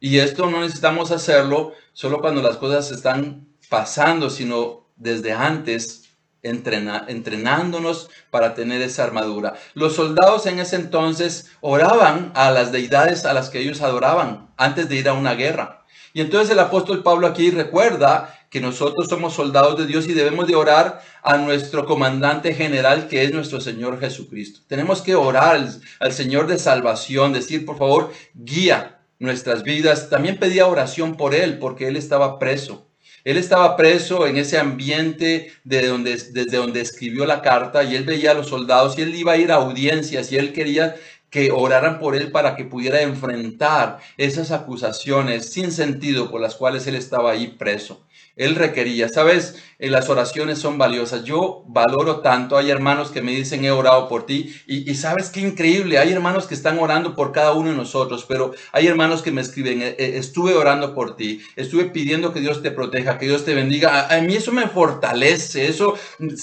Y 0.05 0.19
esto 0.19 0.51
no 0.51 0.61
necesitamos 0.61 1.09
hacerlo 1.09 1.73
solo 1.91 2.21
cuando 2.21 2.43
las 2.43 2.57
cosas 2.57 2.91
están 2.91 3.47
pasando, 3.69 4.29
sino 4.29 4.85
desde 4.95 5.33
antes 5.33 6.15
entrenándonos 6.43 8.11
para 8.29 8.53
tener 8.53 8.83
esa 8.83 9.03
armadura. 9.03 9.55
Los 9.73 9.95
soldados 9.95 10.45
en 10.45 10.59
ese 10.59 10.75
entonces 10.75 11.49
oraban 11.59 12.31
a 12.35 12.51
las 12.51 12.71
deidades 12.71 13.25
a 13.25 13.33
las 13.33 13.49
que 13.49 13.57
ellos 13.57 13.81
adoraban 13.81 14.51
antes 14.57 14.87
de 14.89 14.95
ir 14.97 15.09
a 15.09 15.13
una 15.13 15.33
guerra. 15.33 15.83
Y 16.13 16.21
entonces 16.21 16.51
el 16.51 16.59
apóstol 16.59 17.01
Pablo 17.01 17.25
aquí 17.25 17.49
recuerda 17.49 18.31
que 18.51 18.61
nosotros 18.61 19.07
somos 19.09 19.33
soldados 19.33 19.75
de 19.75 19.87
Dios 19.87 20.07
y 20.07 20.13
debemos 20.13 20.45
de 20.45 20.55
orar 20.55 21.01
a 21.23 21.37
nuestro 21.37 21.87
comandante 21.87 22.53
general 22.53 23.07
que 23.07 23.23
es 23.23 23.33
nuestro 23.33 23.59
Señor 23.59 23.99
Jesucristo. 23.99 24.59
Tenemos 24.67 25.01
que 25.01 25.15
orar 25.15 25.67
al 25.99 26.13
Señor 26.13 26.45
de 26.45 26.59
salvación, 26.59 27.33
decir, 27.33 27.65
por 27.65 27.79
favor, 27.79 28.13
guía 28.35 28.94
nuestras 29.19 29.63
vidas. 29.63 30.09
También 30.09 30.37
pedía 30.37 30.67
oración 30.67 31.15
por 31.15 31.35
él 31.35 31.59
porque 31.59 31.87
él 31.87 31.97
estaba 31.97 32.39
preso. 32.39 32.87
Él 33.23 33.37
estaba 33.37 33.75
preso 33.75 34.27
en 34.27 34.37
ese 34.37 34.59
ambiente 34.59 35.51
de 35.63 35.87
donde, 35.87 36.11
desde 36.11 36.57
donde 36.57 36.81
escribió 36.81 37.25
la 37.25 37.41
carta 37.41 37.83
y 37.83 37.95
él 37.95 38.03
veía 38.03 38.31
a 38.31 38.35
los 38.35 38.49
soldados 38.49 38.97
y 38.97 39.01
él 39.01 39.15
iba 39.15 39.31
a 39.31 39.37
ir 39.37 39.51
a 39.51 39.55
audiencias 39.55 40.31
y 40.31 40.37
él 40.37 40.53
quería 40.53 40.95
que 41.31 41.51
oraran 41.51 41.99
por 41.99 42.15
él 42.15 42.31
para 42.31 42.55
que 42.55 42.65
pudiera 42.65 43.01
enfrentar 43.01 43.97
esas 44.17 44.51
acusaciones 44.51 45.49
sin 45.49 45.71
sentido 45.71 46.29
por 46.29 46.39
las 46.39 46.55
cuales 46.55 46.85
él 46.87 46.95
estaba 46.95 47.31
ahí 47.31 47.47
preso. 47.47 48.05
Él 48.35 48.55
requería. 48.55 49.07
Sabes, 49.07 49.55
eh, 49.79 49.89
las 49.89 50.09
oraciones 50.09 50.59
son 50.59 50.77
valiosas. 50.77 51.23
Yo 51.23 51.63
valoro 51.67 52.19
tanto. 52.19 52.57
Hay 52.57 52.69
hermanos 52.69 53.09
que 53.09 53.21
me 53.21 53.31
dicen, 53.31 53.63
he 53.63 53.71
orado 53.71 54.09
por 54.09 54.25
ti. 54.25 54.53
Y, 54.67 54.93
sabes 54.95 55.29
qué 55.29 55.39
increíble. 55.41 55.99
Hay 55.99 56.11
hermanos 56.11 56.45
que 56.45 56.53
están 56.53 56.79
orando 56.79 57.15
por 57.15 57.31
cada 57.31 57.53
uno 57.53 57.69
de 57.69 57.77
nosotros, 57.77 58.25
pero 58.27 58.53
hay 58.73 58.87
hermanos 58.87 59.21
que 59.21 59.31
me 59.31 59.41
escriben, 59.41 59.81
eh, 59.81 59.95
eh, 59.97 60.13
estuve 60.15 60.53
orando 60.53 60.93
por 60.93 61.15
ti. 61.15 61.41
Estuve 61.55 61.85
pidiendo 61.85 62.33
que 62.33 62.41
Dios 62.41 62.61
te 62.61 62.71
proteja, 62.71 63.17
que 63.17 63.27
Dios 63.27 63.45
te 63.45 63.55
bendiga. 63.55 64.07
A, 64.13 64.21
mí 64.21 64.35
eso 64.35 64.51
me 64.51 64.67
fortalece. 64.67 65.67
Eso 65.67 65.95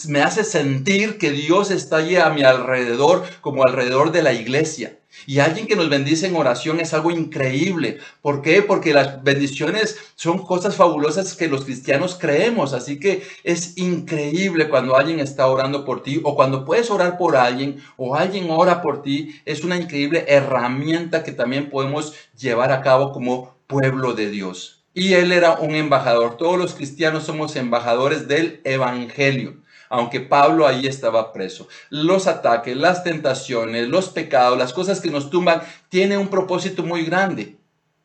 me 0.08 0.22
hace 0.22 0.44
sentir 0.44 1.18
que 1.18 1.30
Dios 1.30 1.70
está 1.70 1.98
allí 1.98 2.16
a 2.16 2.30
mi 2.30 2.42
alrededor, 2.42 3.24
como 3.40 3.64
alrededor 3.64 4.12
de 4.12 4.22
la 4.22 4.32
iglesia. 4.32 4.98
Y 5.26 5.38
alguien 5.38 5.66
que 5.66 5.76
nos 5.76 5.88
bendice 5.88 6.26
en 6.26 6.36
oración 6.36 6.80
es 6.80 6.94
algo 6.94 7.10
increíble. 7.10 7.98
¿Por 8.20 8.42
qué? 8.42 8.62
Porque 8.62 8.92
las 8.92 9.22
bendiciones 9.22 9.98
son 10.14 10.38
cosas 10.44 10.76
fabulosas 10.76 11.34
que 11.34 11.48
los 11.48 11.64
cristianos 11.64 12.16
creemos. 12.18 12.72
Así 12.72 12.98
que 12.98 13.22
es 13.44 13.76
increíble 13.78 14.68
cuando 14.68 14.96
alguien 14.96 15.20
está 15.20 15.46
orando 15.46 15.84
por 15.84 16.02
ti 16.02 16.20
o 16.24 16.34
cuando 16.34 16.64
puedes 16.64 16.90
orar 16.90 17.18
por 17.18 17.36
alguien 17.36 17.82
o 17.96 18.16
alguien 18.16 18.50
ora 18.50 18.82
por 18.82 19.02
ti. 19.02 19.40
Es 19.44 19.64
una 19.64 19.76
increíble 19.76 20.24
herramienta 20.28 21.22
que 21.22 21.32
también 21.32 21.70
podemos 21.70 22.14
llevar 22.38 22.72
a 22.72 22.82
cabo 22.82 23.12
como 23.12 23.56
pueblo 23.66 24.14
de 24.14 24.30
Dios. 24.30 24.84
Y 24.94 25.14
él 25.14 25.32
era 25.32 25.52
un 25.54 25.74
embajador. 25.74 26.36
Todos 26.36 26.58
los 26.58 26.74
cristianos 26.74 27.24
somos 27.24 27.56
embajadores 27.56 28.28
del 28.28 28.60
Evangelio 28.64 29.62
aunque 29.92 30.20
Pablo 30.20 30.66
ahí 30.66 30.86
estaba 30.86 31.34
preso. 31.34 31.68
Los 31.90 32.26
ataques, 32.26 32.74
las 32.74 33.04
tentaciones, 33.04 33.88
los 33.88 34.08
pecados, 34.08 34.56
las 34.56 34.72
cosas 34.72 35.00
que 35.00 35.10
nos 35.10 35.28
tumban, 35.28 35.60
tiene 35.90 36.16
un 36.16 36.28
propósito 36.28 36.82
muy 36.82 37.04
grande. 37.04 37.58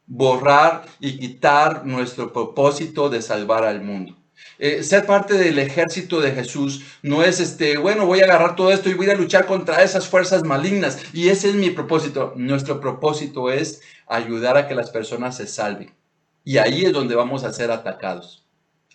Borrar 0.05 0.83
y 0.99 1.17
quitar 1.17 1.85
nuestro 1.85 2.33
propósito 2.33 3.09
de 3.09 3.21
salvar 3.21 3.63
al 3.63 3.81
mundo. 3.81 4.17
Eh, 4.59 4.83
ser 4.83 5.05
parte 5.05 5.35
del 5.35 5.59
ejército 5.59 6.19
de 6.19 6.33
Jesús 6.33 6.83
no 7.03 7.23
es 7.23 7.39
este, 7.39 7.77
bueno, 7.77 8.05
voy 8.05 8.19
a 8.19 8.25
agarrar 8.25 8.57
todo 8.57 8.69
esto 8.73 8.89
y 8.89 8.93
voy 8.93 9.09
a 9.09 9.15
luchar 9.15 9.45
contra 9.45 9.81
esas 9.81 10.09
fuerzas 10.09 10.43
malignas. 10.43 10.99
Y 11.13 11.29
ese 11.29 11.47
es 11.47 11.55
mi 11.55 11.69
propósito. 11.69 12.33
Nuestro 12.35 12.81
propósito 12.81 13.49
es 13.49 13.81
ayudar 14.07 14.57
a 14.57 14.67
que 14.67 14.75
las 14.75 14.89
personas 14.89 15.37
se 15.37 15.47
salven. 15.47 15.95
Y 16.43 16.57
ahí 16.57 16.83
es 16.83 16.91
donde 16.91 17.15
vamos 17.15 17.45
a 17.45 17.53
ser 17.53 17.71
atacados. 17.71 18.45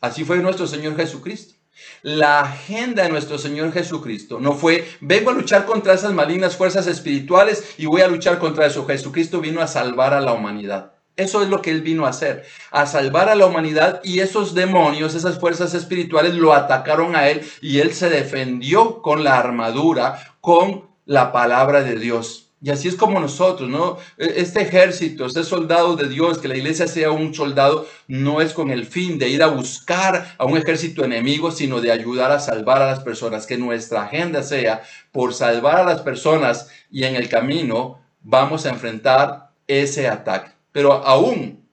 Así 0.03 0.25
fue 0.25 0.37
nuestro 0.41 0.67
Señor 0.67 0.95
Jesucristo. 0.95 1.62
La 2.03 2.41
agenda 2.41 3.03
de 3.03 3.09
nuestro 3.09 3.39
Señor 3.39 3.73
Jesucristo 3.73 4.41
no 4.41 4.55
fue, 4.55 4.87
vengo 5.01 5.31
a 5.31 5.35
luchar 5.35 5.65
contra 5.65 5.95
esas 5.95 6.13
malignas 6.13 6.57
fuerzas 6.57 6.87
espirituales 6.87 7.75
y 7.79 7.87
voy 7.87 8.03
a 8.03 8.09
luchar 8.09 8.39
contra 8.39 8.67
eso. 8.67 8.87
Jesucristo 8.87 9.41
vino 9.41 9.61
a 9.61 9.67
salvar 9.67 10.13
a 10.15 10.21
la 10.21 10.33
humanidad. 10.33 10.93
Eso 11.17 11.43
es 11.43 11.49
lo 11.49 11.61
que 11.61 11.71
Él 11.71 11.83
vino 11.83 12.07
a 12.07 12.11
hacer, 12.11 12.45
a 12.71 12.87
salvar 12.87 13.29
a 13.29 13.35
la 13.35 13.47
humanidad 13.47 14.01
y 14.03 14.21
esos 14.21 14.55
demonios, 14.55 15.15
esas 15.15 15.39
fuerzas 15.39 15.75
espirituales 15.75 16.35
lo 16.35 16.55
atacaron 16.55 17.15
a 17.17 17.29
Él 17.29 17.43
y 17.61 17.81
Él 17.81 17.93
se 17.93 18.09
defendió 18.09 19.03
con 19.03 19.23
la 19.23 19.39
armadura, 19.39 20.37
con 20.41 20.89
la 21.05 21.31
palabra 21.31 21.83
de 21.83 21.97
Dios. 21.97 22.42
Y 22.63 22.71
así 22.71 22.87
es 22.87 22.95
como 22.95 23.19
nosotros, 23.19 23.69
¿no? 23.69 23.99
E, 24.17 24.35
este 24.37 24.63
ejército, 24.63 25.27
este 25.27 25.43
soldado 25.43 25.97
de 25.97 26.09
Dios, 26.09 26.39
que 26.39 26.47
la 26.47 26.57
iglesia 26.57 26.87
sea 26.87 27.11
un 27.11 27.35
soldado, 27.35 27.89
no 28.07 28.41
es 28.41 28.53
con 28.53 28.71
el 28.71 28.87
fin 28.87 29.19
de 29.19 29.29
ir 29.29 29.43
a 29.43 29.49
buscar 29.49 30.37
a 30.39 30.45
un 30.45 30.57
ejército 30.57 31.05
enemigo, 31.05 31.51
sino 31.51 31.81
de 31.81 31.91
ayudar 31.91 32.31
a 32.31 32.39
salvar 32.39 32.81
a 32.81 32.87
las 32.87 33.01
personas. 33.01 33.47
Que 33.47 33.59
nuestra 33.59 34.05
agenda 34.05 34.45
sea 34.45 34.83
por 35.11 35.35
salvar 35.35 35.81
a 35.81 35.85
las 35.85 36.03
personas 36.03 36.69
y 36.91 37.03
en 37.05 37.17
el 37.17 37.29
camino 37.29 38.01
vamos 38.21 38.65
a 38.65 38.71
enfrentar 38.71 39.51
ese 39.67 40.07
ataque. 40.07 40.53
Pero 40.71 40.93
aún 40.93 41.69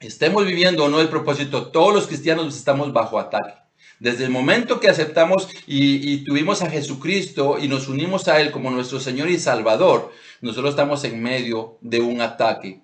estemos 0.00 0.44
viviendo 0.44 0.84
o 0.84 0.88
no 0.90 1.00
el 1.00 1.08
propósito, 1.08 1.68
todos 1.68 1.94
los 1.94 2.06
cristianos 2.06 2.54
estamos 2.54 2.92
bajo 2.92 3.18
ataque. 3.18 3.65
Desde 3.98 4.24
el 4.24 4.30
momento 4.30 4.78
que 4.78 4.90
aceptamos 4.90 5.48
y, 5.66 6.18
tuvimos 6.24 6.62
a 6.62 6.70
Jesucristo 6.70 7.58
y 7.58 7.68
nos 7.68 7.88
unimos 7.88 8.28
a 8.28 8.40
Él 8.40 8.50
como 8.50 8.70
nuestro 8.70 9.00
Señor 9.00 9.30
y 9.30 9.38
Salvador, 9.38 10.12
nosotros 10.42 10.70
estamos 10.70 11.04
en 11.04 11.22
medio 11.22 11.78
de 11.80 12.00
un 12.00 12.20
ataque 12.20 12.82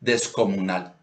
descomunal 0.00 0.94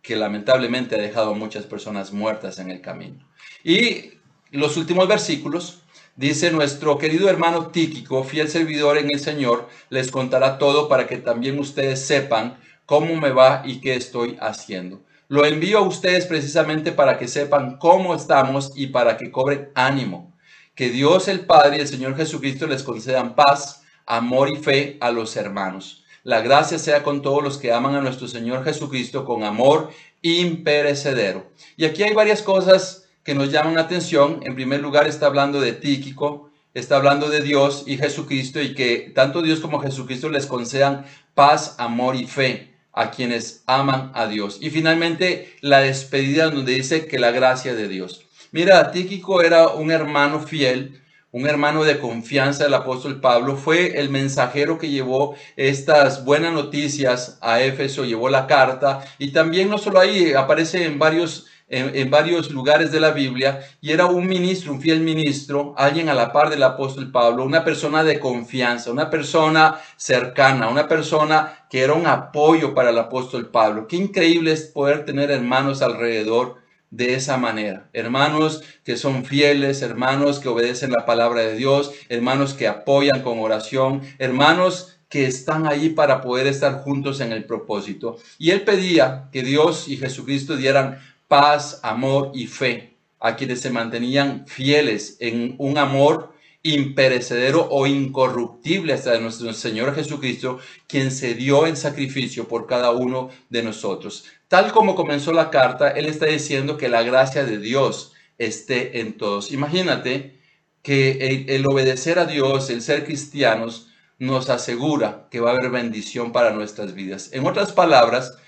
que 0.00 0.16
lamentablemente 0.16 0.94
ha 0.94 0.98
dejado 0.98 1.34
muchas 1.34 1.64
personas 1.64 2.12
muertas 2.12 2.58
en 2.58 2.70
el 2.70 2.80
camino. 2.80 3.26
Y 3.62 4.12
los 4.50 4.76
últimos 4.76 5.08
versículos 5.08 5.82
dice 6.16 6.50
nuestro 6.50 6.98
querido 6.98 7.28
hermano 7.28 7.68
Tíquico, 7.68 8.24
fiel 8.24 8.48
servidor 8.48 8.98
en 8.98 9.10
el 9.10 9.20
Señor, 9.20 9.68
les 9.90 10.10
contará 10.10 10.58
todo 10.58 10.88
para 10.88 11.06
que 11.06 11.16
también 11.18 11.58
ustedes 11.58 12.06
sepan 12.06 12.58
cómo 12.86 13.16
me 13.16 13.30
va 13.30 13.62
y 13.64 13.80
qué 13.80 13.94
estoy 13.94 14.36
haciendo. 14.40 15.00
Lo 15.34 15.44
envío 15.44 15.78
a 15.78 15.82
ustedes 15.82 16.26
precisamente 16.26 16.92
para 16.92 17.18
que 17.18 17.26
sepan 17.26 17.76
cómo 17.78 18.14
estamos 18.14 18.70
y 18.76 18.86
para 18.86 19.16
que 19.16 19.32
cobren 19.32 19.68
ánimo. 19.74 20.32
Que 20.76 20.90
Dios 20.90 21.26
el 21.26 21.40
Padre 21.40 21.78
y 21.78 21.80
el 21.80 21.88
Señor 21.88 22.16
Jesucristo 22.16 22.68
les 22.68 22.84
concedan 22.84 23.34
paz, 23.34 23.82
amor 24.06 24.48
y 24.48 24.62
fe 24.62 24.96
a 25.00 25.10
los 25.10 25.34
hermanos. 25.34 26.04
La 26.22 26.40
gracia 26.40 26.78
sea 26.78 27.02
con 27.02 27.20
todos 27.20 27.42
los 27.42 27.58
que 27.58 27.72
aman 27.72 27.96
a 27.96 28.00
nuestro 28.00 28.28
Señor 28.28 28.62
Jesucristo 28.62 29.24
con 29.24 29.42
amor 29.42 29.90
imperecedero. 30.22 31.50
Y 31.76 31.84
aquí 31.84 32.04
hay 32.04 32.14
varias 32.14 32.40
cosas 32.40 33.08
que 33.24 33.34
nos 33.34 33.50
llaman 33.50 33.74
la 33.74 33.80
atención. 33.80 34.38
En 34.44 34.54
primer 34.54 34.82
lugar 34.82 35.08
está 35.08 35.26
hablando 35.26 35.60
de 35.60 35.72
Tíquico, 35.72 36.48
está 36.74 36.94
hablando 36.94 37.28
de 37.28 37.40
Dios 37.40 37.82
y 37.88 37.98
Jesucristo 37.98 38.62
y 38.62 38.76
que 38.76 39.10
tanto 39.12 39.42
Dios 39.42 39.58
como 39.58 39.80
Jesucristo 39.80 40.28
les 40.28 40.46
concedan 40.46 41.04
paz, 41.34 41.74
amor 41.78 42.14
y 42.14 42.28
fe 42.28 42.73
a 42.94 43.10
quienes 43.10 43.62
aman 43.66 44.12
a 44.14 44.26
Dios. 44.26 44.58
Y 44.60 44.70
finalmente 44.70 45.54
la 45.60 45.80
despedida 45.80 46.50
donde 46.50 46.74
dice 46.74 47.06
que 47.06 47.18
la 47.18 47.30
gracia 47.30 47.74
de 47.74 47.88
Dios. 47.88 48.24
Mira, 48.52 48.92
Tíquico 48.92 49.42
era 49.42 49.68
un 49.68 49.90
hermano 49.90 50.40
fiel, 50.40 51.00
un 51.32 51.48
hermano 51.48 51.82
de 51.82 51.98
confianza 51.98 52.62
del 52.62 52.74
apóstol 52.74 53.20
Pablo, 53.20 53.56
fue 53.56 53.98
el 53.98 54.08
mensajero 54.08 54.78
que 54.78 54.90
llevó 54.90 55.34
estas 55.56 56.24
buenas 56.24 56.52
noticias 56.52 57.38
a 57.40 57.60
Éfeso, 57.60 58.04
llevó 58.04 58.28
la 58.28 58.46
carta 58.46 59.04
y 59.18 59.32
también 59.32 59.68
no 59.68 59.78
solo 59.78 59.98
ahí, 59.98 60.32
aparece 60.32 60.84
en 60.84 61.00
varios 61.00 61.46
en, 61.74 62.10
varios 62.10 62.50
lugares 62.50 62.92
de 62.92 63.00
la 63.00 63.10
Biblia 63.10 63.60
y 63.80 63.92
era 63.92 64.06
un 64.06 64.26
ministro, 64.26 64.72
un 64.72 64.80
fiel 64.80 65.00
ministro, 65.00 65.74
alguien 65.76 66.08
a 66.08 66.14
la 66.14 66.32
par 66.32 66.50
del 66.50 66.62
apóstol 66.62 67.10
Pablo, 67.10 67.44
una 67.44 67.64
persona 67.64 68.04
de 68.04 68.20
confianza, 68.20 68.92
una 68.92 69.10
persona 69.10 69.80
cercana, 69.96 70.68
una 70.68 70.86
persona 70.86 71.66
que 71.68 71.82
era 71.82 71.94
un 71.94 72.06
apoyo 72.06 72.74
para 72.74 72.90
el 72.90 72.98
apóstol 72.98 73.50
Pablo. 73.50 73.88
Qué 73.88 73.96
increíble 73.96 74.52
es 74.52 74.62
poder 74.62 75.04
tener 75.04 75.30
hermanos 75.30 75.82
alrededor 75.82 76.62
de 76.90 77.14
esa 77.14 77.36
manera. 77.36 77.88
Hermanos 77.92 78.62
que 78.84 78.96
son 78.96 79.24
fieles, 79.24 79.82
hermanos 79.82 80.38
que 80.38 80.48
obedecen 80.48 80.92
la 80.92 81.04
palabra 81.04 81.40
de 81.40 81.56
Dios, 81.56 81.90
hermanos 82.08 82.54
que 82.54 82.68
apoyan 82.68 83.22
con 83.22 83.40
oración, 83.40 84.02
hermanos 84.18 84.94
que 85.08 85.26
están 85.26 85.66
ahí 85.66 85.90
para 85.90 86.20
poder 86.20 86.46
estar 86.46 86.82
juntos 86.82 87.20
en 87.20 87.32
el 87.32 87.44
propósito. 87.44 88.16
Y 88.38 88.50
él 88.50 88.62
pedía 88.62 89.28
que 89.32 89.42
Dios 89.42 89.88
y 89.88 89.96
Jesucristo 89.96 90.56
dieran 90.56 90.98
paz, 91.34 91.80
amor 91.82 92.30
y 92.32 92.46
fe 92.46 92.96
a 93.18 93.34
quienes 93.34 93.60
se 93.60 93.70
mantenían 93.70 94.46
fieles 94.46 95.16
en 95.18 95.56
un 95.58 95.78
amor 95.78 96.32
imperecedero 96.62 97.66
o 97.72 97.88
incorruptible 97.88 98.92
hasta 98.92 99.18
nuestro 99.18 99.52
Señor 99.52 99.96
Jesucristo, 99.96 100.60
quien 100.86 101.10
se 101.10 101.34
dio 101.34 101.66
en 101.66 101.76
sacrificio 101.76 102.46
por 102.46 102.68
cada 102.68 102.92
uno 102.92 103.30
de 103.50 103.64
nosotros. 103.64 104.26
Tal 104.46 104.70
como 104.70 104.94
comenzó 104.94 105.32
la 105.32 105.50
carta, 105.50 105.90
Él 105.90 106.06
está 106.06 106.26
diciendo 106.26 106.76
que 106.76 106.88
la 106.88 107.02
gracia 107.02 107.42
de 107.44 107.58
Dios 107.58 108.12
esté 108.38 109.00
en 109.00 109.16
todos. 109.16 109.50
Imagínate 109.50 110.38
que 110.82 111.46
el, 111.48 111.66
obedecer 111.66 112.20
a 112.20 112.26
Dios, 112.26 112.70
el 112.70 112.80
ser 112.80 113.04
cristianos, 113.04 113.88
nos 114.20 114.50
asegura 114.50 115.26
que 115.32 115.40
va 115.40 115.50
a 115.50 115.56
haber 115.56 115.70
bendición 115.70 116.30
para 116.30 116.52
nuestras 116.52 116.94
vidas. 116.94 117.30
En 117.32 117.44
otras 117.44 117.72
palabras, 117.72 118.38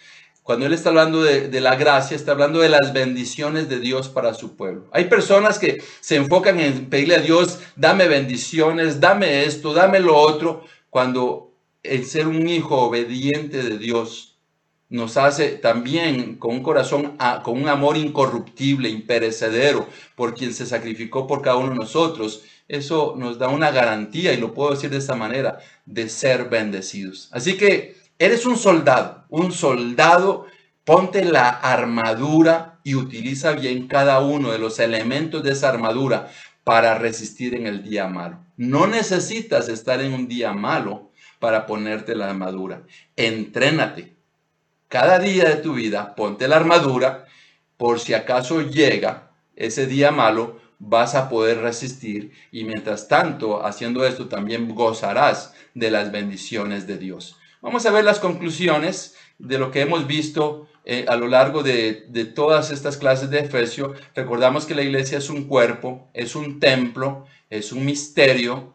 cuando 0.47 0.65
Él 0.65 0.75
está 0.75 0.91
hablando 0.91 1.25
de, 1.25 1.61
la 1.61 1.75
gracia, 1.75 2.15
está 2.15 2.31
hablando 2.31 2.61
de 2.61 2.69
las 2.69 2.93
bendiciones 2.93 3.69
de 3.69 3.81
Dios 3.81 4.09
para 4.09 4.33
su 4.33 4.55
pueblo. 4.55 4.85
Hay 4.93 5.07
personas 5.07 5.59
que 5.59 5.83
se 5.99 6.15
enfocan 6.15 6.61
en 6.61 6.89
pedirle 6.89 7.17
a 7.17 7.21
Dios, 7.21 7.59
dame 7.75 8.07
bendiciones, 8.07 9.01
dame 9.01 9.43
esto, 9.43 9.75
dame 9.75 9.99
lo 9.99 10.17
otro, 10.17 10.65
cuando 10.89 11.51
el 11.83 12.07
ser 12.07 12.29
un 12.29 12.47
hijo 12.49 12.77
obediente 12.77 13.61
de 13.61 13.77
Dios 13.77 14.37
nos 14.89 15.17
hace 15.17 15.49
también 15.49 16.37
con 16.37 16.55
un 16.55 16.63
corazón, 16.63 17.17
con 17.43 17.61
un 17.61 17.69
amor 17.69 17.97
incorruptible, 17.97 18.89
imperecedero, 18.89 19.89
por 20.15 20.35
quien 20.35 20.55
se 20.55 20.65
sacrificó 20.65 21.27
por 21.27 21.43
cada 21.43 21.57
uno 21.57 21.71
de 21.71 21.79
nosotros. 21.81 22.45
Eso 22.69 23.17
nos 23.19 23.41
da 23.41 23.49
una 23.49 23.73
garantía, 23.73 24.33
y 24.33 24.37
lo 24.37 24.55
puedo 24.55 24.71
decir 24.71 24.91
de 24.91 24.99
esta 24.99 25.17
manera, 25.17 25.59
de 25.87 26.09
ser 26.09 26.49
bendecidos. 26.49 27.31
Así 27.33 27.57
que 27.57 27.96
eres 28.19 28.47
un 28.47 28.57
soldado, 28.57 29.25
un 29.29 29.53
soldado, 29.53 30.47
ponte 30.85 31.25
la 31.25 31.49
armadura 31.49 32.79
y 32.85 32.95
utiliza 32.95 33.53
bien 33.53 33.89
cada 33.89 34.21
uno 34.21 34.53
de 34.53 34.59
los 34.59 34.79
elementos 34.79 35.43
de 35.43 35.53
esa 35.53 35.69
armadura 35.69 36.31
para 36.65 36.97
resistir 36.97 37.55
en 37.55 37.67
el 37.67 37.83
día 37.83 38.09
malo. 38.09 38.39
No 38.57 38.87
necesitas 38.87 39.69
estar 39.69 40.01
en 40.01 40.13
un 40.13 40.29
día 40.29 40.53
malo 40.53 41.11
para 41.39 41.67
ponerte 41.67 42.15
la 42.15 42.31
armadura. 42.31 42.83
Entrénate, 43.17 44.17
cada 44.89 45.19
día 45.19 45.49
de 45.49 45.57
tu 45.57 45.75
vida, 45.75 46.15
ponte 46.15 46.49
la 46.49 46.57
armadura, 46.57 47.27
por 47.77 48.01
si 48.01 48.15
acaso 48.15 48.63
llega 48.63 49.31
ese 49.55 49.87
día 49.87 50.11
malo, 50.11 50.61
vas 50.79 51.15
a 51.15 51.29
poder 51.29 51.59
resistir 51.59 52.33
y 52.53 52.65
mientras 52.65 53.09
tanto, 53.09 53.65
haciendo 53.65 54.07
esto, 54.07 54.29
también 54.29 54.75
gozarás 54.75 55.55
de 55.75 55.91
las 55.91 56.13
bendiciones 56.13 56.87
de 56.87 56.99
Dios. 56.99 57.37
Vamos 57.63 57.87
a 57.87 57.91
ver 57.91 58.05
las 58.05 58.21
conclusiones 58.21 59.17
de 59.39 59.59
lo 59.59 59.71
que 59.71 59.81
hemos 59.81 60.07
visto 60.07 60.69
eh, 60.85 61.05
a 61.09 61.17
lo 61.17 61.27
largo 61.27 61.63
de, 61.63 62.07
todas 62.35 62.71
estas 62.71 62.97
clases 62.97 63.31
de 63.31 63.41
Efesio. 63.41 63.95
Recordamos 64.15 64.67
que 64.67 64.75
la 64.75 64.83
iglesia 64.83 65.19
es 65.19 65.31
un 65.31 65.49
cuerpo, 65.49 66.09
es 66.15 66.37
un 66.37 66.61
templo, 66.61 67.27
es 67.51 67.73
un 67.73 67.85
misterio, 67.85 68.75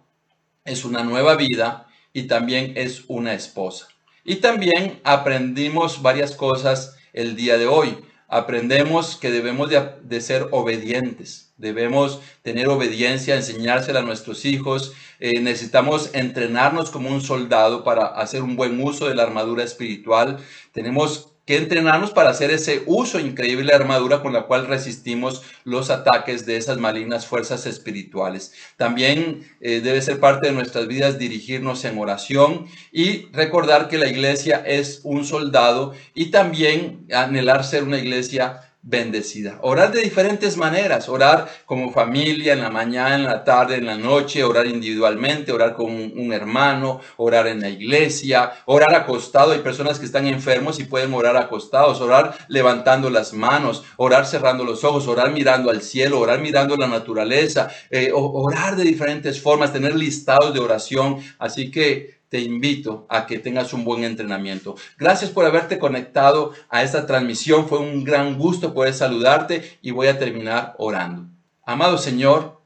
es 0.66 0.84
una 0.84 1.04
nueva 1.04 1.36
vida 1.36 1.88
y 2.12 2.24
también 2.24 2.74
es 2.76 3.04
una 3.08 3.34
esposa. 3.34 3.88
Y 4.24 4.36
también 4.36 5.00
aprendimos 5.04 6.02
varias 6.02 6.36
cosas 6.36 6.98
el 7.14 7.36
día 7.36 7.58
de 7.58 7.68
hoy. 7.68 7.98
Aprendemos 8.28 9.16
que 9.16 9.32
debemos 9.32 9.70
de, 9.70 10.22
ser 10.22 10.48
obedientes, 10.52 11.51
debemos 11.62 12.20
tener 12.42 12.68
obediencia, 12.68 13.36
enseñársela 13.36 14.00
a 14.00 14.04
nuestros 14.04 14.44
hijos. 14.44 14.94
Eh, 15.20 15.40
necesitamos 15.40 16.10
entrenarnos 16.14 16.90
como 16.90 17.10
un 17.10 17.22
soldado 17.22 17.84
para 17.84 18.08
hacer 18.08 18.44
un 18.44 18.56
buen 18.56 18.82
uso 18.84 19.08
de 19.08 19.16
la 19.16 19.24
armadura 19.24 19.64
espiritual. 19.64 20.38
Tenemos 20.74 21.32
que 21.46 21.58
entrenarnos 21.58 22.12
para 22.12 22.30
hacer 22.30 22.52
ese 22.52 22.84
uso 22.86 23.20
increíble 23.20 23.66
de 23.66 23.76
armadura 23.76 24.22
con 24.22 24.32
la 24.32 24.44
cual 24.44 24.68
resistimos 24.68 25.42
los 25.64 25.90
ataques 25.90 26.46
de 26.46 26.58
esas 26.58 26.78
malignas 26.78 27.26
fuerzas 27.26 27.66
espirituales. 27.66 28.54
También 28.78 29.44
eh, 29.60 29.82
debe 29.82 30.02
ser 30.02 30.20
parte 30.20 30.48
de 30.48 30.54
nuestras 30.54 30.88
vidas 30.88 31.18
dirigirnos 31.18 31.84
en 31.84 31.98
oración 31.98 32.68
y 32.92 33.26
recordar 33.32 33.88
que 33.88 33.98
la 33.98 34.08
iglesia 34.08 34.64
es 34.66 35.02
un 35.04 35.26
soldado 35.26 35.94
y 36.14 36.32
también 36.32 37.08
anhelar 37.12 37.64
ser 37.64 37.84
una 37.84 37.98
iglesia 37.98 38.71
bendecida. 38.84 39.60
Orar 39.62 39.92
de 39.92 40.02
diferentes 40.02 40.58
maneras, 40.58 41.08
orar 41.08 41.48
como 41.66 41.92
familia 41.92 42.54
en 42.54 42.62
la 42.62 42.72
mañana, 42.72 43.16
en 43.16 43.24
la 43.24 43.44
tarde, 43.44 43.76
en 43.76 43.86
la 43.86 43.96
noche, 43.96 44.44
orar 44.44 44.66
individualmente, 44.66 45.52
orar 45.52 45.76
con 45.76 45.92
un, 45.92 46.34
hermano, 46.34 47.00
orar 47.18 47.46
en 47.48 47.62
la 47.62 47.70
iglesia, 47.70 48.52
orar 48.66 48.96
acostado. 48.96 49.52
Hay 49.52 49.60
personas 49.60 50.00
que 50.00 50.06
están 50.06 50.26
enfermos 50.26 50.80
y 50.80 50.86
pueden 50.86 51.14
orar 51.14 51.38
acostados, 51.38 52.02
orar 52.02 52.36
levantando 52.48 53.10
las 53.12 53.34
manos, 53.34 53.84
orar 53.98 54.26
cerrando 54.26 54.64
los 54.64 54.84
ojos, 54.84 55.08
orar 55.08 55.32
mirando 55.32 55.70
al 55.70 55.82
cielo, 55.84 56.20
orar 56.20 56.40
mirando 56.40 56.76
la 56.76 56.88
naturaleza, 56.88 57.70
eh, 57.92 58.12
orar 58.14 58.76
de 58.76 58.84
diferentes 58.84 59.40
formas, 59.40 59.74
tener 59.74 59.96
listados 59.96 60.54
de 60.54 60.60
oración. 60.60 61.18
Así 61.38 61.70
que 61.70 62.21
te 62.32 62.40
invito 62.40 63.06
a 63.10 63.28
que 63.28 63.40
tengas 63.40 63.74
un 63.74 63.84
buen 63.84 64.06
entrenamiento. 64.06 64.78
Gracias 64.98 65.30
por 65.30 65.46
haberte 65.46 65.78
conectado 65.78 66.54
a 66.70 66.82
esta 66.82 67.06
transmisión. 67.06 67.68
Fue 67.68 67.80
un 67.80 68.06
gran 68.06 68.38
gusto 68.38 68.74
poder 68.74 68.94
saludarte 68.94 69.78
y 69.82 69.92
voy 69.92 70.08
a 70.08 70.18
terminar 70.18 70.74
orando. 70.78 71.28
Amado 71.66 71.98
Señor, 71.98 72.62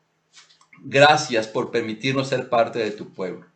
gracias 0.84 1.48
por 1.48 1.72
permitirnos 1.72 2.28
ser 2.28 2.48
parte 2.48 2.78
de 2.78 2.92
tu 2.92 3.12
pueblo. 3.12 3.48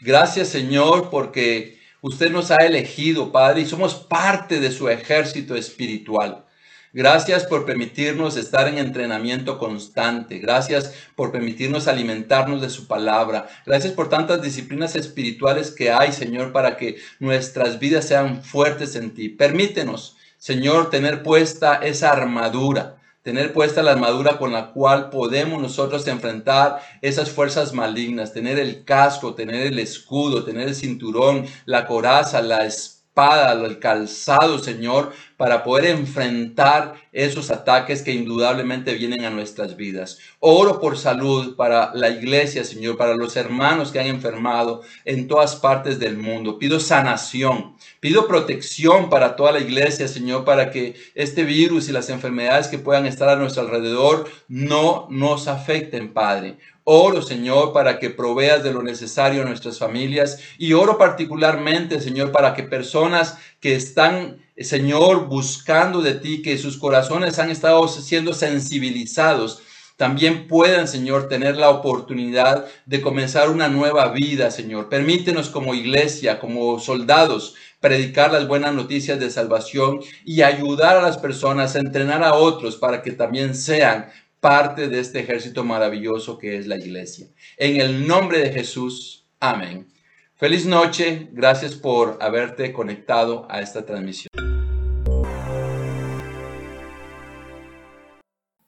Gracias 0.00 0.48
Señor 0.48 1.10
porque 1.10 1.78
usted 2.00 2.30
nos 2.30 2.50
ha 2.50 2.64
elegido, 2.64 3.30
Padre, 3.30 3.60
y 3.60 3.66
somos 3.66 3.94
parte 3.94 4.60
de 4.60 4.70
su 4.70 4.88
ejército 4.88 5.54
espiritual. 5.56 6.46
Gracias 6.92 7.44
por 7.44 7.64
permitirnos 7.66 8.36
estar 8.36 8.66
en 8.66 8.78
entrenamiento 8.78 9.58
constante. 9.58 10.38
Gracias 10.38 10.92
por 11.14 11.30
permitirnos 11.30 11.86
alimentarnos 11.86 12.60
de 12.60 12.68
su 12.68 12.88
palabra. 12.88 13.48
Gracias 13.64 13.92
por 13.92 14.08
tantas 14.08 14.42
disciplinas 14.42 14.96
espirituales 14.96 15.70
que 15.70 15.92
hay, 15.92 16.12
Señor, 16.12 16.52
para 16.52 16.76
que 16.76 16.96
nuestras 17.20 17.78
vidas 17.78 18.06
sean 18.06 18.42
fuertes 18.42 18.96
en 18.96 19.14
ti. 19.14 19.28
Permítenos, 19.28 20.16
Señor, 20.36 20.90
tener 20.90 21.22
puesta 21.22 21.76
esa 21.76 22.10
armadura 22.10 22.96
tener 23.22 23.52
puesta 23.52 23.82
la 23.82 23.92
armadura 23.92 24.38
con 24.38 24.52
la 24.52 24.72
cual 24.72 25.10
podemos 25.10 25.60
nosotros 25.60 26.06
enfrentar 26.06 26.80
esas 27.02 27.30
fuerzas 27.30 27.74
malignas, 27.74 28.32
tener 28.32 28.58
el 28.58 28.84
casco, 28.84 29.34
tener 29.34 29.66
el 29.66 29.78
escudo, 29.78 30.42
tener 30.42 30.68
el 30.68 30.74
cinturón, 30.74 31.46
la 31.66 31.86
coraza, 31.86 32.40
la 32.40 32.64
espada 32.64 32.99
espada, 33.10 33.52
el 33.66 33.80
calzado, 33.80 34.60
Señor, 34.60 35.12
para 35.36 35.64
poder 35.64 35.86
enfrentar 35.86 36.94
esos 37.12 37.50
ataques 37.50 38.02
que 38.02 38.12
indudablemente 38.12 38.94
vienen 38.94 39.24
a 39.24 39.30
nuestras 39.30 39.76
vidas. 39.76 40.18
Oro 40.38 40.80
por 40.80 40.96
salud 40.96 41.56
para 41.56 41.92
la 41.94 42.08
iglesia, 42.08 42.64
Señor, 42.64 42.96
para 42.96 43.16
los 43.16 43.36
hermanos 43.36 43.90
que 43.90 43.98
han 43.98 44.06
enfermado 44.06 44.82
en 45.04 45.26
todas 45.26 45.56
partes 45.56 45.98
del 45.98 46.18
mundo. 46.18 46.58
Pido 46.58 46.78
sanación, 46.78 47.74
pido 47.98 48.28
protección 48.28 49.10
para 49.10 49.34
toda 49.34 49.52
la 49.52 49.60
iglesia, 49.60 50.06
Señor, 50.06 50.44
para 50.44 50.70
que 50.70 50.94
este 51.16 51.42
virus 51.42 51.88
y 51.88 51.92
las 51.92 52.10
enfermedades 52.10 52.68
que 52.68 52.78
puedan 52.78 53.06
estar 53.06 53.28
a 53.28 53.36
nuestro 53.36 53.62
alrededor 53.62 54.30
no 54.46 55.08
nos 55.10 55.48
afecten, 55.48 56.12
Padre. 56.12 56.58
Oro, 56.92 57.22
Señor, 57.22 57.72
para 57.72 58.00
que 58.00 58.10
proveas 58.10 58.64
de 58.64 58.72
lo 58.72 58.82
necesario 58.82 59.42
a 59.42 59.44
nuestras 59.44 59.78
familias 59.78 60.40
y 60.58 60.72
oro 60.72 60.98
particularmente, 60.98 62.00
Señor, 62.00 62.32
para 62.32 62.52
que 62.52 62.64
personas 62.64 63.38
que 63.60 63.76
están, 63.76 64.38
Señor, 64.58 65.28
buscando 65.28 66.02
de 66.02 66.14
ti, 66.14 66.42
que 66.42 66.58
sus 66.58 66.78
corazones 66.78 67.38
han 67.38 67.48
estado 67.48 67.86
siendo 67.86 68.32
sensibilizados, 68.32 69.62
también 69.96 70.48
puedan, 70.48 70.88
Señor, 70.88 71.28
tener 71.28 71.56
la 71.56 71.70
oportunidad 71.70 72.66
de 72.86 73.00
comenzar 73.00 73.50
una 73.50 73.68
nueva 73.68 74.08
vida, 74.08 74.50
Señor. 74.50 74.88
Permítenos 74.88 75.48
como 75.48 75.74
iglesia, 75.74 76.40
como 76.40 76.80
soldados, 76.80 77.54
predicar 77.80 78.32
las 78.32 78.48
buenas 78.48 78.74
noticias 78.74 79.20
de 79.20 79.30
salvación 79.30 80.00
y 80.24 80.42
ayudar 80.42 80.96
a 80.96 81.02
las 81.02 81.18
personas 81.18 81.76
a 81.76 81.80
entrenar 81.80 82.24
a 82.24 82.34
otros 82.34 82.76
para 82.76 83.02
que 83.02 83.12
también 83.12 83.54
sean 83.54 84.10
parte 84.40 84.88
de 84.88 85.00
este 85.00 85.20
ejército 85.20 85.64
maravilloso 85.64 86.38
que 86.38 86.56
es 86.56 86.66
la 86.66 86.76
iglesia. 86.76 87.28
En 87.56 87.80
el 87.80 88.06
nombre 88.06 88.38
de 88.38 88.52
Jesús, 88.52 89.26
amén. 89.38 89.92
Feliz 90.36 90.64
noche, 90.64 91.28
gracias 91.32 91.74
por 91.74 92.16
haberte 92.20 92.72
conectado 92.72 93.46
a 93.50 93.60
esta 93.60 93.84
transmisión. 93.84 94.30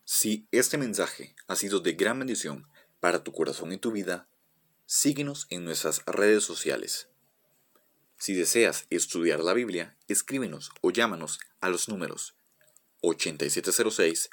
Si 0.04 0.46
este 0.52 0.76
mensaje 0.76 1.34
ha 1.48 1.56
sido 1.56 1.80
de 1.80 1.94
gran 1.94 2.18
bendición 2.18 2.68
para 3.00 3.24
tu 3.24 3.32
corazón 3.32 3.72
y 3.72 3.78
tu 3.78 3.90
vida, 3.90 4.28
síguenos 4.84 5.46
en 5.48 5.64
nuestras 5.64 6.04
redes 6.04 6.44
sociales. 6.44 7.08
Si 8.18 8.34
deseas 8.34 8.86
estudiar 8.90 9.40
la 9.40 9.54
Biblia, 9.54 9.96
escríbenos 10.06 10.70
o 10.82 10.90
llámanos 10.90 11.40
a 11.60 11.70
los 11.70 11.88
números 11.88 12.36
8706 13.00 14.30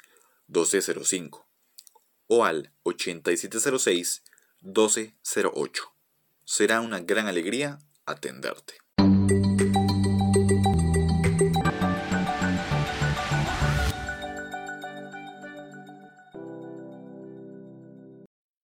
1205 0.50 1.46
o 2.26 2.44
al 2.44 2.72
8706 2.82 4.24
1208. 4.62 5.94
Será 6.44 6.80
una 6.80 6.98
gran 7.00 7.28
alegría 7.28 7.78
atenderte. 8.04 8.79